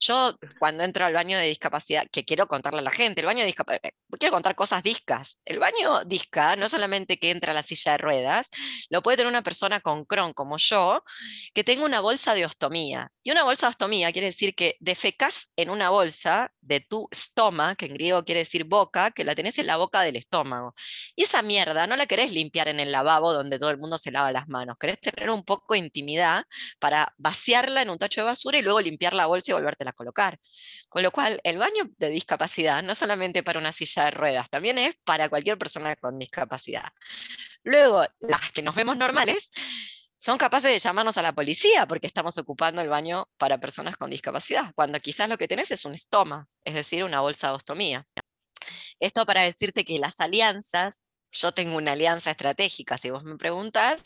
Yo 0.01 0.37
cuando 0.59 0.83
entro 0.83 1.05
al 1.05 1.15
baño 1.15 1.39
de 1.39 1.47
discapacidad, 1.47 2.05
que 2.11 2.25
quiero 2.25 2.49
contarle 2.49 2.81
a 2.81 2.83
la 2.83 2.91
gente, 2.91 3.21
el 3.21 3.27
baño 3.27 3.41
de 3.41 3.47
discapacidad, 3.47 3.85
eh, 3.85 3.93
quiero 4.19 4.33
contar 4.33 4.57
cosas 4.57 4.83
discas. 4.83 5.39
El 5.45 5.61
baño 5.61 6.05
disca 6.05 6.57
no 6.57 6.69
solamente 6.69 7.19
que 7.19 7.31
entra 7.31 7.53
a 7.53 7.55
la 7.55 7.63
silla 7.63 7.93
de 7.93 7.99
ruedas, 7.99 8.49
lo 8.91 9.03
puede 9.03 9.19
tener 9.19 9.31
una 9.31 9.43
persona 9.43 9.79
con 9.81 10.05
Crohn 10.05 10.33
como 10.33 10.59
yo, 10.59 11.05
que 11.53 11.63
tenga 11.63 11.85
una 11.85 12.01
bolsa 12.01 12.35
de 12.35 12.45
ostomía. 12.45 13.13
Y 13.23 13.31
una 13.31 13.45
bolsa 13.45 13.67
de 13.67 13.71
ostomía 13.71 13.84
quiere 13.89 14.27
decir 14.29 14.55
que 14.55 14.77
defecas 14.81 15.51
en 15.57 15.71
una 15.71 15.91
bolsa 15.91 16.53
de 16.61 16.81
tu 16.81 17.09
estómago, 17.11 17.77
que 17.77 17.87
en 17.87 17.95
griego 17.95 18.25
quiere 18.25 18.41
decir 18.41 18.65
boca, 18.65 19.11
que 19.11 19.25
la 19.25 19.35
tenés 19.35 19.59
en 19.59 19.67
la 19.67 19.77
boca 19.77 20.01
del 20.03 20.17
estómago. 20.17 20.75
Y 21.17 21.25
esa 21.25 21.43
mierda 21.43 21.87
no 21.87 21.97
la 21.97 22.07
querés 22.07 22.33
limpiar 22.33 22.69
en 22.69 22.81
el 22.81 22.93
lavabo 22.93 23.33
donde 23.33 23.59
todo 23.59 23.71
el 23.71 23.79
mundo 23.79 23.99
se 23.99 24.11
lava 24.11 24.33
las 24.33 24.49
manos, 24.49 24.77
querés 24.79 25.01
tener 25.01 25.31
un 25.31 25.45
poco 25.45 25.75
de 25.75 25.81
intimidad 25.81 26.45
para 26.79 27.13
vaciarla 27.19 27.83
en 27.83 27.91
un 27.91 27.99
tacho 27.99 28.23
de 28.23 28.27
basura 28.27 28.59
y 28.59 28.63
luego 28.63 28.81
limpiar 28.81 29.15
la 29.15 29.27
bolsa 29.27 29.53
y 29.53 29.55
volvértela 29.55 29.91
a 29.91 29.95
colocar. 29.95 30.39
Con 30.89 31.03
lo 31.03 31.11
cual, 31.11 31.41
el 31.45 31.59
baño 31.59 31.91
de 31.99 32.11
discapacidad 32.11 32.83
no 32.83 32.95
solamente 32.95 33.43
para 33.43 33.59
una 33.59 33.73
silla 33.73 34.07
de 34.07 34.11
ruedas, 34.13 34.51
también 34.51 34.79
es 34.79 34.97
para 35.05 35.29
cualquier 35.29 35.59
persona 35.59 35.97
con 35.97 36.19
discapacidad. 36.19 36.89
Luego, 37.63 38.05
las 38.21 38.51
que 38.53 38.63
nos 38.63 38.75
vemos 38.75 38.97
normales, 38.97 39.51
son 40.25 40.39
capaces 40.39 40.71
de 40.71 40.79
llamarnos 40.79 41.19
a 41.19 41.23
la 41.23 41.35
policía 41.35 41.87
porque 41.87 42.07
estamos 42.07 42.39
ocupando 42.39 42.81
el 42.81 42.89
baño 42.89 43.29
para 43.37 43.59
personas 43.59 43.99
con 43.99 44.09
discapacidad, 44.09 44.73
cuando 44.75 44.99
quizás 44.99 45.29
lo 45.29 45.37
que 45.37 45.47
tenés 45.47 45.71
es 45.71 45.85
un 45.85 45.93
estoma, 45.93 46.49
es 46.65 46.73
decir, 46.73 47.05
una 47.05 47.21
bolsa 47.21 47.49
de 47.49 47.57
ostomía. 47.57 48.07
Esto 48.99 49.27
para 49.27 49.43
decirte 49.43 49.85
que 49.85 49.99
las 49.99 50.21
alianzas, 50.21 51.03
yo 51.31 51.53
tengo 51.53 51.77
una 51.77 51.93
alianza 51.93 52.31
estratégica, 52.31 52.97
si 52.97 53.11
vos 53.11 53.23
me 53.23 53.37
preguntas, 53.37 54.03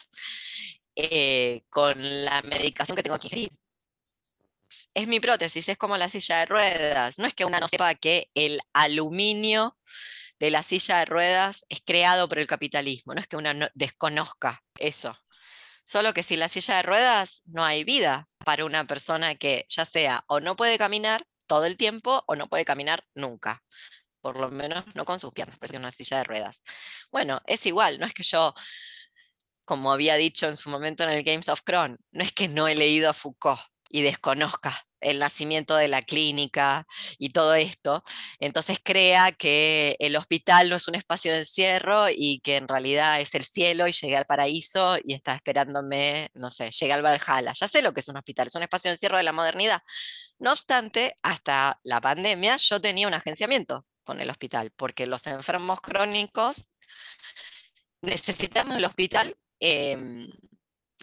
eh, 0.97 1.63
con 1.71 1.95
la 2.25 2.43
medicación 2.43 2.97
que 2.97 3.05
tengo 3.05 3.17
que 3.17 3.29
ingerir. 3.29 3.53
Es 4.95 5.07
mi 5.07 5.21
prótesis, 5.21 5.69
es 5.69 5.79
como 5.79 5.97
la 5.97 6.09
silla 6.09 6.41
de 6.41 6.47
ruedas. 6.47 7.21
No 7.21 7.29
es 7.29 7.35
que 7.35 7.45
una 7.45 7.61
no 7.61 7.69
sepa 7.69 7.95
que 7.95 8.29
el 8.35 8.61
aluminio 8.73 9.79
de 10.41 10.51
la 10.51 10.65
silla 10.65 10.99
de 10.99 11.05
ruedas 11.05 11.65
es 11.69 11.81
creado 11.81 12.29
por 12.29 12.41
el 12.41 12.49
capitalismo, 12.49 13.15
no 13.15 13.21
es 13.21 13.29
que 13.29 13.37
una 13.37 13.55
no 13.55 13.69
desconozca 13.75 14.65
eso 14.81 15.17
Solo 15.89 16.13
que 16.13 16.23
sin 16.23 16.39
la 16.39 16.51
silla 16.51 16.77
de 16.77 16.83
ruedas 16.83 17.41
no 17.47 17.65
hay 17.65 17.83
vida 17.83 18.29
para 18.45 18.67
una 18.67 18.87
persona 18.87 19.37
que 19.37 19.65
ya 19.71 19.87
sea 19.87 20.23
o 20.27 20.39
no 20.39 20.55
puede 20.55 20.77
caminar 20.77 21.27
todo 21.47 21.65
el 21.65 21.79
tiempo 21.79 22.23
o 22.27 22.37
no 22.37 22.47
puede 22.47 22.67
caminar 22.67 23.07
nunca. 23.15 23.63
Por 24.21 24.37
lo 24.37 24.51
menos 24.51 24.85
no 24.95 25.07
con 25.07 25.19
sus 25.19 25.33
piernas, 25.33 25.57
pero 25.59 25.79
una 25.79 25.91
silla 25.91 26.19
de 26.19 26.25
ruedas. 26.25 26.63
Bueno, 27.11 27.41
es 27.47 27.65
igual, 27.65 27.99
no 27.99 28.05
es 28.05 28.13
que 28.13 28.23
yo, 28.23 28.53
como 29.65 29.91
había 29.91 30.17
dicho 30.17 30.47
en 30.47 30.59
su 30.59 30.69
momento 30.69 31.05
en 31.05 31.09
el 31.09 31.25
Games 31.25 31.49
of 31.49 31.63
Cron, 31.65 31.99
no 32.11 32.23
es 32.23 32.33
que 32.33 32.49
no 32.49 32.69
he 32.69 32.75
leído 32.75 33.09
a 33.09 33.15
Foucault 33.15 33.63
y 33.89 34.03
desconozca 34.03 34.87
el 35.01 35.19
nacimiento 35.19 35.77
de 35.77 35.89
la 35.89 36.03
clínica 36.03 36.87
y 37.19 37.31
todo 37.31 37.55
esto, 37.55 38.03
entonces 38.41 38.79
crea 38.83 39.33
que 39.33 39.97
el 40.01 40.17
hospital 40.17 40.69
no 40.71 40.77
es 40.77 40.89
un 40.89 40.97
espacio 40.97 41.33
de 41.33 41.39
encierro 41.39 42.09
y 42.11 42.41
que 42.41 42.57
en 42.57 42.69
realidad 42.69 43.21
es 43.21 43.35
el 43.35 43.45
cielo 43.45 43.87
y 43.87 43.93
llegué 43.93 44.17
al 44.17 44.27
paraíso 44.27 44.99
y 45.05 45.15
está 45.15 45.35
esperándome, 45.35 46.31
no 46.35 46.51
sé, 46.51 46.71
llegué 46.71 46.93
al 46.93 47.03
Valhalla. 47.03 47.53
Ya 47.53 47.69
sé 47.69 47.83
lo 47.83 47.93
que 47.93 48.01
es 48.01 48.09
un 48.09 48.17
hospital, 48.17 48.49
es 48.49 48.55
un 48.55 48.63
espacio 48.63 48.91
de 48.91 48.95
encierro 48.95 49.19
de 49.19 49.23
la 49.23 49.33
modernidad. 49.33 49.83
No 50.39 50.53
obstante, 50.53 51.15
hasta 51.23 51.79
la 51.85 52.01
pandemia 52.01 52.57
yo 52.57 52.81
tenía 52.81 53.09
un 53.09 53.15
agenciamiento 53.15 53.87
con 54.05 54.21
el 54.21 54.31
hospital, 54.31 54.73
porque 54.77 55.07
los 55.07 55.27
enfermos 55.27 55.81
crónicos 55.81 56.71
necesitamos 58.01 58.79
el 58.79 58.85
hospital 58.85 59.37
em, 59.61 60.31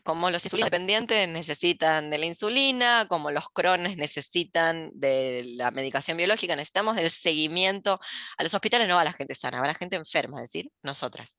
como 0.06 0.30
los 0.30 0.46
insulinos 0.46 0.70
dependientes 0.70 1.28
necesitan 1.28 2.12
de 2.12 2.20
la 2.20 2.28
insulina, 2.28 3.08
como 3.10 3.32
los 3.32 3.50
crones 3.50 3.98
necesitan 3.98 4.92
de 4.94 5.42
la 5.56 5.72
medicación 5.72 6.16
biológica, 6.16 6.56
necesitamos 6.56 6.96
del 6.96 7.10
seguimiento. 7.10 8.00
A 8.38 8.44
los 8.44 8.54
hospitales 8.54 8.88
no 8.88 8.98
va 8.98 9.04
la 9.04 9.14
gente 9.14 9.34
sana, 9.34 9.60
va 9.60 9.66
la 9.66 9.74
gente 9.74 9.96
enferma, 9.96 10.44
es 10.44 10.52
decir, 10.52 10.72
nosotras. 10.84 11.36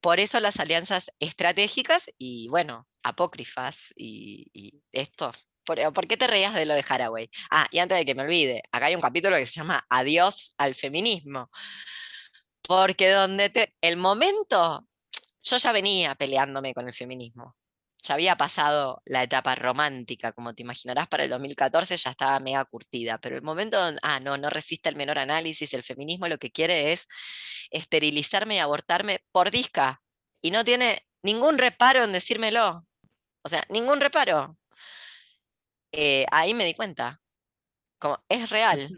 Por 0.00 0.20
eso 0.20 0.38
las 0.38 0.60
alianzas 0.60 1.10
estratégicas 1.18 2.08
y, 2.16 2.46
bueno, 2.50 2.86
apócrifas 3.02 3.92
y, 3.96 4.80
esto. 4.92 5.32
¿Por, 5.64 6.06
qué 6.06 6.16
te 6.16 6.28
reías 6.28 6.54
de 6.54 6.66
lo 6.66 6.74
de 6.74 6.84
Haraway? 6.88 7.28
Ah, 7.50 7.66
y 7.72 7.80
antes 7.80 7.98
de 7.98 8.04
que 8.06 8.14
me 8.14 8.22
olvide, 8.22 8.62
acá 8.70 8.86
hay 8.86 8.94
un 8.94 9.00
capítulo 9.00 9.36
que 9.36 9.46
se 9.46 9.54
llama 9.54 9.84
Adiós 9.90 10.54
al 10.58 10.76
feminismo. 10.76 11.50
Porque 12.62 13.10
donde 13.10 13.48
te, 13.50 13.74
el 13.80 13.96
momento, 13.96 14.86
yo 15.42 15.56
ya 15.56 15.72
venía 15.72 16.14
peleándome 16.14 16.72
con 16.74 16.86
el 16.86 16.94
feminismo 16.94 17.56
ya 18.04 18.14
había 18.14 18.36
pasado 18.36 19.02
la 19.06 19.22
etapa 19.22 19.54
romántica, 19.54 20.32
como 20.32 20.54
te 20.54 20.62
imaginarás, 20.62 21.08
para 21.08 21.24
el 21.24 21.30
2014 21.30 21.96
ya 21.96 22.10
estaba 22.10 22.38
mega 22.40 22.64
curtida, 22.66 23.18
pero 23.18 23.36
el 23.36 23.42
momento 23.42 23.80
donde, 23.80 23.98
ah, 24.02 24.20
no, 24.20 24.36
no 24.36 24.50
resiste 24.50 24.88
el 24.90 24.96
menor 24.96 25.18
análisis, 25.18 25.72
el 25.74 25.82
feminismo 25.82 26.28
lo 26.28 26.38
que 26.38 26.52
quiere 26.52 26.92
es 26.92 27.06
esterilizarme 27.70 28.56
y 28.56 28.58
abortarme 28.58 29.20
por 29.32 29.50
disca, 29.50 30.02
y 30.42 30.50
no 30.50 30.64
tiene 30.64 31.06
ningún 31.22 31.58
reparo 31.58 32.04
en 32.04 32.12
decírmelo, 32.12 32.86
o 33.42 33.48
sea, 33.48 33.64
ningún 33.70 34.00
reparo. 34.00 34.58
Eh, 35.92 36.26
ahí 36.30 36.54
me 36.54 36.64
di 36.64 36.74
cuenta, 36.74 37.20
como 37.98 38.22
es 38.28 38.50
real. 38.50 38.88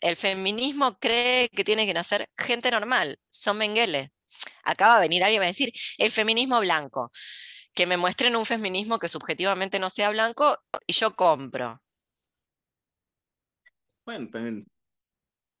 El 0.00 0.16
feminismo 0.16 0.98
cree 0.98 1.48
que 1.50 1.64
tiene 1.64 1.86
que 1.86 1.94
nacer 1.94 2.28
gente 2.38 2.70
normal, 2.70 3.18
son 3.28 3.58
Mengele. 3.58 4.12
Acaba 4.64 4.96
de 4.96 5.00
venir 5.02 5.24
alguien 5.24 5.42
a 5.42 5.46
decir, 5.46 5.72
el 5.98 6.12
feminismo 6.12 6.60
blanco 6.60 7.10
que 7.78 7.86
me 7.86 7.96
muestren 7.96 8.34
un 8.34 8.44
feminismo 8.44 8.98
que 8.98 9.08
subjetivamente 9.08 9.78
no 9.78 9.88
sea 9.88 10.10
blanco 10.10 10.58
y 10.84 10.92
yo 10.94 11.14
compro. 11.14 11.80
Bueno, 14.04 14.28
también 14.32 14.66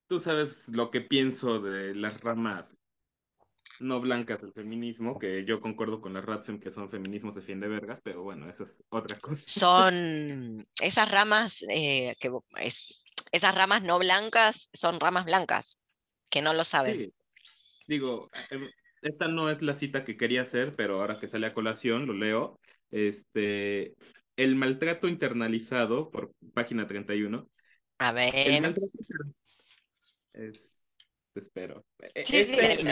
tú 0.08 0.18
sabes 0.18 0.66
lo 0.66 0.90
que 0.90 1.00
pienso 1.00 1.60
de 1.60 1.94
las 1.94 2.20
ramas 2.20 2.82
no 3.78 4.00
blancas 4.00 4.40
del 4.42 4.52
feminismo, 4.52 5.16
que 5.16 5.44
yo 5.44 5.60
concuerdo 5.60 6.00
con 6.00 6.12
las 6.12 6.24
Ratfem 6.24 6.58
que 6.58 6.72
son 6.72 6.90
feminismos 6.90 7.36
de 7.36 7.42
fin 7.42 7.60
de 7.60 7.68
vergas, 7.68 8.00
pero 8.02 8.24
bueno, 8.24 8.50
eso 8.50 8.64
es 8.64 8.82
otra 8.88 9.16
cosa. 9.20 9.44
Son 9.46 10.66
esas 10.80 11.08
ramas 11.12 11.64
eh, 11.70 12.16
que 12.18 12.32
esas 13.30 13.54
ramas 13.54 13.84
no 13.84 13.96
blancas 14.00 14.70
son 14.72 14.98
ramas 14.98 15.24
blancas, 15.24 15.78
que 16.28 16.42
no 16.42 16.52
lo 16.52 16.64
saben. 16.64 17.14
Digo, 17.86 18.26
em, 18.50 18.68
esta 19.02 19.28
no 19.28 19.50
es 19.50 19.62
la 19.62 19.74
cita 19.74 20.04
que 20.04 20.16
quería 20.16 20.42
hacer, 20.42 20.74
pero 20.76 21.00
ahora 21.00 21.18
que 21.18 21.28
sale 21.28 21.46
a 21.46 21.54
colación, 21.54 22.06
lo 22.06 22.12
leo. 22.12 22.60
Este, 22.90 23.94
el 24.36 24.56
maltrato 24.56 25.08
internalizado, 25.08 26.10
por 26.10 26.32
página 26.54 26.86
31. 26.86 27.48
A 27.98 28.12
ver. 28.12 28.34
El 28.34 28.62
maltrato 28.62 28.86
es, 30.34 30.78
espero. 31.34 31.84
E, 32.14 32.22
este 32.22 32.84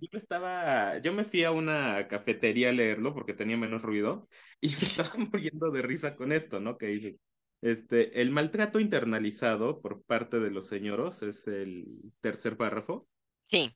yo 0.00 0.18
estaba, 0.18 0.98
yo 0.98 1.12
me 1.12 1.24
fui 1.24 1.44
a 1.44 1.50
una 1.50 2.08
cafetería 2.08 2.70
a 2.70 2.72
leerlo 2.72 3.14
porque 3.14 3.34
tenía 3.34 3.56
menos 3.56 3.82
ruido 3.82 4.28
y 4.60 4.68
me 4.68 4.78
estaba 4.78 5.14
muriendo 5.16 5.70
de 5.70 5.82
risa 5.82 6.16
con 6.16 6.32
esto, 6.32 6.60
¿no? 6.60 6.78
Que 6.78 7.18
este, 7.60 8.20
el 8.20 8.30
maltrato 8.30 8.80
internalizado 8.80 9.80
por 9.80 10.02
parte 10.02 10.38
de 10.38 10.50
los 10.50 10.66
señoros 10.66 11.22
es 11.22 11.46
el 11.46 12.12
tercer 12.20 12.56
párrafo. 12.56 13.08
Sí. 13.46 13.70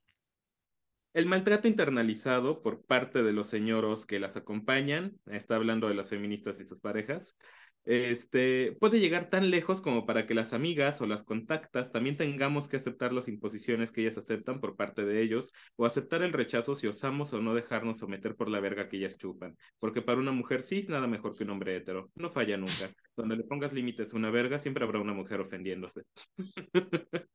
El 1.15 1.27
maltrato 1.27 1.69
internalizado 1.69 2.63
por 2.63 2.87
parte 2.87 3.23
de 3.23 3.33
los 3.35 3.47
señoros 3.47 4.07
que 4.07 4.19
las 4.19 4.37
acompañan, 4.37 5.19
está 5.27 5.57
hablando 5.57 5.89
de 5.89 5.95
las 5.95 6.09
feministas 6.09 6.59
y 6.61 6.65
sus 6.65 6.81
parejas, 6.81 7.37
este, 7.85 8.77
puede 8.79 9.01
llegar 9.01 9.29
tan 9.29 9.51
lejos 9.51 9.81
como 9.81 10.07
para 10.07 10.27
que 10.27 10.35
las 10.35 10.53
amigas 10.53 11.01
o 11.01 11.07
las 11.07 11.25
contactas 11.25 11.91
también 11.91 12.17
tengamos 12.17 12.69
que 12.69 12.77
aceptar 12.77 13.13
las 13.13 13.27
imposiciones 13.27 13.91
que 13.91 14.03
ellas 14.03 14.19
aceptan 14.19 14.61
por 14.61 14.77
parte 14.77 15.05
de 15.05 15.21
ellos 15.21 15.53
o 15.77 15.85
aceptar 15.85 16.23
el 16.23 16.33
rechazo 16.33 16.77
si 16.77 16.87
osamos 16.87 17.33
o 17.33 17.41
no 17.41 17.55
dejarnos 17.55 17.99
someter 17.99 18.37
por 18.37 18.49
la 18.49 18.61
verga 18.61 18.89
que 18.89 18.99
ellas 18.99 19.19
chupan. 19.19 19.57
Porque 19.81 20.01
para 20.01 20.21
una 20.21 20.33
mujer 20.33 20.63
sí 20.63 20.79
es 20.79 20.89
nada 20.89 21.09
mejor 21.09 21.37
que 21.37 21.45
un 21.45 21.51
hombre 21.51 21.77
hetero. 21.77 22.11
No 22.15 22.31
falla 22.31 22.57
nunca. 22.57 22.89
Donde 23.17 23.37
le 23.37 23.45
pongas 23.45 23.73
límites 23.73 24.13
a 24.13 24.17
una 24.17 24.31
verga, 24.31 24.59
siempre 24.59 24.85
habrá 24.85 25.01
una 25.01 25.13
mujer 25.13 25.41
ofendiéndose. 25.41 26.03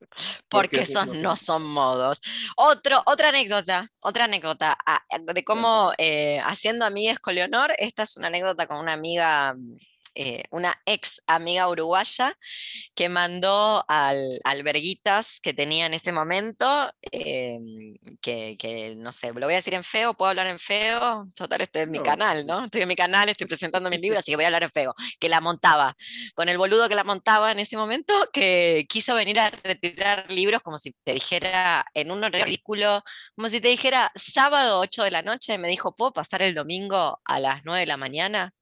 Porque, 0.48 0.80
esos 0.80 1.14
no 1.16 1.36
son 1.36 1.62
modos. 1.66 2.20
Otro, 2.56 3.02
otra 3.04 3.28
anécdota, 3.28 3.88
otra 4.00 4.24
anécdota 4.24 4.76
ah, 4.86 5.02
de 5.32 5.44
cómo 5.44 5.92
eh, 5.98 6.40
haciendo 6.40 6.86
amigas 6.86 7.20
con 7.20 7.34
Leonor, 7.34 7.72
esta 7.78 8.04
es 8.04 8.16
una 8.16 8.28
anécdota 8.28 8.66
con 8.66 8.78
una 8.78 8.94
amiga 8.94 9.54
eh, 10.20 10.42
una 10.50 10.74
ex 10.84 11.22
amiga 11.28 11.68
uruguaya 11.68 12.36
que 12.96 13.08
mandó 13.08 13.84
al 13.86 14.40
alberguitas 14.42 15.38
que 15.40 15.54
tenía 15.54 15.86
en 15.86 15.94
ese 15.94 16.10
momento, 16.10 16.90
em, 17.12 17.94
que, 18.20 18.94
no 18.96 19.12
sé, 19.12 19.32
lo 19.32 19.46
voy 19.46 19.52
a 19.52 19.58
decir 19.58 19.74
en 19.74 19.84
feo, 19.84 20.14
puedo 20.14 20.30
hablar 20.30 20.48
en 20.48 20.58
feo, 20.58 21.28
total 21.36 21.60
estoy 21.60 21.82
en 21.82 21.92
mi 21.92 22.00
canal, 22.00 22.44
¿no? 22.46 22.64
Estoy 22.64 22.82
en 22.82 22.88
mi 22.88 22.96
canal, 22.96 23.28
estoy 23.28 23.46
presentando 23.46 23.90
mis 23.90 24.00
libros, 24.00 24.18
así 24.24 24.32
que 24.32 24.36
voy 24.36 24.44
a 24.44 24.48
hablar 24.48 24.64
en 24.64 24.72
feo, 24.72 24.92
que 25.20 25.28
la 25.28 25.40
montaba, 25.40 25.96
con 26.34 26.48
el 26.48 26.58
boludo 26.58 26.88
que 26.88 26.96
la 26.96 27.04
montaba 27.04 27.52
en 27.52 27.60
ese 27.60 27.76
momento, 27.76 28.12
que 28.32 28.86
quiso 28.88 29.14
venir 29.14 29.38
a 29.38 29.50
retirar 29.50 30.28
libros 30.32 30.62
como 30.62 30.78
si 30.78 30.96
te 31.04 31.14
dijera 31.14 31.86
en 31.94 32.10
un 32.10 32.22
ridículo, 32.24 33.04
como 33.36 33.48
si 33.48 33.60
te 33.60 33.68
dijera 33.68 34.10
sábado 34.16 34.80
8 34.80 35.04
de 35.04 35.12
la 35.12 35.22
noche, 35.22 35.58
me 35.58 35.68
dijo, 35.68 35.94
¿puedo 35.94 36.12
pasar 36.12 36.42
el 36.42 36.56
domingo 36.56 37.20
a 37.24 37.38
las 37.38 37.60
9 37.64 37.80
de 37.80 37.86
la 37.86 37.96
mañana? 37.96 38.52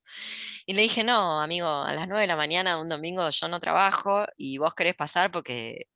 Y 0.66 0.74
le 0.74 0.82
dije, 0.82 1.04
no, 1.04 1.40
amigo, 1.40 1.68
a 1.68 1.92
las 1.94 2.08
9 2.08 2.22
de 2.22 2.26
la 2.28 2.36
mañana 2.36 2.76
de 2.76 2.82
un 2.82 2.88
domingo 2.88 3.28
yo 3.30 3.48
no 3.48 3.60
trabajo 3.60 4.26
y 4.36 4.58
vos 4.58 4.74
querés 4.74 4.94
pasar 4.94 5.30
porque 5.30 5.88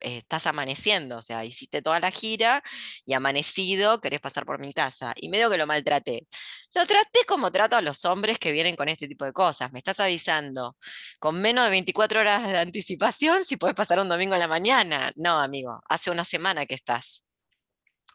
eh, 0.00 0.18
estás 0.18 0.46
amaneciendo, 0.46 1.18
o 1.18 1.22
sea, 1.22 1.44
hiciste 1.44 1.82
toda 1.82 1.98
la 1.98 2.10
gira 2.12 2.62
y 3.04 3.14
amanecido 3.14 4.00
querés 4.00 4.20
pasar 4.20 4.46
por 4.46 4.60
mi 4.60 4.72
casa. 4.72 5.12
Y 5.16 5.28
medio 5.28 5.50
que 5.50 5.58
lo 5.58 5.66
maltraté. 5.66 6.28
Lo 6.74 6.86
traté 6.86 7.20
como 7.26 7.50
trato 7.50 7.76
a 7.76 7.82
los 7.82 8.04
hombres 8.04 8.38
que 8.38 8.52
vienen 8.52 8.76
con 8.76 8.88
este 8.88 9.08
tipo 9.08 9.24
de 9.24 9.32
cosas. 9.32 9.72
Me 9.72 9.78
estás 9.78 9.98
avisando 10.00 10.76
con 11.18 11.40
menos 11.40 11.64
de 11.64 11.70
24 11.70 12.20
horas 12.20 12.46
de 12.48 12.58
anticipación 12.58 13.44
si 13.44 13.56
puedes 13.56 13.74
pasar 13.74 13.98
un 14.00 14.08
domingo 14.08 14.34
en 14.34 14.40
la 14.40 14.48
mañana. 14.48 15.12
No, 15.16 15.40
amigo, 15.40 15.80
hace 15.88 16.10
una 16.10 16.24
semana 16.24 16.66
que 16.66 16.74
estás 16.74 17.24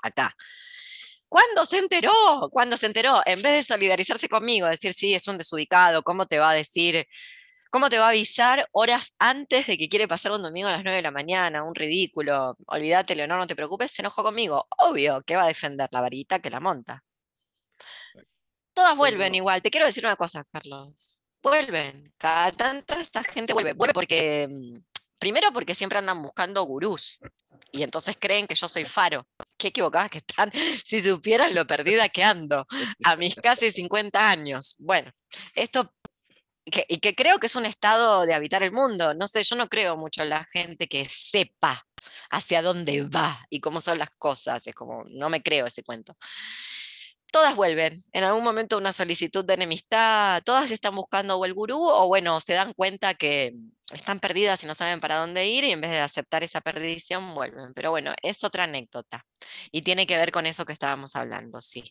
acá. 0.01 0.35
¿Cuándo 1.33 1.65
se 1.65 1.79
enteró? 1.79 2.11
¿Cuándo 2.51 2.77
se 2.77 2.85
enteró? 2.85 3.23
En 3.25 3.41
vez 3.41 3.53
de 3.53 3.63
solidarizarse 3.63 4.29
conmigo, 4.29 4.67
decir, 4.67 4.93
sí, 4.93 5.15
es 5.15 5.27
un 5.27 5.39
desubicado, 5.39 6.03
¿cómo 6.03 6.27
te 6.27 6.37
va 6.37 6.51
a 6.51 6.53
decir? 6.53 7.07
¿Cómo 7.71 7.89
te 7.89 7.97
va 7.97 8.05
a 8.05 8.09
avisar 8.09 8.67
horas 8.71 9.15
antes 9.17 9.65
de 9.65 9.75
que 9.75 9.89
quiere 9.89 10.07
pasar 10.07 10.31
un 10.33 10.43
domingo 10.43 10.67
a 10.67 10.73
las 10.73 10.83
9 10.83 10.97
de 10.97 11.01
la 11.01 11.09
mañana? 11.09 11.63
Un 11.63 11.73
ridículo. 11.73 12.55
Olvídate, 12.67 13.15
Leonor, 13.15 13.39
no 13.39 13.47
te 13.47 13.55
preocupes, 13.55 13.89
se 13.89 14.03
enojó 14.03 14.21
conmigo. 14.21 14.67
Obvio 14.77 15.23
que 15.25 15.35
va 15.35 15.45
a 15.45 15.47
defender 15.47 15.89
la 15.91 16.01
varita 16.01 16.37
que 16.37 16.51
la 16.51 16.59
monta. 16.59 17.03
Todas 18.71 18.95
vuelven 18.95 19.33
igual. 19.33 19.63
Te 19.63 19.71
quiero 19.71 19.87
decir 19.87 20.05
una 20.05 20.15
cosa, 20.15 20.43
Carlos. 20.51 21.23
Vuelven. 21.41 22.13
Cada 22.19 22.51
tanto 22.51 22.93
esta 22.93 23.23
gente 23.23 23.53
vuelve. 23.53 23.73
Vuelve 23.73 23.93
porque, 23.95 24.47
mm, 24.47 24.77
primero 25.17 25.51
porque 25.51 25.73
siempre 25.73 25.97
andan 25.97 26.21
buscando 26.21 26.61
gurús 26.61 27.17
y 27.71 27.81
entonces 27.81 28.15
creen 28.19 28.45
que 28.45 28.53
yo 28.53 28.67
soy 28.67 28.85
faro. 28.85 29.25
Qué 29.63 29.69
equivocadas 29.69 30.09
que 30.09 30.17
están, 30.17 30.51
si 30.85 31.01
supieran 31.01 31.55
lo 31.55 31.65
perdida 31.65 32.09
que 32.09 32.21
ando 32.21 32.67
a 33.05 33.15
mis 33.15 33.33
casi 33.35 33.71
50 33.71 34.29
años. 34.29 34.75
Bueno, 34.77 35.09
esto, 35.55 35.93
y 36.65 36.97
que 36.97 37.15
creo 37.15 37.39
que 37.39 37.47
es 37.47 37.55
un 37.55 37.65
estado 37.65 38.25
de 38.25 38.33
habitar 38.33 38.61
el 38.61 38.73
mundo. 38.73 39.13
No 39.13 39.25
sé, 39.29 39.41
yo 39.43 39.55
no 39.55 39.69
creo 39.69 39.95
mucho 39.95 40.21
en 40.21 40.29
la 40.29 40.43
gente 40.43 40.89
que 40.89 41.07
sepa 41.09 41.87
hacia 42.29 42.61
dónde 42.61 43.03
va 43.03 43.45
y 43.49 43.61
cómo 43.61 43.79
son 43.79 43.99
las 43.99 44.09
cosas. 44.17 44.67
Es 44.67 44.75
como, 44.75 45.05
no 45.07 45.29
me 45.29 45.41
creo 45.41 45.65
ese 45.65 45.81
cuento. 45.81 46.17
Todas 47.33 47.55
vuelven. 47.55 47.95
En 48.11 48.23
algún 48.23 48.43
momento 48.43 48.77
una 48.77 48.93
solicitud 48.93 49.43
de 49.43 49.55
enemistad, 49.55 50.43
todas 50.45 50.69
están 50.69 50.95
buscando 50.95 51.35
o 51.35 51.45
el 51.45 51.55
gurú 51.55 51.79
o 51.79 52.07
bueno, 52.07 52.39
se 52.39 52.53
dan 52.53 52.73
cuenta 52.73 53.15
que 53.15 53.55
están 53.91 54.19
perdidas 54.19 54.63
y 54.63 54.67
no 54.67 54.75
saben 54.75 54.99
para 54.99 55.17
dónde 55.17 55.47
ir 55.47 55.63
y 55.63 55.71
en 55.71 55.81
vez 55.81 55.89
de 55.89 55.99
aceptar 55.99 56.43
esa 56.43 56.61
perdición 56.61 57.33
vuelven. 57.33 57.73
Pero 57.73 57.89
bueno, 57.89 58.13
es 58.21 58.43
otra 58.43 58.65
anécdota 58.65 59.25
y 59.71 59.81
tiene 59.81 60.05
que 60.05 60.15
ver 60.15 60.31
con 60.31 60.45
eso 60.45 60.63
que 60.63 60.73
estábamos 60.73 61.15
hablando, 61.15 61.59
sí. 61.59 61.83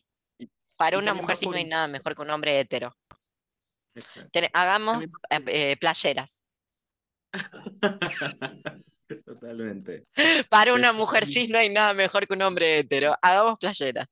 Para 0.76 0.98
una 0.98 1.12
mujer 1.12 1.36
sí 1.36 1.46
no 1.48 1.56
hay 1.56 1.64
nada 1.64 1.88
mejor 1.88 2.14
que 2.14 2.22
un 2.22 2.30
hombre 2.30 2.60
hetero. 2.60 2.96
hagamos 4.52 5.04
eh, 5.48 5.76
playeras. 5.76 6.44
Totalmente. 9.26 10.06
Para 10.48 10.72
una 10.72 10.92
mujer 10.92 11.26
cis 11.26 11.50
no 11.50 11.58
hay 11.58 11.68
nada 11.68 11.94
mejor 11.94 12.28
que 12.28 12.34
un 12.34 12.42
hombre 12.42 12.78
hetero. 12.78 13.16
Hagamos 13.20 13.58
playeras. 13.58 14.06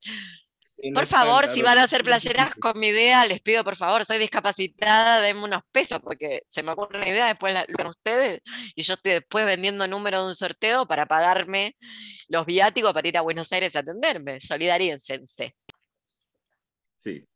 Por 0.93 1.05
favor, 1.05 1.45
si 1.47 1.61
van 1.61 1.77
a 1.77 1.83
hacer 1.83 2.03
playeras 2.03 2.55
con 2.55 2.79
mi 2.79 2.87
idea, 2.87 3.25
les 3.25 3.39
pido 3.41 3.63
por 3.63 3.75
favor, 3.75 4.03
soy 4.03 4.17
discapacitada, 4.17 5.21
denme 5.21 5.43
unos 5.43 5.61
pesos, 5.71 5.99
porque 5.99 6.41
se 6.47 6.63
me 6.63 6.71
ocurre 6.71 6.97
una 6.97 7.09
idea, 7.09 7.27
después 7.27 7.53
la 7.53 7.65
con 7.65 7.87
ustedes, 7.87 8.41
y 8.75 8.81
yo 8.81 8.93
estoy 8.93 9.13
después 9.13 9.45
vendiendo 9.45 9.87
número 9.87 10.21
de 10.21 10.27
un 10.27 10.35
sorteo 10.35 10.87
para 10.87 11.05
pagarme 11.05 11.75
los 12.27 12.45
viáticos 12.45 12.93
para 12.93 13.07
ir 13.07 13.17
a 13.17 13.21
Buenos 13.21 13.51
Aires 13.51 13.75
a 13.75 13.79
atenderme. 13.79 14.39
Solidaríense. 14.39 15.23
Sí. 16.97 17.27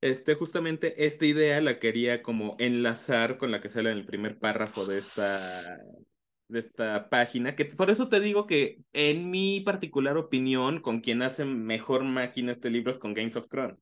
Este, 0.00 0.34
justamente 0.34 1.06
esta 1.06 1.24
idea 1.24 1.60
la 1.60 1.78
quería 1.78 2.22
como 2.22 2.56
enlazar 2.58 3.38
con 3.38 3.52
la 3.52 3.60
que 3.60 3.68
sale 3.68 3.90
en 3.90 3.98
el 3.98 4.04
primer 4.04 4.38
párrafo 4.38 4.84
de 4.84 4.98
esta 4.98 5.78
de 6.52 6.60
esta 6.60 7.08
página, 7.08 7.56
que 7.56 7.64
por 7.64 7.90
eso 7.90 8.08
te 8.08 8.20
digo 8.20 8.46
que 8.46 8.78
en 8.92 9.30
mi 9.30 9.60
particular 9.60 10.16
opinión, 10.16 10.80
con 10.80 11.00
quien 11.00 11.22
hace 11.22 11.44
mejor 11.44 12.04
máquina 12.04 12.52
este 12.52 12.70
libro 12.70 12.92
es 12.92 12.98
con 12.98 13.14
Games 13.14 13.36
of 13.36 13.48
Crown, 13.48 13.78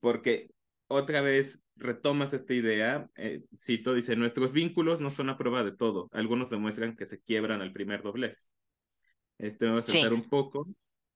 porque 0.00 0.50
otra 0.86 1.20
vez 1.20 1.62
retomas 1.76 2.32
esta 2.32 2.54
idea, 2.54 3.08
eh, 3.16 3.42
cito, 3.60 3.94
dice, 3.94 4.16
nuestros 4.16 4.52
vínculos 4.52 5.00
no 5.00 5.10
son 5.10 5.30
a 5.30 5.38
prueba 5.38 5.64
de 5.64 5.72
todo, 5.72 6.08
algunos 6.12 6.50
demuestran 6.50 6.96
que 6.96 7.06
se 7.06 7.20
quiebran 7.20 7.62
al 7.62 7.72
primer 7.72 8.02
doblez. 8.02 8.50
Este, 9.38 9.66
vamos 9.66 9.88
a 9.88 9.92
saltar 9.92 10.12
un 10.12 10.28
poco. 10.28 10.68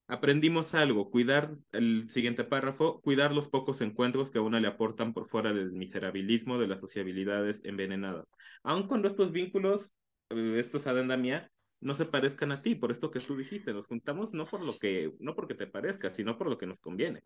Aprendimos 0.07 0.75
algo, 0.75 1.11
cuidar, 1.11 1.57
el 1.73 2.11
siguiente 2.11 2.45
párrafo, 2.45 3.01
cuidar 3.01 3.33
los 3.33 3.49
pocos 3.49 3.81
encuentros 3.81 4.31
que 4.31 4.39
a 4.39 4.43
uno 4.43 4.61
le 4.61 4.69
aportan 4.69 5.15
por 5.15 5.29
fuera 5.29 5.53
del 5.53 5.73
miserabilismo 5.73 6.59
de 6.59 6.69
las 6.69 6.81
sociabilidades 6.81 7.65
envenenadas. 7.65 8.27
Aun 8.63 8.87
cuando 8.87 9.09
estos 9.09 9.33
vínculos 9.33 9.95
estos 10.31 10.87
adenda 10.87 11.17
mía, 11.17 11.51
no 11.81 11.95
se 11.95 12.07
parezcan 12.07 12.51
a 12.53 12.61
ti, 12.61 12.75
por 12.75 12.91
esto 12.91 13.11
que 13.11 13.21
tú 13.21 13.37
dijiste, 13.37 13.73
nos 13.73 13.87
juntamos 13.87 14.33
no 14.33 14.47
por 14.47 14.63
lo 14.63 14.79
que, 14.79 15.13
no 15.19 15.35
porque 15.35 15.55
te 15.55 15.67
parezca, 15.67 16.13
sino 16.13 16.39
por 16.39 16.49
lo 16.49 16.57
que 16.57 16.67
nos 16.67 16.81
conviene. 16.81 17.23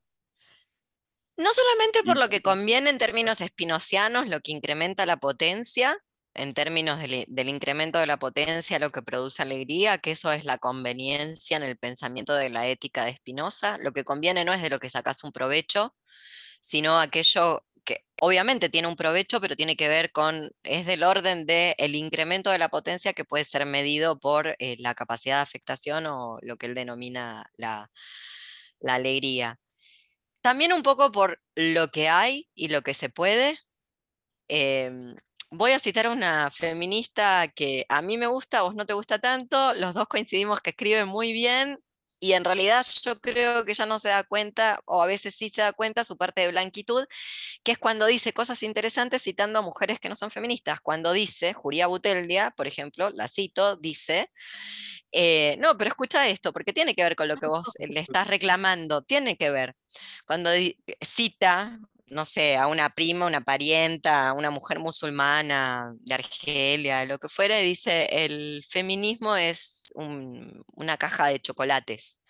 No 1.36 1.52
solamente 1.52 2.02
por 2.02 2.16
lo 2.16 2.28
que 2.28 2.42
conviene 2.42 2.90
en 2.90 2.98
términos 2.98 3.40
espinocianos, 3.40 4.26
lo 4.26 4.40
que 4.40 4.50
incrementa 4.50 5.06
la 5.06 5.18
potencia, 5.18 5.96
en 6.34 6.52
términos 6.54 6.98
del, 7.00 7.24
del, 7.28 7.48
incremento 7.48 7.98
de 8.00 8.06
la 8.06 8.18
potencia, 8.18 8.80
lo 8.80 8.90
que 8.90 9.02
produce 9.02 9.42
alegría, 9.42 9.98
que 9.98 10.12
eso 10.12 10.32
es 10.32 10.44
la 10.44 10.58
conveniencia 10.58 11.56
en 11.56 11.62
el 11.62 11.78
pensamiento 11.78 12.34
de 12.34 12.50
la 12.50 12.66
ética 12.66 13.04
de 13.04 13.14
Spinoza. 13.14 13.78
Lo 13.78 13.92
que 13.92 14.04
conviene 14.04 14.44
no 14.44 14.52
es 14.52 14.62
de 14.62 14.70
lo 14.70 14.80
que 14.80 14.90
sacas 14.90 15.22
un 15.22 15.30
provecho, 15.30 15.94
sino 16.60 17.00
aquello 17.00 17.64
que 17.88 18.04
obviamente 18.20 18.68
tiene 18.68 18.86
un 18.86 18.96
provecho, 18.96 19.40
pero 19.40 19.56
tiene 19.56 19.74
que 19.74 19.88
ver 19.88 20.12
con, 20.12 20.50
es 20.62 20.84
del 20.84 21.04
orden 21.04 21.46
del 21.46 21.74
el 21.78 21.94
incremento 21.94 22.50
de 22.50 22.58
la 22.58 22.68
potencia 22.68 23.14
que 23.14 23.24
puede 23.24 23.46
ser 23.46 23.64
medido 23.64 24.18
por 24.18 24.56
eh, 24.58 24.76
la 24.78 24.94
capacidad 24.94 25.36
de 25.36 25.42
afectación 25.42 26.06
o 26.06 26.38
lo 26.42 26.58
que 26.58 26.66
él 26.66 26.74
denomina 26.74 27.50
la, 27.56 27.90
alegría. 28.86 29.58
También 30.42 30.72
un 30.74 30.82
poco 30.82 31.10
por 31.12 31.40
lo 31.56 31.88
que 31.88 32.08
hay 32.10 32.48
y 32.54 32.68
lo 32.68 32.82
que 32.82 32.94
se 32.94 33.08
puede. 33.08 33.58
Em, 34.48 35.16
voy 35.50 35.72
a 35.72 35.78
citar 35.78 36.06
a 36.06 36.10
una 36.12 36.50
feminista 36.50 37.48
que 37.48 37.86
a 37.88 38.02
mí 38.02 38.18
me 38.18 38.26
gusta, 38.26 38.58
a 38.58 38.62
vos 38.62 38.74
no 38.74 38.86
te 38.86 38.92
gusta 38.94 39.18
tanto, 39.18 39.74
los 39.74 39.94
dos 39.94 40.08
coincidimos 40.08 40.60
que 40.60 40.70
escribe 40.70 41.04
muy 41.06 41.32
bien 41.32 41.78
y 42.20 42.32
en 42.32 42.44
realidad 42.44 42.84
yo 43.02 43.20
creo 43.20 43.64
que 43.64 43.74
ya 43.74 43.86
no 43.86 43.98
se 43.98 44.08
da 44.08 44.24
cuenta, 44.24 44.80
o 44.86 45.02
a 45.02 45.06
veces 45.06 45.34
sí 45.34 45.50
se 45.54 45.62
da 45.62 45.72
cuenta, 45.72 46.04
su 46.04 46.16
parte 46.16 46.40
de 46.40 46.48
blanquitud, 46.48 47.04
que 47.62 47.72
es 47.72 47.78
cuando 47.78 48.06
dice 48.06 48.32
cosas 48.32 48.62
interesantes 48.62 49.22
citando 49.22 49.58
a 49.58 49.62
mujeres 49.62 50.00
que 50.00 50.08
no 50.08 50.16
son 50.16 50.30
feministas. 50.30 50.80
Cuando 50.80 51.12
dice, 51.12 51.52
Julia 51.52 51.86
Buteldia, 51.86 52.50
por 52.50 52.66
ejemplo, 52.66 53.10
la 53.10 53.28
cito, 53.28 53.76
dice, 53.76 54.30
eh, 55.12 55.56
no, 55.60 55.76
pero 55.78 55.88
escucha 55.88 56.28
esto, 56.28 56.52
porque 56.52 56.72
tiene 56.72 56.94
que 56.94 57.02
ver 57.02 57.16
con 57.16 57.28
lo 57.28 57.36
que 57.36 57.46
vos 57.46 57.68
le 57.78 58.00
estás 58.00 58.26
reclamando, 58.26 59.02
tiene 59.02 59.36
que 59.36 59.50
ver. 59.50 59.74
Cuando 60.26 60.50
cita 61.00 61.78
no 62.10 62.24
sé, 62.24 62.56
a 62.56 62.66
una 62.66 62.90
prima, 62.90 63.26
una 63.26 63.40
parienta, 63.40 64.32
una 64.32 64.50
mujer 64.50 64.78
musulmana 64.78 65.94
de 66.00 66.14
Argelia, 66.14 67.04
lo 67.04 67.18
que 67.18 67.28
fuera, 67.28 67.60
y 67.60 67.64
dice, 67.64 68.08
el 68.24 68.64
feminismo 68.68 69.36
es 69.36 69.92
una 69.94 70.96
caja 70.96 71.26
de 71.26 71.40
chocolates. 71.40 72.20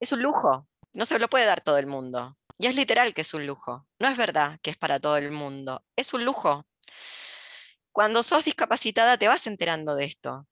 Es 0.00 0.12
un 0.12 0.22
lujo, 0.22 0.68
no 0.92 1.06
se 1.06 1.18
lo 1.18 1.28
puede 1.28 1.46
dar 1.46 1.60
todo 1.60 1.78
el 1.78 1.86
mundo. 1.86 2.36
Y 2.58 2.66
es 2.66 2.74
literal 2.74 3.12
que 3.12 3.20
es 3.20 3.34
un 3.34 3.46
lujo. 3.46 3.86
No 3.98 4.08
es 4.08 4.16
verdad 4.16 4.58
que 4.62 4.70
es 4.70 4.76
para 4.76 4.98
todo 4.98 5.16
el 5.18 5.30
mundo. 5.30 5.84
Es 5.94 6.14
un 6.14 6.24
lujo. 6.24 6.66
Cuando 7.92 8.22
sos 8.22 8.44
discapacitada 8.44 9.18
te 9.18 9.28
vas 9.28 9.46
enterando 9.46 9.94
de 9.94 10.04
esto, 10.04 10.46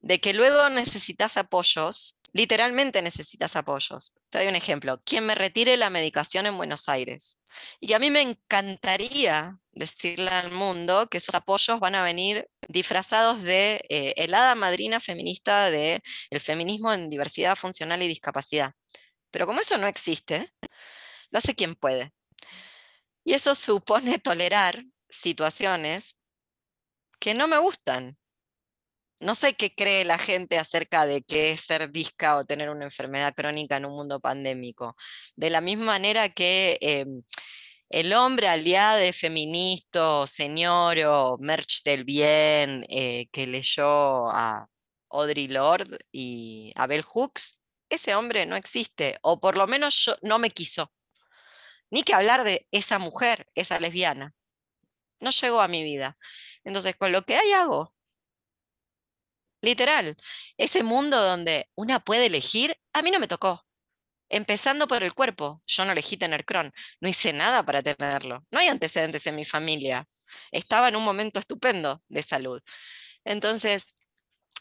de 0.00 0.20
que 0.20 0.34
luego 0.34 0.68
necesitas 0.68 1.36
apoyos, 1.36 2.16
literalmente 2.32 3.02
necesitas 3.02 3.56
apoyos. 3.56 4.12
Te 4.30 4.38
doy 4.38 4.48
un 4.48 4.56
ejemplo. 4.56 5.00
Quien 5.04 5.26
me 5.26 5.34
retire 5.34 5.76
la 5.76 5.90
medicación 5.90 6.46
en 6.46 6.56
Buenos 6.56 6.88
Aires 6.88 7.38
y 7.80 7.92
a 7.92 7.98
mí 7.98 8.10
me 8.10 8.22
encantaría 8.22 9.58
decirle 9.72 10.28
al 10.28 10.52
mundo 10.52 11.08
que 11.08 11.18
esos 11.18 11.34
apoyos 11.34 11.80
van 11.80 11.94
a 11.94 12.04
venir 12.04 12.48
disfrazados 12.68 13.42
de 13.42 13.80
eh, 13.88 14.14
el 14.16 14.34
hada 14.34 14.54
madrina 14.54 15.00
feminista 15.00 15.70
del 15.70 16.00
el 16.30 16.40
feminismo 16.40 16.92
en 16.92 17.10
diversidad 17.10 17.56
funcional 17.56 18.02
y 18.02 18.08
discapacidad. 18.08 18.72
Pero 19.30 19.46
como 19.46 19.60
eso 19.60 19.78
no 19.78 19.86
existe, 19.86 20.52
lo 21.30 21.38
hace 21.38 21.54
quien 21.54 21.74
puede. 21.74 22.12
Y 23.24 23.34
eso 23.34 23.54
supone 23.54 24.18
tolerar 24.18 24.84
situaciones 25.08 26.16
que 27.18 27.34
no 27.34 27.48
me 27.48 27.58
gustan. 27.58 28.16
No 29.22 29.36
sé 29.36 29.54
qué 29.54 29.72
cree 29.72 30.04
la 30.04 30.18
gente 30.18 30.58
acerca 30.58 31.06
de 31.06 31.22
qué 31.22 31.52
es 31.52 31.60
ser 31.60 31.92
disca 31.92 32.36
o 32.38 32.44
tener 32.44 32.70
una 32.70 32.84
enfermedad 32.86 33.34
crónica 33.34 33.76
en 33.76 33.84
un 33.86 33.94
mundo 33.94 34.18
pandémico. 34.20 34.96
De 35.36 35.48
la 35.48 35.60
misma 35.60 35.86
manera 35.86 36.28
que 36.28 36.76
em, 36.80 37.22
el 37.88 38.12
hombre 38.14 38.48
aliado 38.48 39.12
feminista, 39.12 40.26
señor 40.26 40.98
o 41.06 41.38
merch 41.38 41.84
del 41.84 42.04
bien, 42.04 42.84
eh, 42.88 43.28
que 43.30 43.46
leyó 43.46 44.28
a 44.30 44.68
Audre 45.10 45.46
Lorde 45.48 45.98
y 46.10 46.72
a 46.74 46.88
Bell 46.88 47.04
Hooks, 47.04 47.60
ese 47.90 48.16
hombre 48.16 48.44
no 48.46 48.56
existe, 48.56 49.18
o 49.22 49.38
por 49.40 49.56
lo 49.56 49.66
menos 49.68 50.10
no 50.22 50.38
me 50.40 50.50
quiso. 50.50 50.92
Ni 51.90 52.02
que 52.02 52.14
hablar 52.14 52.42
de 52.44 52.66
esa 52.72 52.98
mujer, 52.98 53.46
esa 53.54 53.78
lesbiana. 53.78 54.34
No 55.20 55.30
llegó 55.30 55.60
a 55.60 55.68
mi 55.68 55.84
vida. 55.84 56.18
Entonces, 56.64 56.96
con 56.96 57.12
lo 57.12 57.22
que 57.22 57.36
hay 57.36 57.52
hago. 57.52 57.94
Literal. 59.62 60.16
Ese 60.58 60.82
mundo 60.82 61.20
donde 61.22 61.66
una 61.74 62.00
puede 62.00 62.26
elegir, 62.26 62.76
a 62.92 63.02
mí 63.02 63.10
no 63.10 63.18
me 63.18 63.28
tocó 63.28 63.64
empezando 64.32 64.88
por 64.88 65.02
el 65.04 65.14
cuerpo. 65.14 65.62
Yo 65.66 65.84
no 65.84 65.92
elegí 65.92 66.16
tener 66.16 66.44
Crohn, 66.44 66.72
no 67.00 67.08
hice 67.08 67.32
nada 67.32 67.64
para 67.64 67.82
tenerlo. 67.82 68.44
No 68.50 68.58
hay 68.58 68.68
antecedentes 68.68 69.26
en 69.26 69.36
mi 69.36 69.44
familia. 69.44 70.08
Estaba 70.50 70.88
en 70.88 70.96
un 70.96 71.04
momento 71.04 71.38
estupendo 71.38 72.02
de 72.08 72.22
salud. 72.22 72.60
Entonces, 73.24 73.94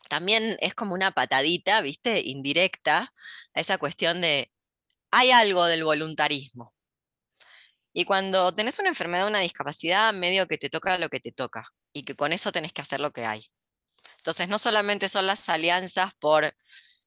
también 0.10 0.58
es 0.62 0.76
como 0.76 0.94
una 0.94 1.12
patadita, 1.12 1.82
¿viste? 1.82 2.22
Indirecta 2.22 3.14
a 3.54 3.62
esa 3.62 3.78
cuestión 3.78 4.22
de, 4.22 4.52
hay 5.12 5.32
algo 5.32 5.66
del 5.66 5.84
voluntarismo. 5.86 6.74
Y 7.94 8.06
cuando 8.06 8.54
tenés 8.54 8.80
una 8.80 8.90
enfermedad, 8.90 9.28
una 9.28 9.40
discapacidad, 9.40 10.14
medio 10.14 10.48
que 10.48 10.58
te 10.58 10.70
toca 10.70 10.98
lo 10.98 11.10
que 11.10 11.20
te 11.20 11.32
toca 11.32 11.66
y 11.94 12.04
que 12.04 12.16
con 12.16 12.34
eso 12.34 12.52
tenés 12.52 12.74
que 12.74 12.82
hacer 12.82 13.02
lo 13.02 13.12
que 13.12 13.26
hay. 13.26 13.42
Entonces, 14.22 14.50
no 14.50 14.60
solamente 14.60 15.10
son 15.10 15.26
las 15.26 15.50
alianzas 15.50 16.14
por 16.20 16.54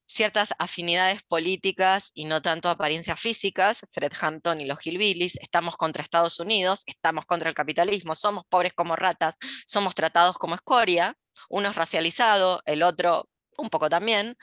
ciertas 0.04 0.52
afinidades 0.58 1.22
políticas 1.22 2.10
y 2.12 2.24
no 2.24 2.42
tanto 2.42 2.68
apariencias 2.68 3.20
físicas, 3.20 3.86
Fred 3.92 4.12
Hampton 4.20 4.60
y 4.60 4.66
los 4.66 4.84
Hillbillies, 4.84 5.36
estamos 5.36 5.76
contra 5.76 6.02
Estados 6.02 6.40
Unidos, 6.40 6.82
estamos 6.86 7.24
contra 7.24 7.48
el 7.48 7.54
capitalismo, 7.54 8.16
somos 8.16 8.44
pobres 8.48 8.72
como 8.74 8.96
ratas, 8.96 9.38
somos 9.64 9.94
tratados 9.94 10.38
como 10.38 10.56
escoria, 10.56 11.16
uno 11.48 11.70
es 11.70 11.76
racializado, 11.76 12.62
el 12.66 12.82
otro 12.82 13.30
un 13.56 13.70
poco 13.70 13.88
también, 13.88 14.36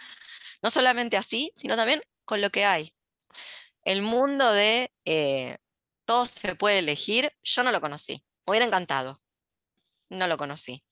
no 0.62 0.72
solamente 0.72 1.18
así, 1.18 1.52
sino 1.58 1.76
también 1.76 2.02
con 2.24 2.40
lo 2.40 2.52
que 2.52 2.64
hay. 2.64 2.94
El 3.84 4.02
mundo 4.02 4.50
de 4.54 4.94
eh, 5.04 5.58
todo 6.06 6.26
se 6.26 6.56
puede 6.56 6.80
elegir, 6.80 7.34
yo 7.44 7.64
no 7.64 7.72
lo 7.74 7.82
conocí, 7.82 8.24
me 8.46 8.52
hubiera 8.52 8.66
encantado, 8.66 9.22
no 10.10 10.28
lo 10.28 10.38
conocí. 10.38 10.86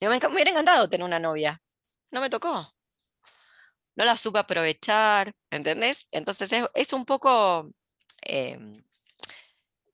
Me 0.00 0.08
hubiera 0.08 0.50
encantado 0.50 0.88
tener 0.88 1.04
una 1.04 1.18
novia, 1.18 1.60
no 2.10 2.20
me 2.20 2.30
tocó 2.30 2.74
no 3.96 4.04
la 4.04 4.16
supe 4.16 4.38
aprovechar, 4.38 5.32
¿entendés? 5.50 6.08
Entonces 6.10 6.50
es, 6.74 6.92
un 6.92 7.04
poco 7.04 7.70
em, 8.22 8.82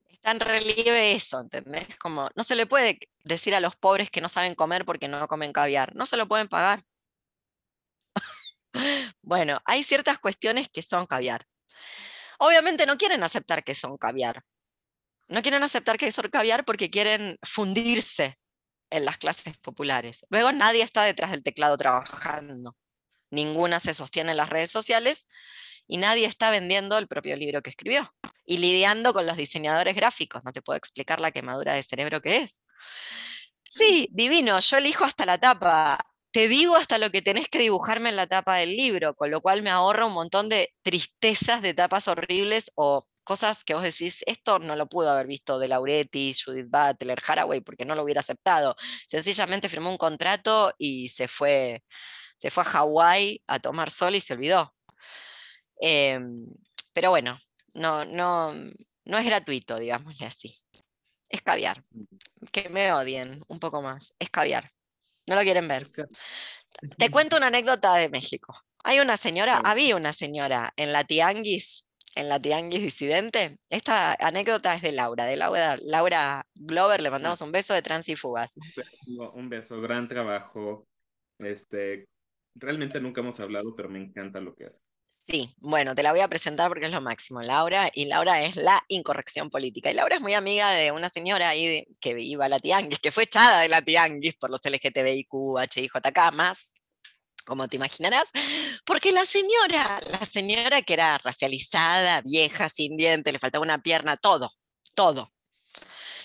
está 0.09 0.32
en 0.32 0.40
relieve 0.40 1.12
eso, 1.12 1.40
¿entendés? 1.40 1.86
Como 1.98 2.28
no 2.34 2.42
se 2.44 2.57
le 2.57 2.66
puede 2.66 2.98
decir 3.24 3.55
a 3.55 3.61
los 3.61 3.76
pobres 3.76 4.11
que 4.11 4.20
no 4.20 4.28
saben 4.28 4.55
comer 4.55 4.84
porque 4.84 5.09
no 5.09 5.26
comen 5.28 5.53
caviar, 5.53 5.94
no 5.94 6.07
se 6.07 6.16
lo 6.16 6.28
pueden 6.28 6.48
pagar. 6.48 6.84
bueno, 9.22 9.61
hay 9.64 9.84
ciertas 9.84 10.18
cuestiones 10.18 10.68
que 10.70 10.82
son 10.82 11.07
caviar. 11.07 11.44
Obviamente 12.38 12.86
no 12.86 12.96
quieren 12.96 13.22
aceptar 13.22 13.64
que 13.64 13.74
son 13.74 13.98
caviar. 13.98 14.42
No 15.28 15.42
quieren 15.42 15.62
aceptar 15.62 15.98
que 15.98 16.11
son 16.11 16.28
caviar 16.30 16.64
porque 16.64 16.90
quieren 16.90 17.38
fundirse 17.42 18.38
en 18.91 19.05
las 19.05 19.18
clases 19.18 19.57
populares. 19.59 20.26
Luego 20.28 20.53
nadie 20.53 20.82
está 20.82 21.05
detrás 21.05 21.30
del 21.30 21.43
teclado 21.43 21.76
trabajando. 21.76 22.76
Ninguna 23.30 23.80
se 23.80 23.95
sostiene 23.95 24.32
en 24.32 24.36
las 24.36 24.51
redes 24.51 24.70
sociales 24.70 25.26
y 25.86 25.97
nadie 25.97 26.26
está 26.26 26.51
vendiendo 26.51 26.99
el 26.99 27.09
propio 27.09 27.36
libro 27.36 27.62
que 27.62 27.70
escribió 27.70 28.12
y 28.45 28.59
lidiando 28.59 29.12
con 29.12 29.26
los 29.26 29.36
diseñadores 29.36 29.95
gráficos. 29.95 30.43
No 30.45 30.53
te 30.53 30.62
puedo 30.62 30.76
explicar 30.76 31.20
la 31.20 31.30
quemadura 31.30 31.74
de 31.74 31.82
cerebro 31.82 32.20
que 32.20 32.38
es. 32.38 32.62
Sí, 33.68 34.09
divino, 34.12 34.59
yo 34.59 34.76
elijo 34.78 35.05
hasta 35.05 35.26
la 35.26 35.38
tapa. 35.38 35.99
Te 36.32 36.49
digo 36.49 36.76
hasta 36.76 36.99
lo 36.99 37.11
que 37.11 37.22
tenés 37.22 37.49
que 37.49 37.59
dibujarme 37.59 38.09
en 38.09 38.16
la 38.16 38.26
tapa 38.26 38.57
del 38.57 38.76
libro, 38.76 39.14
con 39.14 39.30
lo 39.30 39.41
cual 39.41 39.62
me 39.62 39.70
ahorra 39.70 40.07
un 40.07 40.12
montón 40.12 40.49
de 40.49 40.74
tristezas 40.82 41.62
de 41.62 41.74
tapas 41.74 42.09
horribles 42.09 42.72
o 42.74 43.07
cosas 43.31 43.62
que 43.62 43.74
vos 43.74 43.85
decís, 43.85 44.24
esto 44.26 44.59
no 44.59 44.74
lo 44.74 44.89
pudo 44.89 45.09
haber 45.09 45.28
visto 45.28 45.61
de 45.61 45.68
Lauretti, 45.68 46.35
Judith 46.35 46.66
Butler, 46.68 47.16
Haraway, 47.24 47.61
porque 47.61 47.85
no 47.85 47.95
lo 47.95 48.03
hubiera 48.03 48.22
aceptado. 48.22 48.74
Sencillamente 49.07 49.68
firmó 49.68 49.89
un 49.89 49.99
contrato 49.99 50.74
y 50.78 51.11
se 51.11 51.28
fue, 51.28 51.85
se 52.37 52.51
fue 52.51 52.64
a 52.64 52.66
Hawái 52.66 53.41
a 53.47 53.61
tomar 53.61 53.89
sol 53.89 54.16
y 54.16 54.20
se 54.20 54.33
olvidó. 54.33 54.74
Em, 55.81 56.45
pero 56.93 57.11
bueno, 57.11 57.39
no, 57.74 58.05
no, 58.05 58.53
no 59.05 59.18
es 59.18 59.24
gratuito, 59.24 59.78
digámosle 59.78 60.26
así. 60.26 60.53
Es 61.28 61.41
caviar. 61.41 61.85
Que 62.51 62.68
me 62.68 62.93
odien 62.93 63.45
un 63.47 63.61
poco 63.61 63.81
más. 63.81 64.12
Es 64.18 64.28
caviar. 64.28 64.68
No 65.28 65.37
lo 65.37 65.43
quieren 65.43 65.68
ver. 65.68 65.89
Te 66.99 67.11
cuento 67.11 67.37
una 67.37 67.47
anécdota 67.47 67.95
de 67.95 68.09
México. 68.09 68.61
Hay 68.83 68.99
una 68.99 69.16
señora, 69.16 69.61
había 69.62 69.95
una 69.95 70.12
señora 70.12 70.72
en 70.76 70.93
la 70.93 71.05
Tianguis, 71.05 71.85
en 72.14 72.28
la 72.28 72.40
Tianguis 72.40 72.82
disidente. 72.82 73.58
Esta 73.68 74.14
anécdota 74.14 74.74
es 74.74 74.82
de 74.82 74.92
Laura, 74.92 75.24
de 75.24 75.36
Laura, 75.36 75.76
Laura 75.82 76.46
Glover, 76.54 77.00
le 77.00 77.08
ah. 77.08 77.12
mandamos 77.12 77.40
un 77.40 77.52
beso 77.52 77.74
de 77.74 77.82
Trans 77.82 78.08
y 78.08 78.16
Fugas. 78.16 78.56
Un 78.56 78.72
beso, 78.76 79.32
un 79.32 79.48
beso, 79.48 79.80
gran 79.80 80.08
trabajo. 80.08 80.86
Este, 81.38 82.06
realmente 82.54 83.00
nunca 83.00 83.20
hemos 83.20 83.40
hablado, 83.40 83.74
pero 83.74 83.88
me 83.88 84.00
encanta 84.00 84.40
lo 84.40 84.54
que 84.54 84.66
hace. 84.66 84.80
Sí, 85.30 85.48
bueno, 85.58 85.94
te 85.94 86.02
la 86.02 86.11
voy 86.11 86.20
a 86.20 86.28
presentar 86.28 86.68
porque 86.68 86.86
es 86.86 86.92
lo 86.92 87.00
máximo, 87.00 87.40
Laura, 87.40 87.88
y 87.94 88.06
Laura 88.06 88.42
es 88.42 88.56
la 88.56 88.82
incorrección 88.88 89.48
política. 89.48 89.90
Y 89.90 89.94
Laura 89.94 90.16
es 90.16 90.20
muy 90.20 90.34
amiga 90.34 90.72
de 90.72 90.90
una 90.90 91.08
señora 91.08 91.50
ahí 91.50 91.86
que 92.00 92.18
iba 92.20 92.46
a 92.46 92.48
la 92.48 92.58
Tianguis, 92.58 92.98
que 92.98 93.12
fue 93.12 93.24
echada 93.24 93.61
de 93.61 93.68
la 93.68 93.80
Tianguis 93.80 94.34
por 94.34 94.50
los 94.50 94.61
LGTBIQ, 94.64 95.32
HIJK 95.72 96.32
más, 96.32 96.74
como 97.43 97.68
te 97.68 97.76
imaginarás, 97.76 98.28
porque 98.84 99.12
la 99.12 99.26
señora, 99.26 100.01
la 100.07 100.24
señora 100.26 100.82
que 100.82 100.95
era 100.95 101.18
racializada, 101.18 102.22
vieja, 102.22 102.68
sin 102.68 102.97
dientes, 102.97 103.32
le 103.32 103.38
faltaba 103.38 103.62
una 103.62 103.82
pierna, 103.82 104.16
todo, 104.16 104.53
todo. 104.95 105.32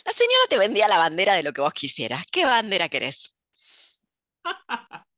La 0.05 0.13
señora 0.13 0.45
te 0.49 0.57
vendía 0.57 0.88
la 0.88 0.99
bandera 0.99 1.34
de 1.34 1.43
lo 1.43 1.53
que 1.53 1.61
vos 1.61 1.74
quisieras. 1.74 2.26
¿Qué 2.32 2.45
bandera 2.45 2.89
querés? 2.89 3.38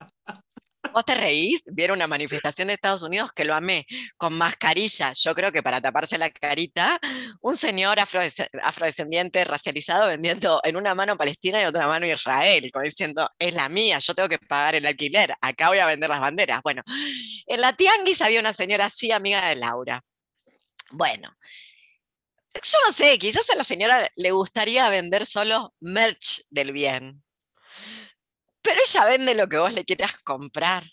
vos 0.93 1.05
te 1.05 1.15
reís, 1.15 1.61
vieron 1.65 1.97
una 1.97 2.07
manifestación 2.07 2.67
de 2.67 2.75
Estados 2.75 3.01
Unidos 3.01 3.31
que 3.33 3.45
lo 3.45 3.55
amé, 3.55 3.85
con 4.17 4.37
mascarilla, 4.37 5.13
yo 5.13 5.33
creo 5.35 5.51
que 5.51 5.63
para 5.63 5.81
taparse 5.81 6.17
la 6.17 6.29
carita, 6.29 6.99
un 7.41 7.57
señor 7.57 7.99
afrodescendiente 7.99 9.43
racializado 9.45 10.07
vendiendo 10.07 10.61
en 10.63 10.75
una 10.77 10.95
mano 10.95 11.17
Palestina 11.17 11.59
y 11.59 11.61
en 11.61 11.67
otra 11.67 11.87
mano 11.87 12.05
Israel, 12.05 12.69
como 12.71 12.85
diciendo, 12.85 13.29
es 13.39 13.53
la 13.53 13.69
mía, 13.69 13.99
yo 13.99 14.13
tengo 14.13 14.29
que 14.29 14.39
pagar 14.39 14.75
el 14.75 14.85
alquiler, 14.85 15.33
acá 15.41 15.69
voy 15.69 15.79
a 15.79 15.85
vender 15.85 16.09
las 16.09 16.19
banderas. 16.19 16.61
Bueno, 16.63 16.83
en 17.47 17.61
la 17.61 17.73
Tianguis 17.73 18.21
había 18.21 18.39
una 18.39 18.53
señora 18.53 18.85
así, 18.85 19.11
amiga 19.11 19.47
de 19.49 19.55
Laura. 19.55 20.03
Bueno, 20.91 21.35
yo 22.53 22.77
no 22.85 22.91
sé, 22.91 23.17
quizás 23.19 23.49
a 23.49 23.55
la 23.55 23.63
señora 23.63 24.09
le 24.15 24.31
gustaría 24.31 24.89
vender 24.89 25.25
solo 25.25 25.73
merch 25.79 26.43
del 26.49 26.71
bien. 26.71 27.23
Pero 28.67 28.81
ella 28.85 29.05
vende 29.05 29.33
lo 29.33 29.47
que 29.47 29.57
vos 29.59 29.73
le 29.73 29.85
quieras 29.85 30.19
comprar. 30.25 30.83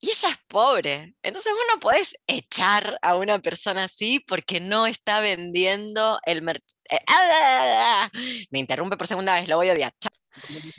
Y 0.00 0.10
ella 0.10 0.30
es 0.30 0.38
pobre. 0.48 1.14
Entonces 1.22 1.52
vos 1.52 1.62
no 1.72 1.78
podés 1.78 2.16
echar 2.26 2.98
a 3.02 3.16
una 3.16 3.38
persona 3.38 3.84
así 3.84 4.18
porque 4.18 4.58
no 4.58 4.84
está 4.88 5.20
vendiendo 5.20 6.18
el 6.26 6.42
mercado. 6.42 6.76
Eh, 6.90 6.98
ah, 7.06 7.28
ah, 7.30 8.10
ah, 8.12 8.18
me 8.50 8.58
interrumpe 8.58 8.96
por 8.96 9.06
segunda 9.06 9.34
vez, 9.34 9.48
lo 9.48 9.56
voy 9.56 9.68
a 9.68 9.74
odiar. 9.74 9.92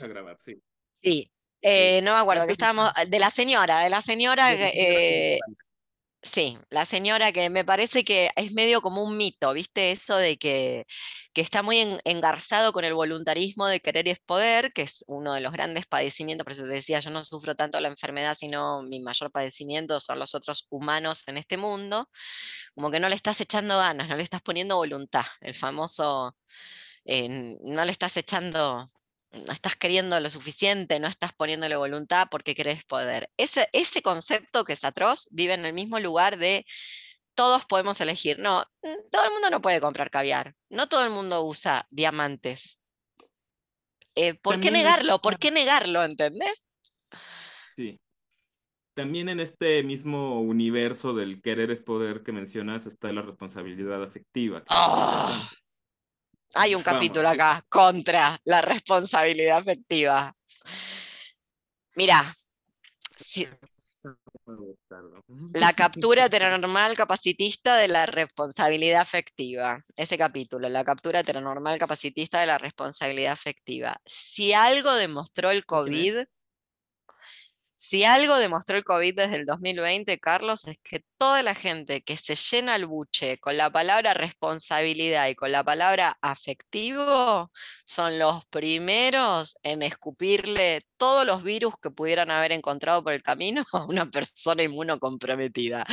A 0.00 0.06
grabar, 0.06 0.36
sí. 0.38 0.62
Sí. 1.02 1.32
Eh, 1.62 2.02
no 2.02 2.12
me 2.12 2.20
acuerdo 2.20 2.44
que 2.44 2.52
estábamos. 2.52 2.92
De 3.08 3.18
la 3.18 3.30
señora, 3.30 3.78
de 3.78 3.88
la 3.88 4.02
señora. 4.02 4.50
Sí, 6.24 6.56
la 6.70 6.86
señora 6.86 7.32
que 7.32 7.50
me 7.50 7.64
parece 7.64 8.04
que 8.04 8.30
es 8.36 8.52
medio 8.54 8.80
como 8.80 9.02
un 9.02 9.16
mito, 9.16 9.52
¿viste? 9.52 9.90
Eso 9.90 10.16
de 10.16 10.38
que, 10.38 10.86
que 11.32 11.40
está 11.40 11.62
muy 11.62 11.98
engarzado 12.04 12.72
con 12.72 12.84
el 12.84 12.94
voluntarismo 12.94 13.66
de 13.66 13.80
querer 13.80 14.06
es 14.06 14.20
poder, 14.20 14.72
que 14.72 14.82
es 14.82 15.04
uno 15.08 15.34
de 15.34 15.40
los 15.40 15.52
grandes 15.52 15.84
padecimientos, 15.86 16.44
por 16.44 16.52
eso 16.52 16.62
te 16.62 16.68
decía, 16.68 17.00
yo 17.00 17.10
no 17.10 17.24
sufro 17.24 17.56
tanto 17.56 17.80
la 17.80 17.88
enfermedad, 17.88 18.36
sino 18.38 18.82
mi 18.82 19.00
mayor 19.00 19.32
padecimiento 19.32 19.98
son 19.98 20.20
los 20.20 20.34
otros 20.36 20.66
humanos 20.70 21.26
en 21.26 21.38
este 21.38 21.56
mundo, 21.56 22.08
como 22.74 22.90
que 22.92 23.00
no 23.00 23.08
le 23.08 23.16
estás 23.16 23.40
echando 23.40 23.76
ganas, 23.78 24.08
no 24.08 24.16
le 24.16 24.22
estás 24.22 24.42
poniendo 24.42 24.76
voluntad, 24.76 25.24
el 25.40 25.54
famoso, 25.56 26.36
eh, 27.04 27.56
no 27.62 27.84
le 27.84 27.92
estás 27.92 28.16
echando 28.16 28.86
no 29.32 29.52
estás 29.52 29.76
queriendo 29.76 30.18
lo 30.20 30.30
suficiente, 30.30 31.00
no 31.00 31.08
estás 31.08 31.32
poniéndole 31.32 31.76
voluntad 31.76 32.28
porque 32.30 32.54
querés 32.54 32.84
poder. 32.84 33.30
Ese, 33.36 33.68
ese 33.72 34.02
concepto 34.02 34.64
que 34.64 34.74
es 34.74 34.84
atroz 34.84 35.28
vive 35.30 35.54
en 35.54 35.64
el 35.64 35.72
mismo 35.72 35.98
lugar 35.98 36.38
de 36.38 36.66
todos 37.34 37.64
podemos 37.64 38.00
elegir. 38.00 38.38
No, 38.38 38.64
mm, 38.82 39.10
todo 39.10 39.24
el 39.24 39.32
mundo 39.32 39.50
no 39.50 39.62
puede 39.62 39.80
comprar 39.80 40.10
caviar, 40.10 40.54
no 40.70 40.88
todo 40.88 41.04
el 41.04 41.10
mundo 41.10 41.42
usa 41.42 41.86
diamantes. 41.90 42.78
Eh, 44.14 44.34
¿Por 44.34 44.60
qué 44.60 44.70
negarlo? 44.70 45.20
¿Por 45.20 45.38
qué 45.38 45.50
negarlo? 45.50 46.04
¿Entendés? 46.04 46.66
Sí. 47.74 47.98
También 48.94 49.30
en 49.30 49.40
este 49.40 49.82
mismo 49.82 50.42
universo 50.42 51.14
del 51.14 51.40
querer 51.40 51.70
es 51.70 51.80
poder 51.80 52.22
que 52.22 52.32
mencionas 52.32 52.84
está 52.84 53.10
la 53.10 53.22
responsabilidad 53.22 54.02
afectiva. 54.02 54.64
Hay 56.54 56.74
un 56.74 56.82
capítulo 56.82 57.28
acá 57.28 57.64
contra 57.68 58.40
la 58.44 58.60
responsabilidad 58.60 59.58
afectiva. 59.58 60.34
Mira, 61.94 62.32
la 65.54 65.72
captura 65.72 66.26
heteronormal 66.26 66.94
capacitista 66.94 67.76
de 67.76 67.88
la 67.88 68.06
responsabilidad 68.06 69.00
afectiva. 69.00 69.78
Ese 69.96 70.18
capítulo, 70.18 70.68
la 70.68 70.84
captura 70.84 71.20
heteronormal 71.20 71.78
capacitista 71.78 72.40
de 72.40 72.46
la 72.46 72.58
responsabilidad 72.58 73.32
afectiva. 73.32 73.96
Si 74.04 74.52
algo 74.52 74.92
demostró 74.94 75.50
el 75.50 75.64
COVID 75.64 76.24
si 77.82 78.04
algo 78.04 78.38
demostró 78.38 78.76
el 78.76 78.84
COVID 78.84 79.16
desde 79.16 79.36
el 79.38 79.44
2020, 79.44 80.16
Carlos, 80.20 80.68
es 80.68 80.78
que 80.84 81.04
toda 81.18 81.42
la 81.42 81.52
gente 81.52 82.02
que 82.02 82.16
se 82.16 82.36
llena 82.36 82.76
el 82.76 82.86
buche 82.86 83.38
con 83.38 83.56
la 83.56 83.70
palabra 83.72 84.14
responsabilidad 84.14 85.26
y 85.26 85.34
con 85.34 85.50
la 85.50 85.64
palabra 85.64 86.16
afectivo 86.22 87.50
son 87.84 88.20
los 88.20 88.46
primeros 88.46 89.56
en 89.64 89.82
escupirle 89.82 90.82
todos 90.96 91.26
los 91.26 91.42
virus 91.42 91.74
que 91.82 91.90
pudieran 91.90 92.30
haber 92.30 92.52
encontrado 92.52 93.02
por 93.02 93.14
el 93.14 93.22
camino 93.24 93.64
a 93.72 93.84
una 93.84 94.08
persona 94.08 94.62
inmunocomprometida. 94.62 95.84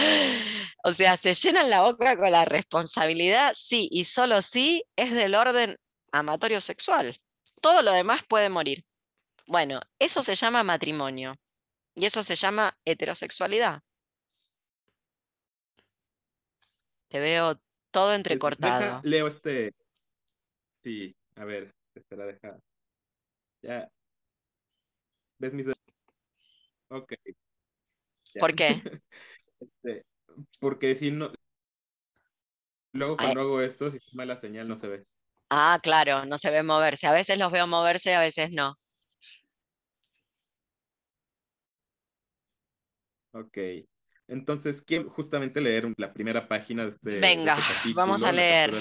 O 0.84 0.94
sea, 0.94 1.18
se 1.18 1.34
llenan 1.34 1.72
la 1.72 1.82
boca 1.82 2.16
con 2.18 2.32
la 2.32 2.46
responsabilidad, 2.46 3.54
sí, 3.56 3.90
y 3.92 4.06
solo 4.06 4.44
sí 4.44 4.84
es 4.96 5.12
del 5.12 5.34
orden 5.34 5.76
amatorio 6.12 6.62
sexual. 6.62 7.18
Todo 7.62 7.82
lo 7.82 7.92
demás 7.92 8.22
puede 8.30 8.50
morir. 8.50 8.86
Bueno, 9.48 9.80
eso 9.98 10.22
se 10.22 10.36
llama 10.36 10.62
matrimonio. 10.64 11.34
Y 12.00 12.06
eso 12.06 12.24
se 12.24 12.38
llama 12.38 12.80
heterosexualidad. 12.86 13.84
Te 17.10 17.20
veo 17.20 17.60
todo 17.92 18.14
entrecortado. 18.14 19.02
leo 19.04 19.28
este. 19.28 19.74
Sí, 20.82 21.14
a 21.36 21.44
ver, 21.44 21.76
espera, 21.94 22.26
deja. 22.26 22.58
Ya. 23.62 23.92
¿Ves 25.40 25.54
mis 25.54 25.68
Ok. 26.88 27.14
¿Por 28.40 28.56
qué? 28.56 28.70
Este, 29.60 30.06
porque 30.62 30.96
si 30.96 31.12
no. 31.12 31.34
Luego 32.94 33.18
cuando 33.18 33.42
hago 33.42 33.62
esto, 33.62 33.92
si 33.92 33.98
es 33.98 34.16
mala 34.16 34.38
señal, 34.38 34.70
no 34.70 34.78
se 34.78 34.88
ve. 34.88 35.06
Ah, 35.50 35.78
claro, 35.84 36.24
no 36.24 36.38
se 36.38 36.50
ve 36.50 36.64
moverse. 36.64 37.08
A 37.08 37.12
veces 37.12 37.38
los 37.38 37.52
veo 37.52 37.68
moverse, 37.68 38.16
a 38.16 38.22
veces 38.22 38.52
no. 38.52 38.74
Ok. 43.32 43.58
Entonces, 44.28 44.82
quiero 44.82 45.10
justamente 45.10 45.60
leer 45.60 45.92
la 45.98 46.14
primera 46.14 46.48
página 46.48 46.84
de 46.84 46.90
este. 46.90 47.20
Venga, 47.20 47.58
vamos 47.96 48.24
a 48.24 48.32
leer. 48.32 48.72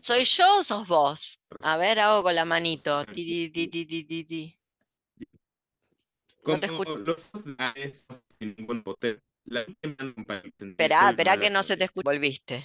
¿Soy 0.00 0.24
yo 0.24 0.58
o 0.58 0.64
sos 0.64 0.86
vos? 0.86 1.44
A 1.60 1.76
ver, 1.76 1.98
hago 1.98 2.22
con 2.22 2.34
la 2.34 2.44
manito. 2.44 3.04
Ti, 3.06 3.50
ti, 3.50 3.68
ti, 3.68 4.58
no 6.46 6.60
te 6.60 6.66
escucho. 6.66 7.16
Espera, 9.46 11.10
espera 11.10 11.36
que 11.36 11.50
no 11.50 11.62
se 11.62 11.76
te 11.76 11.84
escucha. 11.84 12.10
Volviste. 12.10 12.64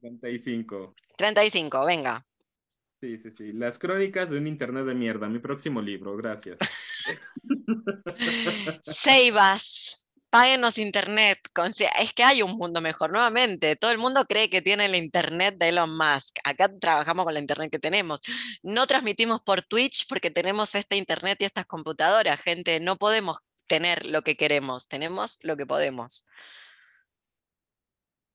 35. 0.00 0.94
35, 1.16 1.86
venga. 1.86 2.26
Sí, 3.00 3.18
sí, 3.18 3.30
sí. 3.30 3.52
Las 3.52 3.78
crónicas 3.78 4.28
de 4.28 4.38
un 4.38 4.46
internet 4.46 4.84
de 4.84 4.94
mierda. 4.94 5.28
Mi 5.28 5.38
próximo 5.38 5.80
libro, 5.80 6.16
gracias. 6.16 6.58
Seibas 8.82 10.10
páguenos 10.30 10.78
internet. 10.78 11.38
Es 12.00 12.12
que 12.14 12.24
hay 12.24 12.42
un 12.42 12.52
mundo 12.52 12.80
mejor. 12.80 13.12
Nuevamente, 13.12 13.76
todo 13.76 13.90
el 13.90 13.98
mundo 13.98 14.24
cree 14.24 14.48
que 14.48 14.62
tiene 14.62 14.86
el 14.86 14.94
internet 14.94 15.56
de 15.58 15.68
Elon 15.68 15.96
Musk. 15.96 16.38
Acá 16.44 16.70
trabajamos 16.80 17.24
con 17.24 17.34
la 17.34 17.40
internet 17.40 17.70
que 17.70 17.78
tenemos. 17.78 18.20
No 18.62 18.86
transmitimos 18.86 19.40
por 19.42 19.62
Twitch 19.62 20.06
porque 20.08 20.30
tenemos 20.30 20.74
este 20.74 20.96
internet 20.96 21.38
y 21.40 21.44
estas 21.44 21.66
computadoras, 21.66 22.40
gente. 22.40 22.80
No 22.80 22.96
podemos 22.96 23.38
tener 23.72 24.04
lo 24.04 24.20
que 24.20 24.36
queremos, 24.36 24.86
tenemos 24.86 25.38
lo 25.40 25.56
que 25.56 25.64
podemos. 25.64 26.26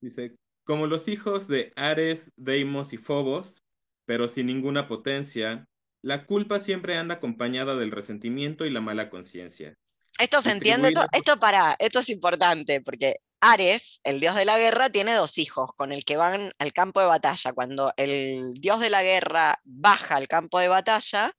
Dice, 0.01 0.35
como 0.63 0.87
los 0.87 1.07
hijos 1.07 1.47
de 1.47 1.73
Ares, 1.75 2.31
Deimos 2.37 2.91
y 2.91 2.97
Phobos, 2.97 3.61
pero 4.07 4.27
sin 4.27 4.47
ninguna 4.47 4.87
potencia, 4.87 5.67
la 6.01 6.25
culpa 6.25 6.59
siempre 6.59 6.97
anda 6.97 7.15
acompañada 7.15 7.75
del 7.75 7.91
resentimiento 7.91 8.65
y 8.65 8.71
la 8.71 8.81
mala 8.81 9.11
conciencia. 9.11 9.75
Esto 10.17 10.41
se 10.41 10.49
entiende, 10.49 10.91
esto, 11.11 11.39
para, 11.39 11.75
esto 11.77 11.99
es 11.99 12.09
importante, 12.09 12.81
porque 12.81 13.17
Ares, 13.39 13.99
el 14.03 14.19
dios 14.19 14.33
de 14.33 14.45
la 14.45 14.57
guerra, 14.57 14.89
tiene 14.89 15.13
dos 15.13 15.37
hijos 15.37 15.69
con 15.77 15.91
el 15.91 16.03
que 16.03 16.17
van 16.17 16.49
al 16.57 16.73
campo 16.73 16.99
de 16.99 17.05
batalla. 17.05 17.53
Cuando 17.53 17.93
el 17.95 18.55
dios 18.55 18.79
de 18.79 18.89
la 18.89 19.03
guerra 19.03 19.61
baja 19.63 20.15
al 20.15 20.27
campo 20.27 20.57
de 20.57 20.67
batalla, 20.67 21.31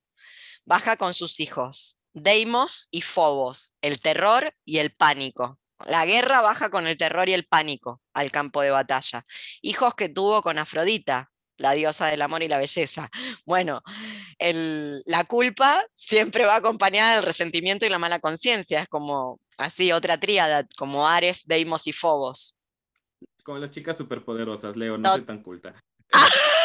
baja 0.65 0.97
con 0.97 1.15
sus 1.15 1.41
hijos, 1.41 1.98
Deimos 2.23 2.89
y 2.91 3.03
Phobos, 3.03 3.77
el 3.83 4.01
terror 4.01 4.55
y 4.65 4.79
el 4.79 4.93
pánico. 4.93 5.59
La 5.87 6.05
guerra 6.07 6.41
baja 6.41 6.71
con 6.71 6.87
el 6.87 6.97
terror 6.97 7.29
y 7.29 7.35
el 7.35 7.47
pánico 7.47 8.01
al 8.13 8.31
campo 8.31 8.63
de 8.63 8.71
batalla. 8.71 9.25
Hijos 9.63 9.95
que 9.95 10.09
tuvo 10.09 10.43
con 10.43 10.59
Afrodita, 10.59 11.31
la 11.57 11.73
diosa 11.73 12.07
del 12.07 12.23
amor 12.23 12.43
y 12.43 12.49
la 12.49 12.59
belleza. 12.59 13.11
Bueno, 13.47 13.83
la 14.39 15.25
culpa 15.25 15.83
siempre 15.95 16.45
va 16.45 16.57
acompañada 16.57 17.15
del 17.17 17.25
resentimiento 17.25 17.87
y 17.87 17.91
la 17.91 17.99
mala 17.99 18.21
conciencia, 18.21 18.83
es 18.83 18.89
como 18.89 19.41
así, 19.57 19.93
otra 19.93 20.19
tríada, 20.19 20.67
como 20.77 21.09
Ares, 21.09 21.43
Deimos 21.47 21.87
y 21.87 21.93
Fobos. 21.93 22.59
Como 23.43 23.59
las 23.59 23.71
chicas 23.71 23.97
superpoderosas, 23.97 24.77
Leo, 24.77 24.99
no, 24.99 25.15
soy 25.15 25.25
tan 25.25 25.43
culta. 25.43 25.75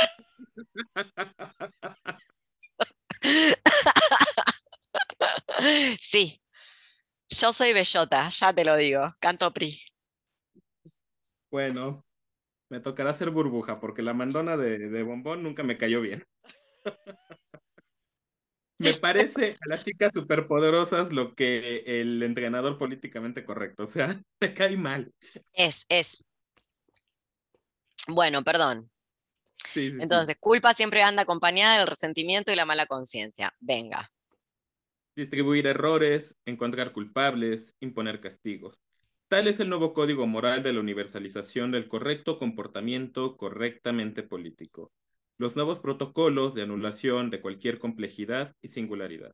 sí, 6.00 6.42
yo 7.30 7.54
soy 7.54 7.74
bellota, 7.74 8.30
ya 8.30 8.54
te 8.54 8.66
lo 8.66 8.76
digo, 8.76 9.08
canto 9.20 9.52
PRI. 9.54 9.80
Bueno, 11.52 12.06
me 12.70 12.80
tocará 12.80 13.14
ser 13.14 13.30
burbuja, 13.30 13.80
porque 13.80 14.02
la 14.02 14.14
mandona 14.14 14.58
de, 14.58 14.78
de 14.90 15.04
bombón 15.04 15.44
nunca 15.44 15.64
me 15.64 15.78
cayó 15.78 16.02
bien. 16.02 16.26
me 18.80 18.94
parece 18.96 19.58
a 19.62 19.70
las 19.70 19.84
chicas 19.84 20.12
superpoderosas 20.14 21.14
lo 21.14 21.36
que 21.36 21.84
el 21.86 22.22
entrenador 22.24 22.78
políticamente 22.78 23.46
correcto. 23.46 23.84
O 23.84 23.88
sea, 23.88 24.22
me 24.40 24.54
cae 24.54 24.78
mal. 24.78 25.12
Es, 25.54 25.86
es. 25.90 26.24
Bueno, 28.08 28.44
perdón. 28.44 28.90
Entonces, 29.76 30.36
culpa 30.40 30.74
siempre 30.74 31.04
anda 31.04 31.24
acompañada 31.24 31.80
del 31.80 31.88
resentimiento 31.88 32.52
y 32.52 32.56
la 32.56 32.66
mala 32.66 32.86
conciencia. 32.86 33.56
Venga. 33.60 34.12
Distribuir 35.16 35.68
errores, 35.68 36.36
encontrar 36.46 36.92
culpables, 36.92 37.76
imponer 37.80 38.20
castigos. 38.20 38.80
Tal 39.28 39.48
es 39.48 39.60
el 39.60 39.70
nuevo 39.70 39.94
código 39.94 40.26
moral 40.26 40.64
de 40.64 40.74
la 40.74 40.80
universalización 40.80 41.70
del 41.72 41.88
correcto 41.88 42.40
comportamiento 42.40 43.38
correctamente 43.38 44.24
político. 44.24 44.92
Los 45.38 45.56
nuevos 45.56 45.82
protocolos 45.82 46.56
de 46.56 46.64
anulación 46.64 47.30
de 47.30 47.42
cualquier 47.42 47.78
complejidad 47.78 48.56
y 48.64 48.70
singularidad. 48.70 49.34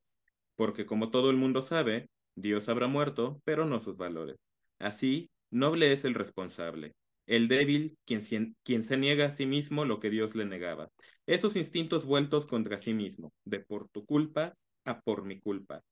Porque 0.57 0.85
como 0.85 1.11
todo 1.11 1.29
el 1.29 1.37
mundo 1.37 1.61
sabe, 1.61 2.09
Dios 2.35 2.67
habrá 2.67 2.87
muerto, 2.87 3.41
pero 3.45 3.65
no 3.65 3.79
sus 3.79 3.95
valores. 3.95 4.35
Así, 4.79 5.29
noble 5.49 5.93
es 5.93 6.03
el 6.03 6.13
responsable, 6.13 6.93
el 7.25 7.47
débil 7.47 7.97
quien, 8.05 8.55
quien 8.63 8.83
se 8.83 8.97
niega 8.97 9.27
a 9.27 9.31
sí 9.31 9.45
mismo 9.45 9.85
lo 9.85 10.01
que 10.01 10.09
Dios 10.09 10.35
le 10.35 10.43
negaba. 10.43 10.89
Esos 11.25 11.55
instintos 11.55 12.03
vueltos 12.03 12.45
contra 12.45 12.79
sí 12.79 12.93
mismo, 12.93 13.31
de 13.45 13.61
por 13.61 13.87
tu 13.87 14.05
culpa 14.05 14.55
por 14.97 15.23
mi 15.23 15.39
culpa. 15.39 15.83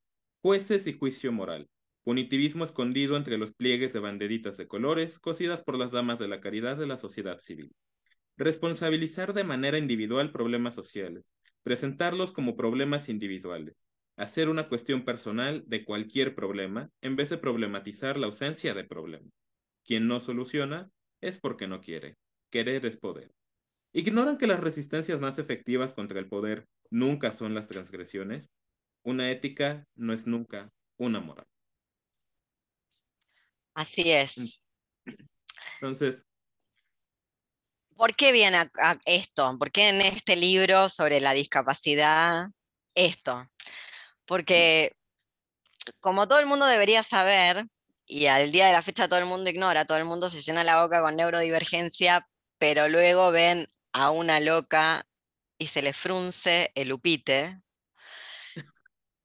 Jueces 0.42 0.88
y 0.88 0.94
juicio 0.94 1.32
moral 1.32 1.70
punitivismo 2.08 2.64
escondido 2.64 3.18
entre 3.18 3.38
los 3.38 3.52
pliegues 3.52 3.92
de 3.92 4.00
banderitas 4.00 4.56
de 4.56 4.66
colores 4.66 5.20
cosidas 5.20 5.62
por 5.62 5.78
las 5.78 5.92
damas 5.92 6.20
de 6.20 6.30
la 6.30 6.40
caridad 6.40 6.78
de 6.78 6.88
la 6.88 6.96
sociedad 6.96 7.40
civil. 7.40 7.76
Responsabilizar 8.38 9.34
de 9.34 9.44
manera 9.44 9.78
individual 9.78 10.32
problemas 10.32 10.74
sociales, 10.74 11.26
presentarlos 11.64 12.32
como 12.32 12.56
problemas 12.56 13.10
individuales, 13.10 13.76
hacer 14.16 14.48
una 14.48 14.70
cuestión 14.70 15.04
personal 15.04 15.66
de 15.68 15.84
cualquier 15.84 16.34
problema 16.34 16.90
en 17.02 17.18
vez 17.18 17.30
de 17.30 17.40
problematizar 17.40 18.18
la 18.18 18.28
ausencia 18.28 18.74
de 18.74 18.86
problema. 18.86 19.30
Quien 19.84 20.08
no 20.08 20.22
soluciona 20.22 20.90
es 21.20 21.38
porque 21.40 21.68
no 21.68 21.82
quiere. 21.82 22.16
Querer 22.52 22.86
es 22.86 22.96
poder. 22.96 23.34
¿Ignoran 23.92 24.38
que 24.38 24.48
las 24.48 24.62
resistencias 24.62 25.20
más 25.20 25.40
efectivas 25.40 25.92
contra 25.92 26.20
el 26.20 26.30
poder 26.30 26.68
nunca 26.90 27.34
son 27.34 27.54
las 27.54 27.68
transgresiones? 27.68 28.50
Una 29.08 29.32
ética 29.32 29.88
no 29.96 30.12
es 30.12 30.28
nunca 30.28 30.70
una 30.98 31.22
moral. 31.22 31.48
Así 33.74 34.12
es. 34.12 34.62
Entonces. 35.76 36.26
¿Por 37.96 38.18
qué 38.18 38.34
viene 38.34 38.70
esto? 39.06 39.58
¿Por 39.58 39.72
qué 39.72 39.88
en 39.88 40.02
este 40.02 40.36
libro 40.36 40.90
sobre 40.90 41.22
la 41.22 41.32
discapacidad 41.32 42.48
esto? 42.96 43.50
Porque 44.26 44.92
como 46.02 46.28
todo 46.28 46.40
el 46.40 46.46
mundo 46.46 46.66
debería 46.66 47.02
saber, 47.02 47.66
y 48.06 48.26
al 48.26 48.52
día 48.52 48.66
de 48.66 48.74
la 48.74 48.82
fecha 48.82 49.08
todo 49.08 49.20
el 49.20 49.26
mundo 49.26 49.50
ignora, 49.50 49.86
todo 49.86 49.98
el 49.98 50.04
mundo 50.04 50.28
se 50.28 50.42
llena 50.42 50.66
la 50.66 50.84
boca 50.84 51.02
con 51.02 51.16
neurodivergencia, 51.16 52.28
pero 52.58 52.90
luego 52.90 53.32
ven 53.32 53.68
a 53.94 54.12
una 54.12 54.42
loca 54.42 55.08
y 55.58 55.68
se 55.68 55.82
le 55.82 55.94
frunce 55.94 56.74
el 56.76 56.92
upite, 56.92 57.62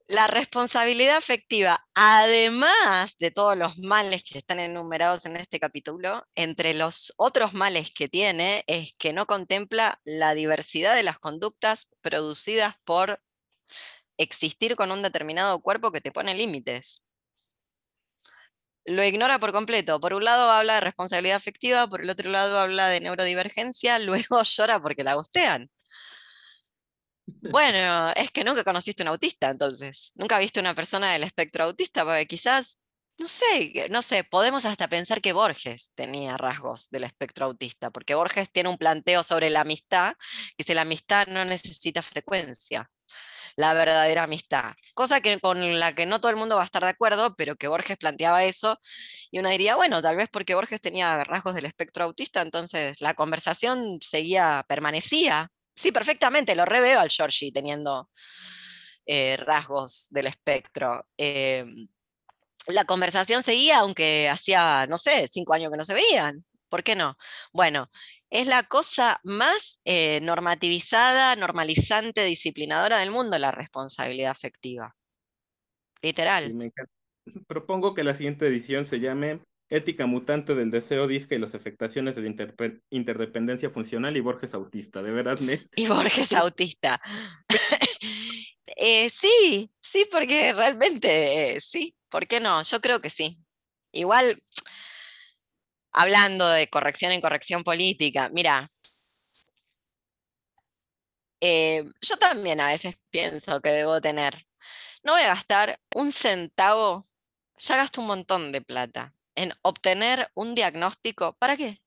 la 0.09 0.26
responsabilidad 0.26 1.16
afectiva, 1.16 1.86
además 1.94 3.16
de 3.18 3.30
todos 3.30 3.57
los 3.57 3.78
males 3.78 4.22
que 4.24 4.38
están 4.38 4.61
enumerados 4.61 5.24
en 5.26 5.36
este 5.36 5.59
capítulo, 5.61 6.24
entre 6.34 6.74
los 6.74 7.12
otros 7.16 7.55
males 7.55 7.92
que 7.92 8.09
tiene 8.09 8.64
es 8.66 8.92
que 8.98 9.12
no 9.12 9.26
contempla 9.26 10.00
la 10.05 10.34
diversidad 10.34 10.94
de 10.94 11.03
las 11.03 11.18
conductas 11.18 11.88
producidas 12.00 12.76
por 12.84 13.20
existir 14.18 14.76
con 14.76 14.92
un 14.92 15.03
determinado 15.03 15.61
cuerpo 15.61 15.92
que 15.92 16.00
te 16.00 16.12
pone 16.12 16.34
límites. 16.34 17.03
Lo 18.84 19.05
ignora 19.05 19.38
por 19.38 19.53
completo. 19.53 20.00
Por 20.00 20.12
un 20.14 20.24
lado 20.24 20.50
habla 20.50 20.74
de 20.74 20.80
responsabilidad 20.82 21.36
afectiva, 21.36 21.86
por 21.88 22.03
el 22.03 22.11
otro 22.11 22.30
lado 22.30 22.59
habla 22.59 22.88
de 22.88 23.00
neurodivergencia, 23.00 23.98
luego 24.00 24.42
llora 24.42 24.80
porque 24.80 25.05
la 25.05 25.14
gustean. 25.14 25.70
Bueno, 27.26 28.10
es 28.16 28.30
que 28.30 28.44
nunca 28.44 28.64
conociste 28.64 29.02
un 29.02 29.08
autista, 29.08 29.50
entonces. 29.50 30.12
Nunca 30.14 30.38
viste 30.38 30.60
una 30.60 30.74
persona 30.74 31.12
del 31.12 31.22
espectro 31.22 31.64
autista, 31.64 32.04
porque 32.04 32.26
quizás, 32.26 32.80
no 33.18 33.28
sé, 33.28 33.86
no 33.90 34.02
sé, 34.02 34.24
podemos 34.24 34.64
hasta 34.64 34.88
pensar 34.88 35.20
que 35.20 35.32
Borges 35.32 35.92
tenía 35.94 36.36
rasgos 36.36 36.88
del 36.90 37.04
espectro 37.04 37.46
autista, 37.46 37.90
porque 37.90 38.14
Borges 38.14 38.50
tiene 38.50 38.68
un 38.70 38.78
planteo 38.78 39.22
sobre 39.22 39.50
la 39.50 39.60
amistad, 39.60 40.14
y 40.52 40.54
dice 40.58 40.74
la 40.74 40.82
amistad 40.82 41.26
no 41.28 41.44
necesita 41.44 42.02
frecuencia, 42.02 42.90
la 43.56 43.74
verdadera 43.74 44.24
amistad. 44.24 44.72
Cosa 44.94 45.20
que, 45.20 45.38
con 45.40 45.78
la 45.78 45.92
que 45.94 46.06
no 46.06 46.20
todo 46.20 46.30
el 46.30 46.36
mundo 46.36 46.56
va 46.56 46.62
a 46.62 46.66
estar 46.66 46.82
de 46.82 46.90
acuerdo, 46.90 47.36
pero 47.36 47.56
que 47.56 47.68
Borges 47.68 47.98
planteaba 47.98 48.44
eso, 48.44 48.80
y 49.30 49.38
uno 49.38 49.48
diría, 49.50 49.76
bueno, 49.76 50.02
tal 50.02 50.16
vez 50.16 50.28
porque 50.30 50.54
Borges 50.56 50.80
tenía 50.80 51.22
rasgos 51.24 51.54
del 51.54 51.66
espectro 51.66 52.04
autista, 52.04 52.42
entonces 52.42 53.00
la 53.00 53.14
conversación 53.14 53.98
seguía, 54.02 54.64
permanecía 54.68 55.52
Sí, 55.74 55.92
perfectamente, 55.92 56.54
lo 56.54 56.64
reveo 56.64 57.00
al 57.00 57.10
Georgie 57.10 57.52
teniendo 57.52 58.10
eh, 59.06 59.36
rasgos 59.38 60.08
del 60.10 60.26
espectro. 60.28 61.06
Em, 61.16 61.86
la 62.68 62.84
conversación 62.84 63.42
seguía, 63.42 63.80
aunque 63.80 64.28
hacía, 64.28 64.86
no 64.86 64.98
sé, 64.98 65.28
cinco 65.28 65.54
años 65.54 65.70
que 65.70 65.78
no 65.78 65.84
se 65.84 65.94
veían. 65.94 66.44
¿Por 66.68 66.82
qué 66.82 66.94
no? 66.96 67.16
Bueno, 67.52 67.88
Es 68.30 68.46
la 68.46 68.62
cosa 68.62 69.20
más 69.24 69.82
eh, 69.84 70.18
normativizada, 70.22 71.36
normalizante, 71.36 72.24
disciplinadora 72.24 72.98
del 72.98 73.10
mundo, 73.10 73.36
la 73.36 73.50
responsabilidad 73.50 74.30
afectiva. 74.30 74.96
Literal. 76.00 76.72
Propongo 77.46 77.92
que 77.94 78.04
la 78.04 78.14
siguiente 78.14 78.46
edición 78.46 78.86
se 78.86 79.00
llame 79.00 79.42
Ética 79.72 80.04
mutante 80.04 80.54
del 80.54 80.70
deseo 80.70 81.06
disca 81.06 81.34
y 81.34 81.38
las 81.38 81.54
afectaciones 81.54 82.14
de 82.14 82.20
la 82.20 82.28
interdependencia 82.90 83.70
funcional 83.70 84.14
y 84.14 84.20
Borges 84.20 84.52
autista, 84.52 85.02
de 85.02 85.10
verdad. 85.12 85.38
Y 85.76 85.86
Borges 85.86 86.32
autista. 86.34 87.00
Eh, 88.74 89.10
sí, 89.10 89.70
sí, 89.80 90.08
porque 90.10 90.52
realmente 90.54 91.56
eh, 91.56 91.60
sí, 91.60 91.94
¿por 92.08 92.26
qué 92.26 92.40
no? 92.40 92.62
Yo 92.62 92.80
creo 92.80 93.00
que 93.00 93.10
sí. 93.10 93.36
Igual, 93.92 94.42
hablando 95.92 96.48
de 96.48 96.68
corrección 96.68 97.12
en 97.12 97.20
corrección 97.20 97.64
política, 97.64 98.30
mira, 98.32 98.64
eh, 101.40 101.84
yo 102.00 102.16
también 102.16 102.60
a 102.60 102.68
veces 102.68 102.96
pienso 103.10 103.60
que 103.60 103.70
debo 103.70 104.00
tener, 104.00 104.46
no 105.04 105.12
voy 105.12 105.22
a 105.22 105.28
gastar 105.28 105.78
un 105.94 106.10
centavo, 106.10 107.04
ya 107.58 107.76
gasto 107.76 108.00
un 108.00 108.06
montón 108.06 108.52
de 108.52 108.62
plata 108.62 109.14
en 109.35 109.53
obtener 109.62 110.28
un 110.35 110.55
diagnóstico. 110.55 111.37
¿Para 111.39 111.57
qué? 111.57 111.80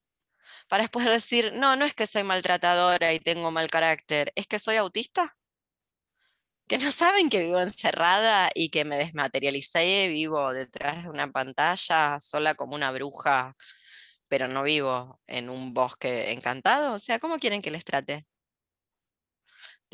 Para 0.70 0.84
después 0.84 1.06
decir, 1.06 1.54
no, 1.56 1.76
no 1.76 1.86
es 1.86 1.94
que 1.94 2.08
soy 2.08 2.24
maltratadora 2.24 3.14
y 3.14 3.20
tengo 3.20 3.52
mal 3.52 3.70
carácter, 3.70 4.32
es 4.36 4.48
que 4.48 4.60
soy 4.60 4.78
autista. 4.78 5.38
Que 6.68 6.78
no 6.80 6.92
saben 6.92 7.30
que 7.30 7.44
vivo 7.44 7.62
encerrada 7.62 8.50
y 8.56 8.70
que 8.70 8.86
me 8.86 8.98
desmaterialicé, 8.98 10.08
vivo 10.10 10.52
detrás 10.52 11.04
de 11.04 11.10
una 11.10 11.28
pantalla 11.28 12.20
sola 12.20 12.56
como 12.56 12.76
una 12.76 12.92
bruja, 12.92 13.56
pero 14.28 14.48
no 14.48 14.64
vivo 14.64 15.20
en 15.28 15.50
un 15.50 15.74
bosque 15.74 16.32
encantado. 16.32 16.96
O 16.96 17.00
sea, 17.00 17.20
¿cómo 17.20 17.38
quieren 17.40 17.62
que 17.62 17.72
les 17.72 17.86
trate? 17.86 18.26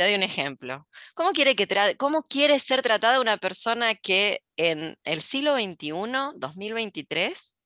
Te 0.01 0.07
doy 0.07 0.15
un 0.15 0.23
ejemplo. 0.23 0.87
¿Cómo 1.13 1.31
quiere, 1.31 1.55
que 1.55 1.67
¿Cómo 1.95 2.23
quiere 2.23 2.57
ser 2.57 2.81
tratada 2.81 3.21
una 3.21 3.37
persona 3.37 3.93
que 3.93 4.41
en 4.57 4.97
el 5.03 5.21
siglo 5.21 5.53
XXI, 5.53 5.91
2023, 6.37 7.59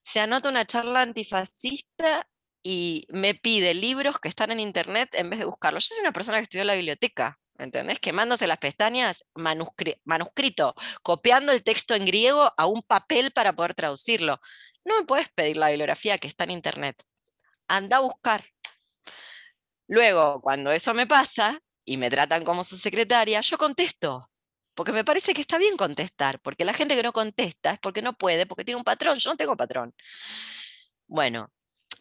se 0.00 0.20
anota 0.20 0.48
una 0.48 0.64
charla 0.64 1.00
antifascista 1.00 2.28
y 2.62 3.04
me 3.08 3.34
pide 3.34 3.74
libros 3.74 4.20
que 4.20 4.28
están 4.28 4.52
en 4.52 4.60
internet 4.60 5.08
en 5.14 5.28
vez 5.28 5.40
de 5.40 5.44
buscarlos? 5.44 5.88
Yo 5.88 5.96
soy 5.96 6.02
una 6.02 6.12
persona 6.12 6.38
que 6.38 6.44
estudió 6.44 6.60
en 6.60 6.68
la 6.68 6.76
biblioteca, 6.76 7.36
¿entendés? 7.58 7.98
Quemándose 7.98 8.46
las 8.46 8.58
pestañas, 8.58 9.24
manuscrito, 9.34 10.76
copiando 11.02 11.50
el 11.50 11.64
texto 11.64 11.96
en 11.96 12.06
griego 12.06 12.52
a 12.56 12.66
un 12.66 12.80
papel 12.82 13.32
para 13.32 13.54
poder 13.54 13.74
traducirlo. 13.74 14.38
No 14.84 15.00
me 15.00 15.04
puedes 15.04 15.30
pedir 15.30 15.56
la 15.56 15.70
bibliografía 15.70 16.16
que 16.18 16.28
está 16.28 16.44
en 16.44 16.52
internet. 16.52 17.02
Anda 17.66 17.96
a 17.96 18.00
buscar. 18.02 18.44
Luego, 19.88 20.40
cuando 20.40 20.72
eso 20.72 20.94
me 20.94 21.06
pasa 21.06 21.60
y 21.84 21.96
me 21.96 22.10
tratan 22.10 22.44
como 22.44 22.64
su 22.64 22.76
secretaria, 22.76 23.40
yo 23.40 23.58
contesto, 23.58 24.30
porque 24.74 24.92
me 24.92 25.04
parece 25.04 25.32
que 25.34 25.40
está 25.42 25.58
bien 25.58 25.76
contestar, 25.76 26.40
porque 26.40 26.64
la 26.64 26.74
gente 26.74 26.96
que 26.96 27.02
no 27.02 27.12
contesta 27.12 27.72
es 27.72 27.78
porque 27.80 28.02
no 28.02 28.14
puede, 28.16 28.46
porque 28.46 28.64
tiene 28.64 28.78
un 28.78 28.84
patrón, 28.84 29.18
yo 29.18 29.30
no 29.30 29.36
tengo 29.36 29.56
patrón. 29.56 29.94
Bueno, 31.06 31.50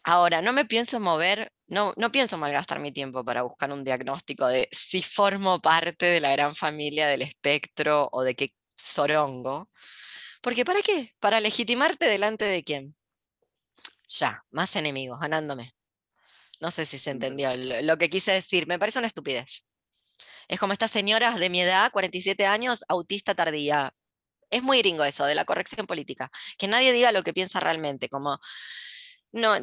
ahora 0.04 0.42
no 0.42 0.54
me 0.54 0.66
pienso 0.66 1.00
mover, 1.00 1.54
no, 1.68 1.94
no 1.98 2.12
pienso 2.12 2.38
malgastar 2.38 2.80
mi 2.80 2.92
tiempo 2.92 3.24
para 3.26 3.44
buscar 3.44 3.72
un 3.72 3.84
diagnóstico 3.84 4.48
de 4.48 4.70
si 4.72 5.02
formo 5.04 5.62
parte 5.62 6.06
de 6.08 6.22
la 6.22 6.32
gran 6.32 6.56
familia 6.56 7.08
del 7.08 7.22
espectro 7.24 8.10
o 8.12 8.24
de 8.24 8.36
qué 8.36 8.54
sorongo. 8.76 9.68
Porque 10.42 10.66
¿para 10.66 10.82
qué? 10.82 11.12
Para 11.20 11.40
legitimarte 11.40 12.06
delante 12.06 12.46
de 12.46 12.64
quién. 12.64 12.94
Ya, 14.08 14.44
más 14.52 14.76
enemigos, 14.76 15.20
ganándome. 15.20 15.75
No 16.62 16.72
sé 16.72 16.86
si 16.86 17.00
se 17.00 17.12
entendió 17.12 17.56
lo 17.56 17.98
que 17.98 18.10
quise 18.10 18.32
decir. 18.32 18.68
Me 18.68 18.80
parece 18.80 19.00
una 19.00 19.08
estupidez. 19.08 19.66
Es 20.48 20.60
como 20.60 20.74
estas 20.74 20.92
señoras 20.92 21.40
de 21.40 21.50
mi 21.50 21.62
edad, 21.62 21.92
47 21.92 22.46
años, 22.46 22.84
autista 22.88 23.36
tardía. 23.36 23.94
Es 24.50 24.64
muy 24.64 24.80
gringo 24.80 25.04
eso, 25.04 25.26
de 25.26 25.36
la 25.36 25.46
corrección 25.46 25.88
política. 25.88 26.32
Que 26.58 26.68
nadie 26.68 26.94
diga 26.94 27.12
lo 27.12 27.24
que 27.24 27.34
piensa 27.34 27.60
realmente, 27.60 28.10
como, 28.10 28.40
no, 29.36 29.56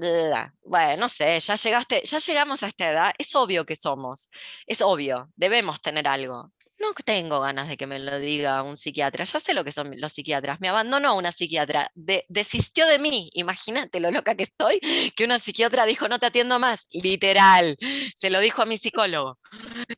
bueno, 0.65 1.01
no 1.01 1.09
sé, 1.09 1.41
ya 1.41 1.57
llegaste, 1.57 2.03
ya 2.05 2.19
llegamos 2.19 2.63
a 2.63 2.69
esta 2.69 2.91
edad, 2.91 3.13
es 3.17 3.35
obvio 3.35 3.65
que 3.65 3.77
somos, 3.77 4.29
es 4.67 4.83
obvio, 4.83 5.31
debemos 5.37 5.81
tener 5.81 6.07
algo. 6.09 6.53
No 6.83 6.93
tengo 7.05 7.39
ganas 7.41 7.69
de 7.69 7.77
que 7.77 7.87
me 7.87 8.01
lo 8.01 8.19
diga 8.19 8.63
un 8.65 8.77
psiquiatra. 8.77 9.25
Ya 9.25 9.39
sé 9.39 9.55
lo 9.55 9.63
que 9.63 9.71
son 9.71 9.93
los 10.01 10.13
psiquiatras. 10.13 10.61
Me 10.61 10.69
abandonó 10.69 11.17
una 11.17 11.31
psiquiatra. 11.31 11.91
desistió 12.29 12.87
de 12.89 12.99
mí. 12.99 13.31
Imagínate 13.35 14.01
lo 14.01 14.11
loca 14.11 14.35
que 14.35 14.43
estoy, 14.43 14.81
que 15.17 15.25
una 15.25 15.39
psiquiatra 15.39 15.87
dijo, 15.87 16.09
no 16.09 16.19
te 16.19 16.27
atiendo 16.27 16.59
más. 16.59 16.89
Literal. 16.91 17.77
Se 18.17 18.31
lo 18.31 18.41
dijo 18.41 18.63
a 18.63 18.67
mi 18.67 18.79
psicólogo. 18.79 19.39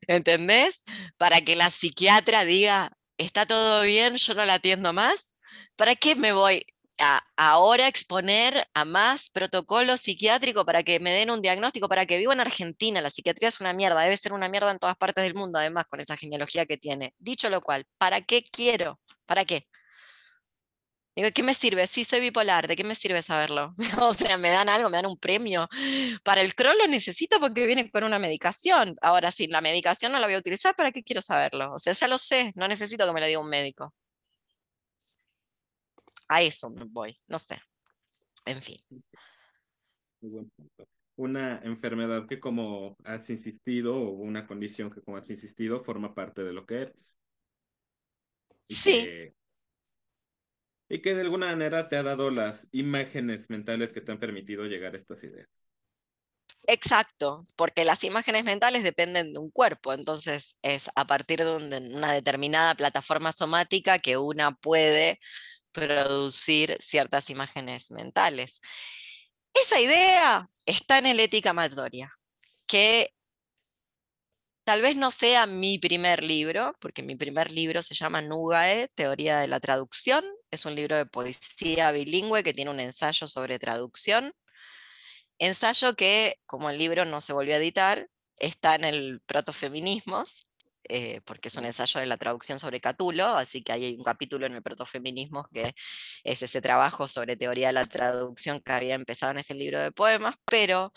¿Entendés? 0.07 0.85
Para 1.17 1.41
que 1.41 1.57
la 1.57 1.71
psiquiatra 1.71 2.45
diga, 2.45 2.93
está 3.19 3.47
todo 3.47 3.83
bien, 3.83 4.17
yo 4.17 4.35
no 4.35 4.45
la 4.45 4.55
atiendo 4.55 4.93
más. 4.93 5.37
¿Para 5.77 5.95
qué 5.97 6.15
me 6.15 6.33
voy? 6.33 6.67
Ahora 7.37 7.89
exponer 7.89 8.67
a 8.75 8.85
más 8.85 9.31
protocolo 9.31 9.97
psiquiátrico 9.97 10.65
para 10.65 10.83
que 10.83 11.01
me 11.01 11.13
den 11.13 11.31
un 11.31 11.43
diagnóstico, 11.43 11.89
para 11.89 12.07
que 12.07 12.19
viva 12.19 12.33
en 12.33 12.41
Argentina. 12.41 13.01
La 13.01 13.11
psiquiatría 13.11 13.49
es 13.49 13.61
una 13.61 13.73
mierda, 13.73 14.01
debe 14.01 14.17
ser 14.17 14.33
una 14.33 14.49
mierda 14.49 14.71
en 14.71 14.79
todas 14.79 14.97
partes 14.97 15.25
del 15.25 15.35
mundo, 15.35 15.59
además, 15.59 15.87
con 15.87 16.01
esa 16.01 16.17
genealogía 16.17 16.67
que 16.67 16.77
tiene. 16.77 17.15
Dicho 17.19 17.51
lo 17.51 17.61
cual, 17.61 17.85
¿para 17.99 18.21
qué 18.21 18.43
quiero? 18.43 19.01
¿Para 19.27 19.45
qué? 19.45 19.65
Digo, 21.17 21.29
¿qué 21.33 21.45
me 21.45 21.55
sirve? 21.55 21.87
Sí, 21.87 22.05
soy 22.05 22.21
bipolar, 22.21 22.67
¿de 22.67 22.75
qué 22.75 22.83
me 22.83 22.95
sirve 22.97 23.23
saberlo? 23.23 23.73
o 24.03 24.15
sea, 24.15 24.37
me 24.37 24.51
dan 24.51 24.69
algo, 24.69 24.89
me 24.91 24.97
dan 24.97 25.07
un 25.07 25.17
premio. 25.17 25.69
Para 26.25 26.41
el 26.41 26.55
Crohn 26.57 26.77
lo 26.79 26.89
necesito 26.89 27.39
porque 27.39 27.67
viene 27.67 27.89
con 27.91 28.03
una 28.05 28.19
medicación. 28.19 28.97
Ahora 29.01 29.31
sí, 29.31 29.47
la 29.47 29.61
medicación 29.61 30.11
no 30.13 30.19
la 30.19 30.27
voy 30.27 30.35
a 30.35 30.39
utilizar, 30.39 30.75
¿para 30.75 30.91
qué 30.91 31.05
quiero 31.05 31.23
saberlo? 31.23 31.73
O 31.73 31.79
sea, 31.79 31.93
ya 31.93 32.09
lo 32.09 32.19
sé, 32.19 32.53
no 32.57 32.67
necesito 32.67 33.07
que 33.07 33.13
me 33.13 33.21
lo 33.21 33.27
diga 33.29 33.39
un 33.41 33.49
médico 33.49 33.95
a 36.29 36.43
eso 36.43 36.71
me 36.71 36.85
voy, 36.85 37.19
no 37.27 37.39
sé. 37.39 37.59
En 38.45 38.61
fin. 38.61 38.79
Una 41.17 41.61
enfermedad 41.63 42.27
que 42.27 42.41
como 42.41 42.97
has 43.05 43.29
insistido 43.31 43.97
o 43.97 44.11
una 44.11 44.47
condición 44.47 44.91
que 44.91 45.01
como 45.01 45.17
has 45.17 45.31
insistido 45.31 45.83
forma 45.85 46.15
parte 46.15 46.43
de 46.43 46.53
lo 46.53 46.67
que 46.67 46.83
eres. 46.83 47.21
sí. 48.69 49.33
y 50.89 51.01
que 51.01 51.15
de 51.15 51.23
alguna 51.23 51.47
manera 51.47 51.89
te 51.89 51.97
ha 51.97 52.03
dado 52.03 52.31
las 52.31 52.69
imágenes 52.73 53.49
mentales 53.51 53.93
que 53.93 54.01
te 54.01 54.13
han 54.13 54.21
permitido 54.21 54.65
llegar 54.65 54.95
a 54.95 54.99
estas 54.99 55.23
ideas. 55.25 55.49
Exacto, 56.67 57.47
porque 57.57 57.85
las 57.85 58.05
imágenes 58.05 58.45
mentales 58.45 58.85
dependen 58.85 59.35
de 59.35 59.39
un 59.39 59.51
cuerpo, 59.51 59.93
entonces 59.93 60.57
es 60.63 60.91
a 60.97 61.07
partir 61.07 61.41
de 61.45 61.57
una 61.57 62.13
determinada 62.13 62.75
plataforma 62.75 63.33
somática 63.33 63.99
que 63.99 64.17
una 64.17 64.55
puede 64.57 65.19
producir 65.75 66.79
ciertas 66.81 67.29
imágenes 67.29 67.91
mentales. 67.91 68.61
Esa 69.53 69.81
idea 69.81 70.49
está 70.65 70.99
en 70.99 71.07
el 71.07 71.21
ética 71.21 71.51
amatoria, 71.51 72.11
que 72.67 73.13
tal 74.65 74.81
vez 74.81 74.97
no 74.97 75.11
sea 75.11 75.47
mi 75.47 75.79
primer 75.79 76.25
libro, 76.25 76.75
porque 76.81 77.03
mi 77.03 77.17
primer 77.17 77.51
libro 77.51 77.83
se 77.83 77.95
llama 77.95 78.23
Nugae, 78.23 78.89
Teoría 78.95 79.41
de 79.41 79.49
la 79.49 79.61
Traducción. 79.61 80.25
Es 80.51 80.65
un 80.65 80.75
libro 80.75 80.97
de 80.97 81.07
poesía 81.07 81.93
bilingüe 81.93 82.43
que 82.43 82.55
tiene 82.55 82.71
un 82.71 82.81
ensayo 82.81 83.27
sobre 83.27 83.59
traducción. 83.59 84.33
Ensayo 85.39 85.95
que, 85.95 86.37
como 86.47 86.71
el 86.71 86.79
libro 86.79 87.05
no 87.05 87.21
se 87.21 87.33
volvió 87.33 87.55
a 87.55 87.59
editar, 87.59 88.09
está 88.39 88.77
en 88.77 88.85
el 88.85 89.21
Protofeminismos, 89.27 90.43
eh, 90.89 91.21
porque 91.25 91.49
es 91.49 91.57
un 91.57 91.65
ensayo 91.65 92.01
de 92.01 92.07
la 92.07 92.17
traducción 92.17 92.59
sobre 92.59 92.81
Catulo, 92.81 93.27
así 93.27 93.63
que 93.63 93.73
hay 93.73 93.95
un 93.97 94.05
capítulo 94.05 94.47
en 94.47 94.55
el 94.55 94.63
protofeminismo 94.63 95.49
que 95.53 95.75
es 96.25 96.43
ese 96.43 96.61
trabajo 96.61 97.09
sobre 97.09 97.37
teoría 97.37 97.69
de 97.69 97.73
la 97.75 97.87
traducción 97.87 98.61
que 98.61 98.73
había 98.73 98.95
empezado 98.95 99.33
en 99.33 99.39
ese 99.39 99.55
libro 99.55 99.81
de 99.81 99.93
poemas, 99.93 100.37
pero 100.45 100.93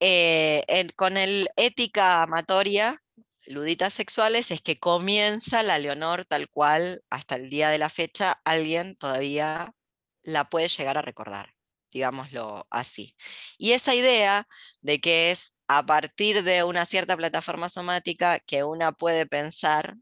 eh, 0.00 0.64
con 0.96 1.16
el 1.16 1.48
ética 1.56 2.22
amatoria, 2.22 3.00
luditas 3.46 3.92
sexuales, 3.92 4.50
es 4.50 4.60
que 4.60 4.78
comienza 4.78 5.62
la 5.62 5.78
Leonor 5.78 6.24
tal 6.24 6.48
cual 6.48 7.02
hasta 7.10 7.36
el 7.36 7.50
día 7.50 7.70
de 7.70 7.78
la 7.78 7.88
fecha 7.88 8.40
alguien 8.44 8.96
todavía 8.96 9.74
la 10.22 10.48
puede 10.48 10.68
llegar 10.68 10.98
a 10.98 11.02
recordar, 11.02 11.54
digámoslo 11.92 12.66
así. 12.70 13.14
Y 13.58 13.72
esa 13.72 13.94
idea 13.94 14.48
de 14.80 15.00
que 15.00 15.30
es 15.30 15.54
a 15.68 15.84
partir 15.86 16.42
de 16.44 16.64
una 16.64 16.86
cierta 16.86 17.16
plataforma 17.16 17.68
somática 17.68 18.40
que 18.40 18.64
una 18.64 18.92
puede 18.92 19.26
pensar, 19.26 19.96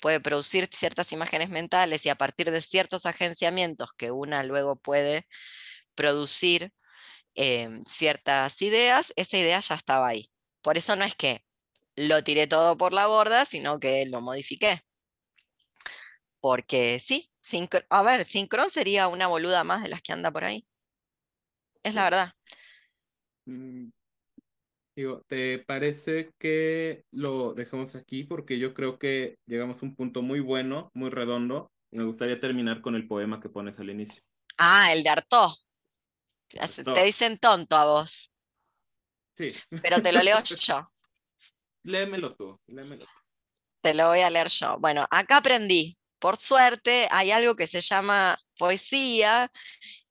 puede 0.00 0.20
producir 0.20 0.68
ciertas 0.72 1.12
imágenes 1.12 1.50
mentales 1.50 2.06
y 2.06 2.08
a 2.10 2.16
partir 2.16 2.50
de 2.50 2.60
ciertos 2.60 3.06
agenciamientos 3.06 3.90
que 3.96 4.10
una 4.10 4.42
luego 4.44 4.76
puede 4.76 5.26
producir 5.94 6.72
em, 7.34 7.82
ciertas 7.84 8.62
ideas, 8.62 9.12
esa 9.16 9.38
idea 9.38 9.60
ya 9.60 9.74
estaba 9.76 10.08
ahí. 10.08 10.30
Por 10.62 10.78
eso 10.78 10.96
no 10.96 11.04
es 11.04 11.14
que 11.16 11.44
lo 11.96 12.24
tiré 12.24 12.46
todo 12.46 12.76
por 12.76 12.92
la 12.92 13.06
borda, 13.06 13.44
sino 13.44 13.80
que 13.80 14.06
lo 14.06 14.20
modifiqué. 14.20 14.80
Porque 16.40 16.98
sí, 16.98 17.32
a 17.90 18.02
ver, 18.02 18.24
Sincron 18.24 18.70
sería 18.70 19.08
una 19.08 19.26
boluda 19.28 19.64
más 19.64 19.82
de 19.82 19.88
las 19.88 20.02
que 20.02 20.12
anda 20.12 20.30
por 20.30 20.44
ahí. 20.44 20.66
Es 21.82 21.94
la 21.94 22.04
verdad. 22.04 22.32
Mm, 23.46 23.90
digo, 24.96 25.22
¿te 25.26 25.58
parece 25.58 26.30
que 26.38 27.04
lo 27.10 27.54
dejemos 27.54 27.94
aquí? 27.94 28.24
Porque 28.24 28.58
yo 28.58 28.74
creo 28.74 28.98
que 28.98 29.36
llegamos 29.46 29.82
a 29.82 29.86
un 29.86 29.94
punto 29.94 30.22
muy 30.22 30.40
bueno, 30.40 30.90
muy 30.94 31.10
redondo. 31.10 31.70
Y 31.90 31.98
me 31.98 32.04
gustaría 32.04 32.40
terminar 32.40 32.80
con 32.80 32.94
el 32.94 33.06
poema 33.06 33.40
que 33.40 33.48
pones 33.48 33.78
al 33.78 33.90
inicio. 33.90 34.22
Ah, 34.56 34.92
el 34.92 35.02
de 35.02 35.10
Artaud. 35.10 35.52
Te 36.94 37.04
dicen 37.04 37.38
tonto 37.38 37.76
a 37.76 37.86
vos. 37.86 38.30
Sí. 39.36 39.52
Pero 39.82 40.00
te 40.00 40.12
lo 40.12 40.22
leo 40.22 40.42
yo. 40.44 40.84
Léemelo 41.84 42.34
tú, 42.36 42.58
léemelo 42.66 43.00
tú. 43.00 43.06
Te 43.82 43.94
lo 43.94 44.08
voy 44.08 44.20
a 44.20 44.30
leer 44.30 44.48
yo. 44.48 44.78
Bueno, 44.78 45.06
acá 45.10 45.38
aprendí. 45.38 45.96
Por 46.18 46.36
suerte 46.36 47.08
hay 47.10 47.32
algo 47.32 47.56
que 47.56 47.66
se 47.66 47.80
llama 47.80 48.38
poesía 48.56 49.50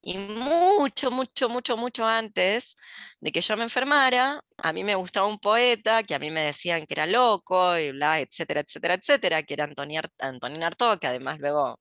y 0.01 0.17
mucho, 0.17 1.11
mucho, 1.11 1.49
mucho, 1.49 1.77
mucho 1.77 2.05
antes 2.05 2.75
de 3.19 3.31
que 3.31 3.41
yo 3.41 3.55
me 3.57 3.63
enfermara, 3.63 4.43
a 4.57 4.73
mí 4.73 4.83
me 4.83 4.95
gustaba 4.95 5.27
un 5.27 5.37
poeta 5.37 6.03
que 6.03 6.15
a 6.15 6.19
mí 6.19 6.31
me 6.31 6.41
decían 6.41 6.85
que 6.87 6.93
era 6.95 7.05
loco 7.05 7.77
y 7.77 7.91
bla, 7.91 8.19
etcétera, 8.19 8.61
etcétera, 8.61 8.95
etcétera, 8.95 9.43
que 9.43 9.53
era 9.53 9.65
Antonín, 9.65 10.63
Artaud, 10.63 10.97
que 10.99 11.07
además 11.07 11.39
luego, 11.39 11.79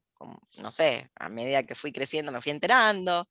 no 0.58 0.70
sé, 0.70 1.10
a 1.16 1.28
medida 1.30 1.62
que 1.62 1.74
fui 1.74 1.92
creciendo 1.92 2.32
me 2.32 2.42
fui 2.42 2.52
enterando, 2.52 3.26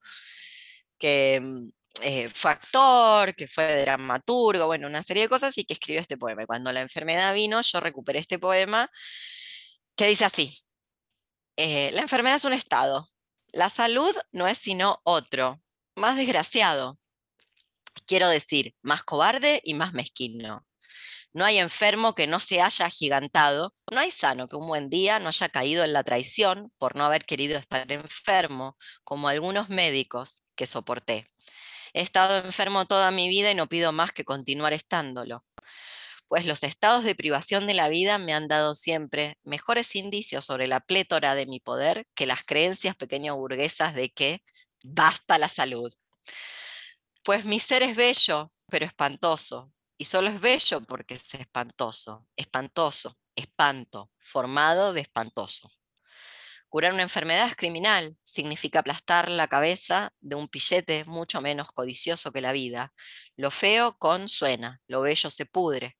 que 0.97 1.39
mm, 1.41 1.69
eh, 2.01 2.29
fue 2.33 2.51
actor, 2.51 3.35
que 3.35 3.47
fue 3.47 3.81
dramaturgo, 3.81 4.67
bueno, 4.67 4.87
una 4.87 5.03
serie 5.03 5.23
de 5.23 5.29
cosas 5.29 5.57
y 5.57 5.65
que 5.65 5.73
escribió 5.73 6.01
este 6.01 6.17
poema. 6.17 6.43
Y 6.43 6.45
cuando 6.45 6.71
la 6.71 6.81
enfermedad 6.81 7.33
vino, 7.33 7.61
yo 7.61 7.79
recuperé 7.79 8.19
este 8.19 8.39
poema 8.39 8.89
que 9.95 10.07
dice 10.07 10.25
así, 10.25 10.51
eh, 11.57 11.91
la 11.93 12.01
enfermedad 12.01 12.37
es 12.37 12.45
un 12.45 12.53
estado, 12.53 13.05
la 13.53 13.69
salud 13.69 14.15
no 14.31 14.47
es 14.47 14.57
sino 14.57 14.99
otro, 15.03 15.61
más 15.95 16.15
desgraciado, 16.15 16.99
quiero 18.05 18.29
decir, 18.29 18.75
más 18.81 19.03
cobarde 19.03 19.61
y 19.63 19.73
más 19.73 19.93
mezquino. 19.93 20.65
No 21.31 21.45
hay 21.45 21.59
enfermo 21.59 22.15
que 22.15 22.25
no 22.25 22.39
se 22.39 22.61
haya 22.61 22.87
agigantado, 22.87 23.75
no 23.91 23.99
hay 23.99 24.09
sano 24.09 24.47
que 24.47 24.55
un 24.55 24.67
buen 24.67 24.89
día 24.89 25.19
no 25.19 25.27
haya 25.27 25.49
caído 25.49 25.83
en 25.83 25.93
la 25.93 26.03
traición 26.03 26.73
por 26.79 26.95
no 26.95 27.05
haber 27.05 27.23
querido 27.23 27.59
estar 27.59 27.91
enfermo, 27.91 28.77
como 29.03 29.27
algunos 29.27 29.69
médicos 29.69 30.41
que 30.55 30.65
soporté. 30.65 31.27
He 31.93 32.01
estado 32.01 32.37
enfermo 32.37 32.85
toda 32.85 33.11
mi 33.11 33.29
vida 33.29 33.51
y 33.51 33.55
no 33.55 33.67
pido 33.67 33.91
más 33.91 34.11
que 34.11 34.25
continuar 34.25 34.73
estándolo. 34.73 35.45
Pues 36.29 36.45
los 36.45 36.63
estados 36.63 37.03
de 37.03 37.15
privación 37.15 37.65
de 37.65 37.73
la 37.73 37.89
vida 37.89 38.19
me 38.19 38.35
han 38.35 38.47
dado 38.47 38.75
siempre 38.75 39.39
mejores 39.43 39.95
indicios 39.95 40.45
sobre 40.45 40.67
la 40.67 40.79
plétora 40.79 41.33
de 41.33 41.47
mi 41.47 41.59
poder 41.59 42.05
que 42.13 42.27
las 42.27 42.43
creencias 42.43 42.95
pequeño 42.95 43.35
burguesas 43.35 43.95
de 43.95 44.11
que 44.11 44.43
basta 44.83 45.39
la 45.39 45.49
salud. 45.49 45.91
Pues 47.23 47.45
mi 47.45 47.59
ser 47.59 47.81
es 47.81 47.95
bello, 47.95 48.53
pero 48.67 48.85
espantoso, 48.85 49.73
y 49.97 50.05
solo 50.05 50.29
es 50.29 50.39
bello 50.39 50.81
porque 50.81 51.15
es 51.15 51.33
espantoso, 51.33 52.27
espantoso, 52.35 53.17
espanto, 53.35 54.11
formado 54.19 54.93
de 54.93 55.01
espantoso. 55.01 55.67
Curar 56.69 56.93
una 56.93 57.01
enfermedad 57.01 57.47
es 57.47 57.55
criminal, 57.55 58.15
significa 58.21 58.81
aplastar 58.81 59.29
la 59.29 59.47
cabeza 59.47 60.13
de 60.19 60.35
un 60.35 60.47
pillete 60.47 61.05
mucho 61.05 61.41
menos 61.41 61.71
codicioso 61.71 62.31
que 62.31 62.41
la 62.41 62.51
vida. 62.51 62.93
Lo 63.35 63.49
feo 63.49 63.97
con 63.97 64.29
suena, 64.29 64.79
lo 64.85 65.01
bello 65.01 65.31
se 65.31 65.47
pudre. 65.47 65.98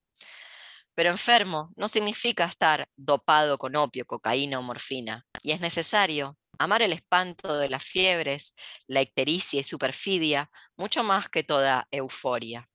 Pero 0.99 1.11
enfermo 1.11 1.71
no 1.77 1.87
significa 1.87 2.43
estar 2.43 2.89
dopado 2.97 3.57
con 3.57 3.77
opio, 3.77 4.03
cocaína 4.05 4.59
o 4.59 4.61
morfina, 4.61 5.25
y 5.41 5.53
es 5.53 5.61
necesario 5.61 6.37
amar 6.57 6.81
el 6.81 6.91
espanto 6.91 7.57
de 7.57 7.69
las 7.69 7.85
fiebres, 7.85 8.53
la 8.85 9.01
ictericia 9.01 9.61
y 9.61 9.63
superfidia, 9.63 10.51
mucho 10.75 11.01
más 11.05 11.29
que 11.29 11.41
toda 11.45 11.87
euforia. 11.89 12.67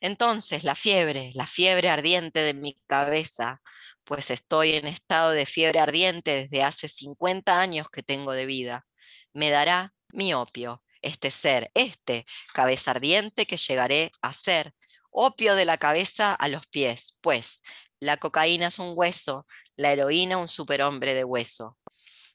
Entonces 0.00 0.64
la 0.64 0.74
fiebre, 0.74 1.30
la 1.34 1.46
fiebre 1.46 1.88
ardiente 1.88 2.40
de 2.40 2.52
mi 2.52 2.80
cabeza, 2.88 3.62
pues 4.02 4.32
estoy 4.32 4.72
en 4.72 4.88
estado 4.88 5.30
de 5.30 5.46
fiebre 5.46 5.78
ardiente 5.78 6.34
desde 6.34 6.64
hace 6.64 6.88
50 6.88 7.60
años 7.60 7.90
que 7.90 8.02
tengo 8.02 8.32
de 8.32 8.44
vida. 8.44 8.88
Me 9.34 9.50
dará 9.50 9.94
mi 10.12 10.34
opio, 10.34 10.82
este 11.00 11.30
ser, 11.30 11.70
este 11.74 12.26
cabeza 12.54 12.90
ardiente 12.90 13.46
que 13.46 13.56
llegaré 13.56 14.10
a 14.20 14.32
ser, 14.32 14.74
opio 15.12 15.54
de 15.54 15.64
la 15.64 15.78
cabeza 15.78 16.34
a 16.34 16.48
los 16.48 16.66
pies, 16.66 17.16
pues 17.20 17.62
la 18.00 18.16
cocaína 18.16 18.66
es 18.66 18.80
un 18.80 18.94
hueso, 18.96 19.46
la 19.76 19.92
heroína 19.92 20.38
un 20.38 20.48
superhombre 20.48 21.14
de 21.14 21.22
hueso. 21.22 21.78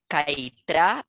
Caitra 0.07 1.05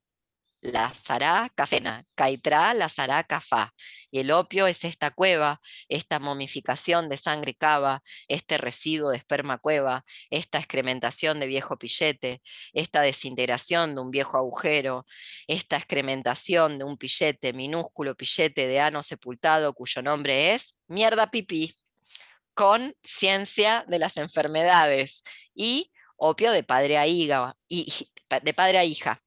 la 0.60 0.90
zará 0.90 1.50
cafena, 1.54 2.04
caitra 2.16 2.74
la 2.74 2.88
zará 2.88 3.22
cafá. 3.24 3.72
Y 4.10 4.20
el 4.20 4.30
opio 4.30 4.66
es 4.66 4.84
esta 4.84 5.10
cueva, 5.10 5.60
esta 5.88 6.18
momificación 6.18 7.08
de 7.08 7.16
sangre 7.16 7.54
cava, 7.54 8.02
este 8.26 8.58
residuo 8.58 9.10
de 9.10 9.18
esperma 9.18 9.58
cueva, 9.58 10.04
esta 10.30 10.58
excrementación 10.58 11.40
de 11.40 11.46
viejo 11.46 11.78
pillete, 11.78 12.42
esta 12.72 13.02
desintegración 13.02 13.94
de 13.94 14.00
un 14.00 14.10
viejo 14.10 14.38
agujero, 14.38 15.06
esta 15.46 15.76
excrementación 15.76 16.78
de 16.78 16.84
un 16.84 16.96
pillete, 16.96 17.52
minúsculo 17.52 18.16
pillete 18.16 18.66
de 18.66 18.80
ano 18.80 19.02
sepultado 19.02 19.74
cuyo 19.74 20.02
nombre 20.02 20.54
es 20.54 20.76
mierda 20.88 21.30
pipí, 21.30 21.74
con 22.54 22.96
ciencia 23.04 23.84
de 23.88 23.98
las 24.00 24.16
enfermedades 24.16 25.22
y 25.54 25.92
opio 26.16 26.50
de 26.50 26.64
padre 26.64 26.98
a 26.98 27.06
hija, 27.06 27.56
de 27.68 28.54
padre 28.54 28.78
a 28.78 28.84
hija 28.84 29.20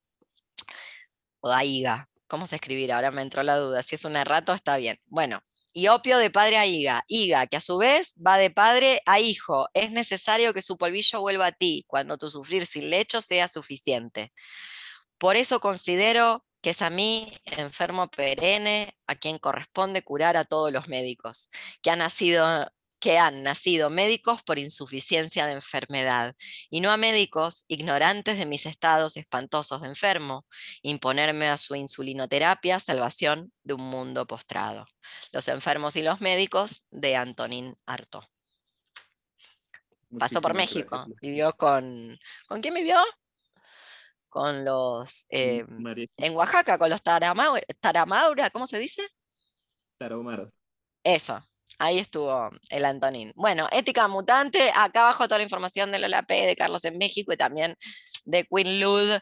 o 1.42 1.48
daiga. 1.50 2.08
¿Cómo 2.26 2.46
se 2.46 2.56
escribirá? 2.56 2.96
Ahora 2.96 3.10
me 3.10 3.20
entró 3.20 3.42
la 3.42 3.56
duda. 3.56 3.82
Si 3.82 3.96
es 3.96 4.04
un 4.06 4.16
errato, 4.16 4.54
está 4.54 4.78
bien. 4.78 4.98
Bueno, 5.06 5.40
y 5.74 5.88
opio 5.88 6.18
de 6.18 6.30
padre 6.30 6.56
a 6.58 6.66
higa. 6.66 7.04
Higa, 7.08 7.46
que 7.46 7.56
a 7.56 7.60
su 7.60 7.78
vez 7.78 8.14
va 8.24 8.38
de 8.38 8.50
padre 8.50 9.02
a 9.06 9.20
hijo. 9.20 9.68
Es 9.74 9.90
necesario 9.90 10.54
que 10.54 10.62
su 10.62 10.78
polvillo 10.78 11.20
vuelva 11.20 11.46
a 11.46 11.52
ti 11.52 11.84
cuando 11.86 12.16
tu 12.16 12.30
sufrir 12.30 12.66
sin 12.66 12.90
lecho 12.90 13.20
sea 13.20 13.48
suficiente. 13.48 14.32
Por 15.18 15.36
eso 15.36 15.60
considero 15.60 16.44
que 16.62 16.70
es 16.70 16.82
a 16.82 16.90
mí, 16.90 17.32
enfermo 17.44 18.08
perenne, 18.08 18.96
a 19.06 19.16
quien 19.16 19.38
corresponde 19.38 20.02
curar 20.02 20.36
a 20.36 20.44
todos 20.44 20.72
los 20.72 20.88
médicos, 20.88 21.50
que 21.82 21.90
han 21.90 21.98
nacido 21.98 22.70
que 23.02 23.18
han 23.18 23.42
nacido 23.42 23.90
médicos 23.90 24.44
por 24.44 24.60
insuficiencia 24.60 25.46
de 25.46 25.54
enfermedad, 25.54 26.36
y 26.70 26.80
no 26.80 26.92
a 26.92 26.96
médicos 26.96 27.64
ignorantes 27.66 28.38
de 28.38 28.46
mis 28.46 28.64
estados 28.64 29.16
espantosos 29.16 29.80
de 29.80 29.88
enfermo, 29.88 30.46
imponerme 30.82 31.48
a 31.48 31.58
su 31.58 31.74
insulinoterapia 31.74 32.78
salvación 32.78 33.52
de 33.64 33.74
un 33.74 33.80
mundo 33.80 34.24
postrado. 34.28 34.86
Los 35.32 35.48
enfermos 35.48 35.96
y 35.96 36.02
los 36.02 36.20
médicos 36.20 36.84
de 36.92 37.16
Antonín 37.16 37.76
Arto. 37.86 38.22
Pasó 40.16 40.40
por 40.40 40.54
México, 40.54 41.04
vivió 41.20 41.52
con... 41.54 42.16
¿Con 42.46 42.60
quién 42.60 42.74
vivió? 42.74 42.98
Con 44.28 44.64
los... 44.64 45.26
Eh, 45.30 45.64
en 46.18 46.36
Oaxaca, 46.36 46.78
con 46.78 46.88
los 46.88 47.02
taramaura, 47.02 47.64
taramaura 47.80 48.50
¿cómo 48.50 48.68
se 48.68 48.78
dice? 48.78 49.02
Tarahumaras. 49.98 50.52
Eso, 51.02 51.42
Ahí 51.78 51.98
estuvo 51.98 52.50
el 52.70 52.84
Antonín. 52.84 53.32
Bueno, 53.34 53.68
Ética 53.72 54.08
Mutante, 54.08 54.70
acá 54.76 55.02
abajo 55.02 55.24
toda 55.24 55.38
la 55.38 55.44
información 55.44 55.92
de 55.92 55.98
Lola 55.98 56.22
P, 56.22 56.46
de 56.46 56.56
Carlos 56.56 56.84
en 56.84 56.98
México 56.98 57.32
y 57.32 57.36
también 57.36 57.76
de 58.24 58.44
Queen 58.44 58.80
Lud 58.80 59.18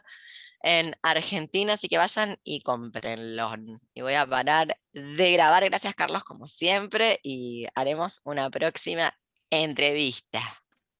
en 0.63 0.95
Argentina, 1.01 1.73
así 1.73 1.87
que 1.87 1.97
vayan 1.97 2.37
y 2.43 2.61
cómprenlo. 2.61 3.51
Y 3.93 4.01
voy 4.01 4.13
a 4.13 4.27
parar 4.27 4.77
de 4.93 5.31
grabar, 5.31 5.63
gracias 5.65 5.95
Carlos 5.95 6.23
como 6.23 6.47
siempre, 6.47 7.19
y 7.23 7.65
haremos 7.75 8.21
una 8.25 8.49
próxima 8.49 9.11
entrevista. 9.49 10.60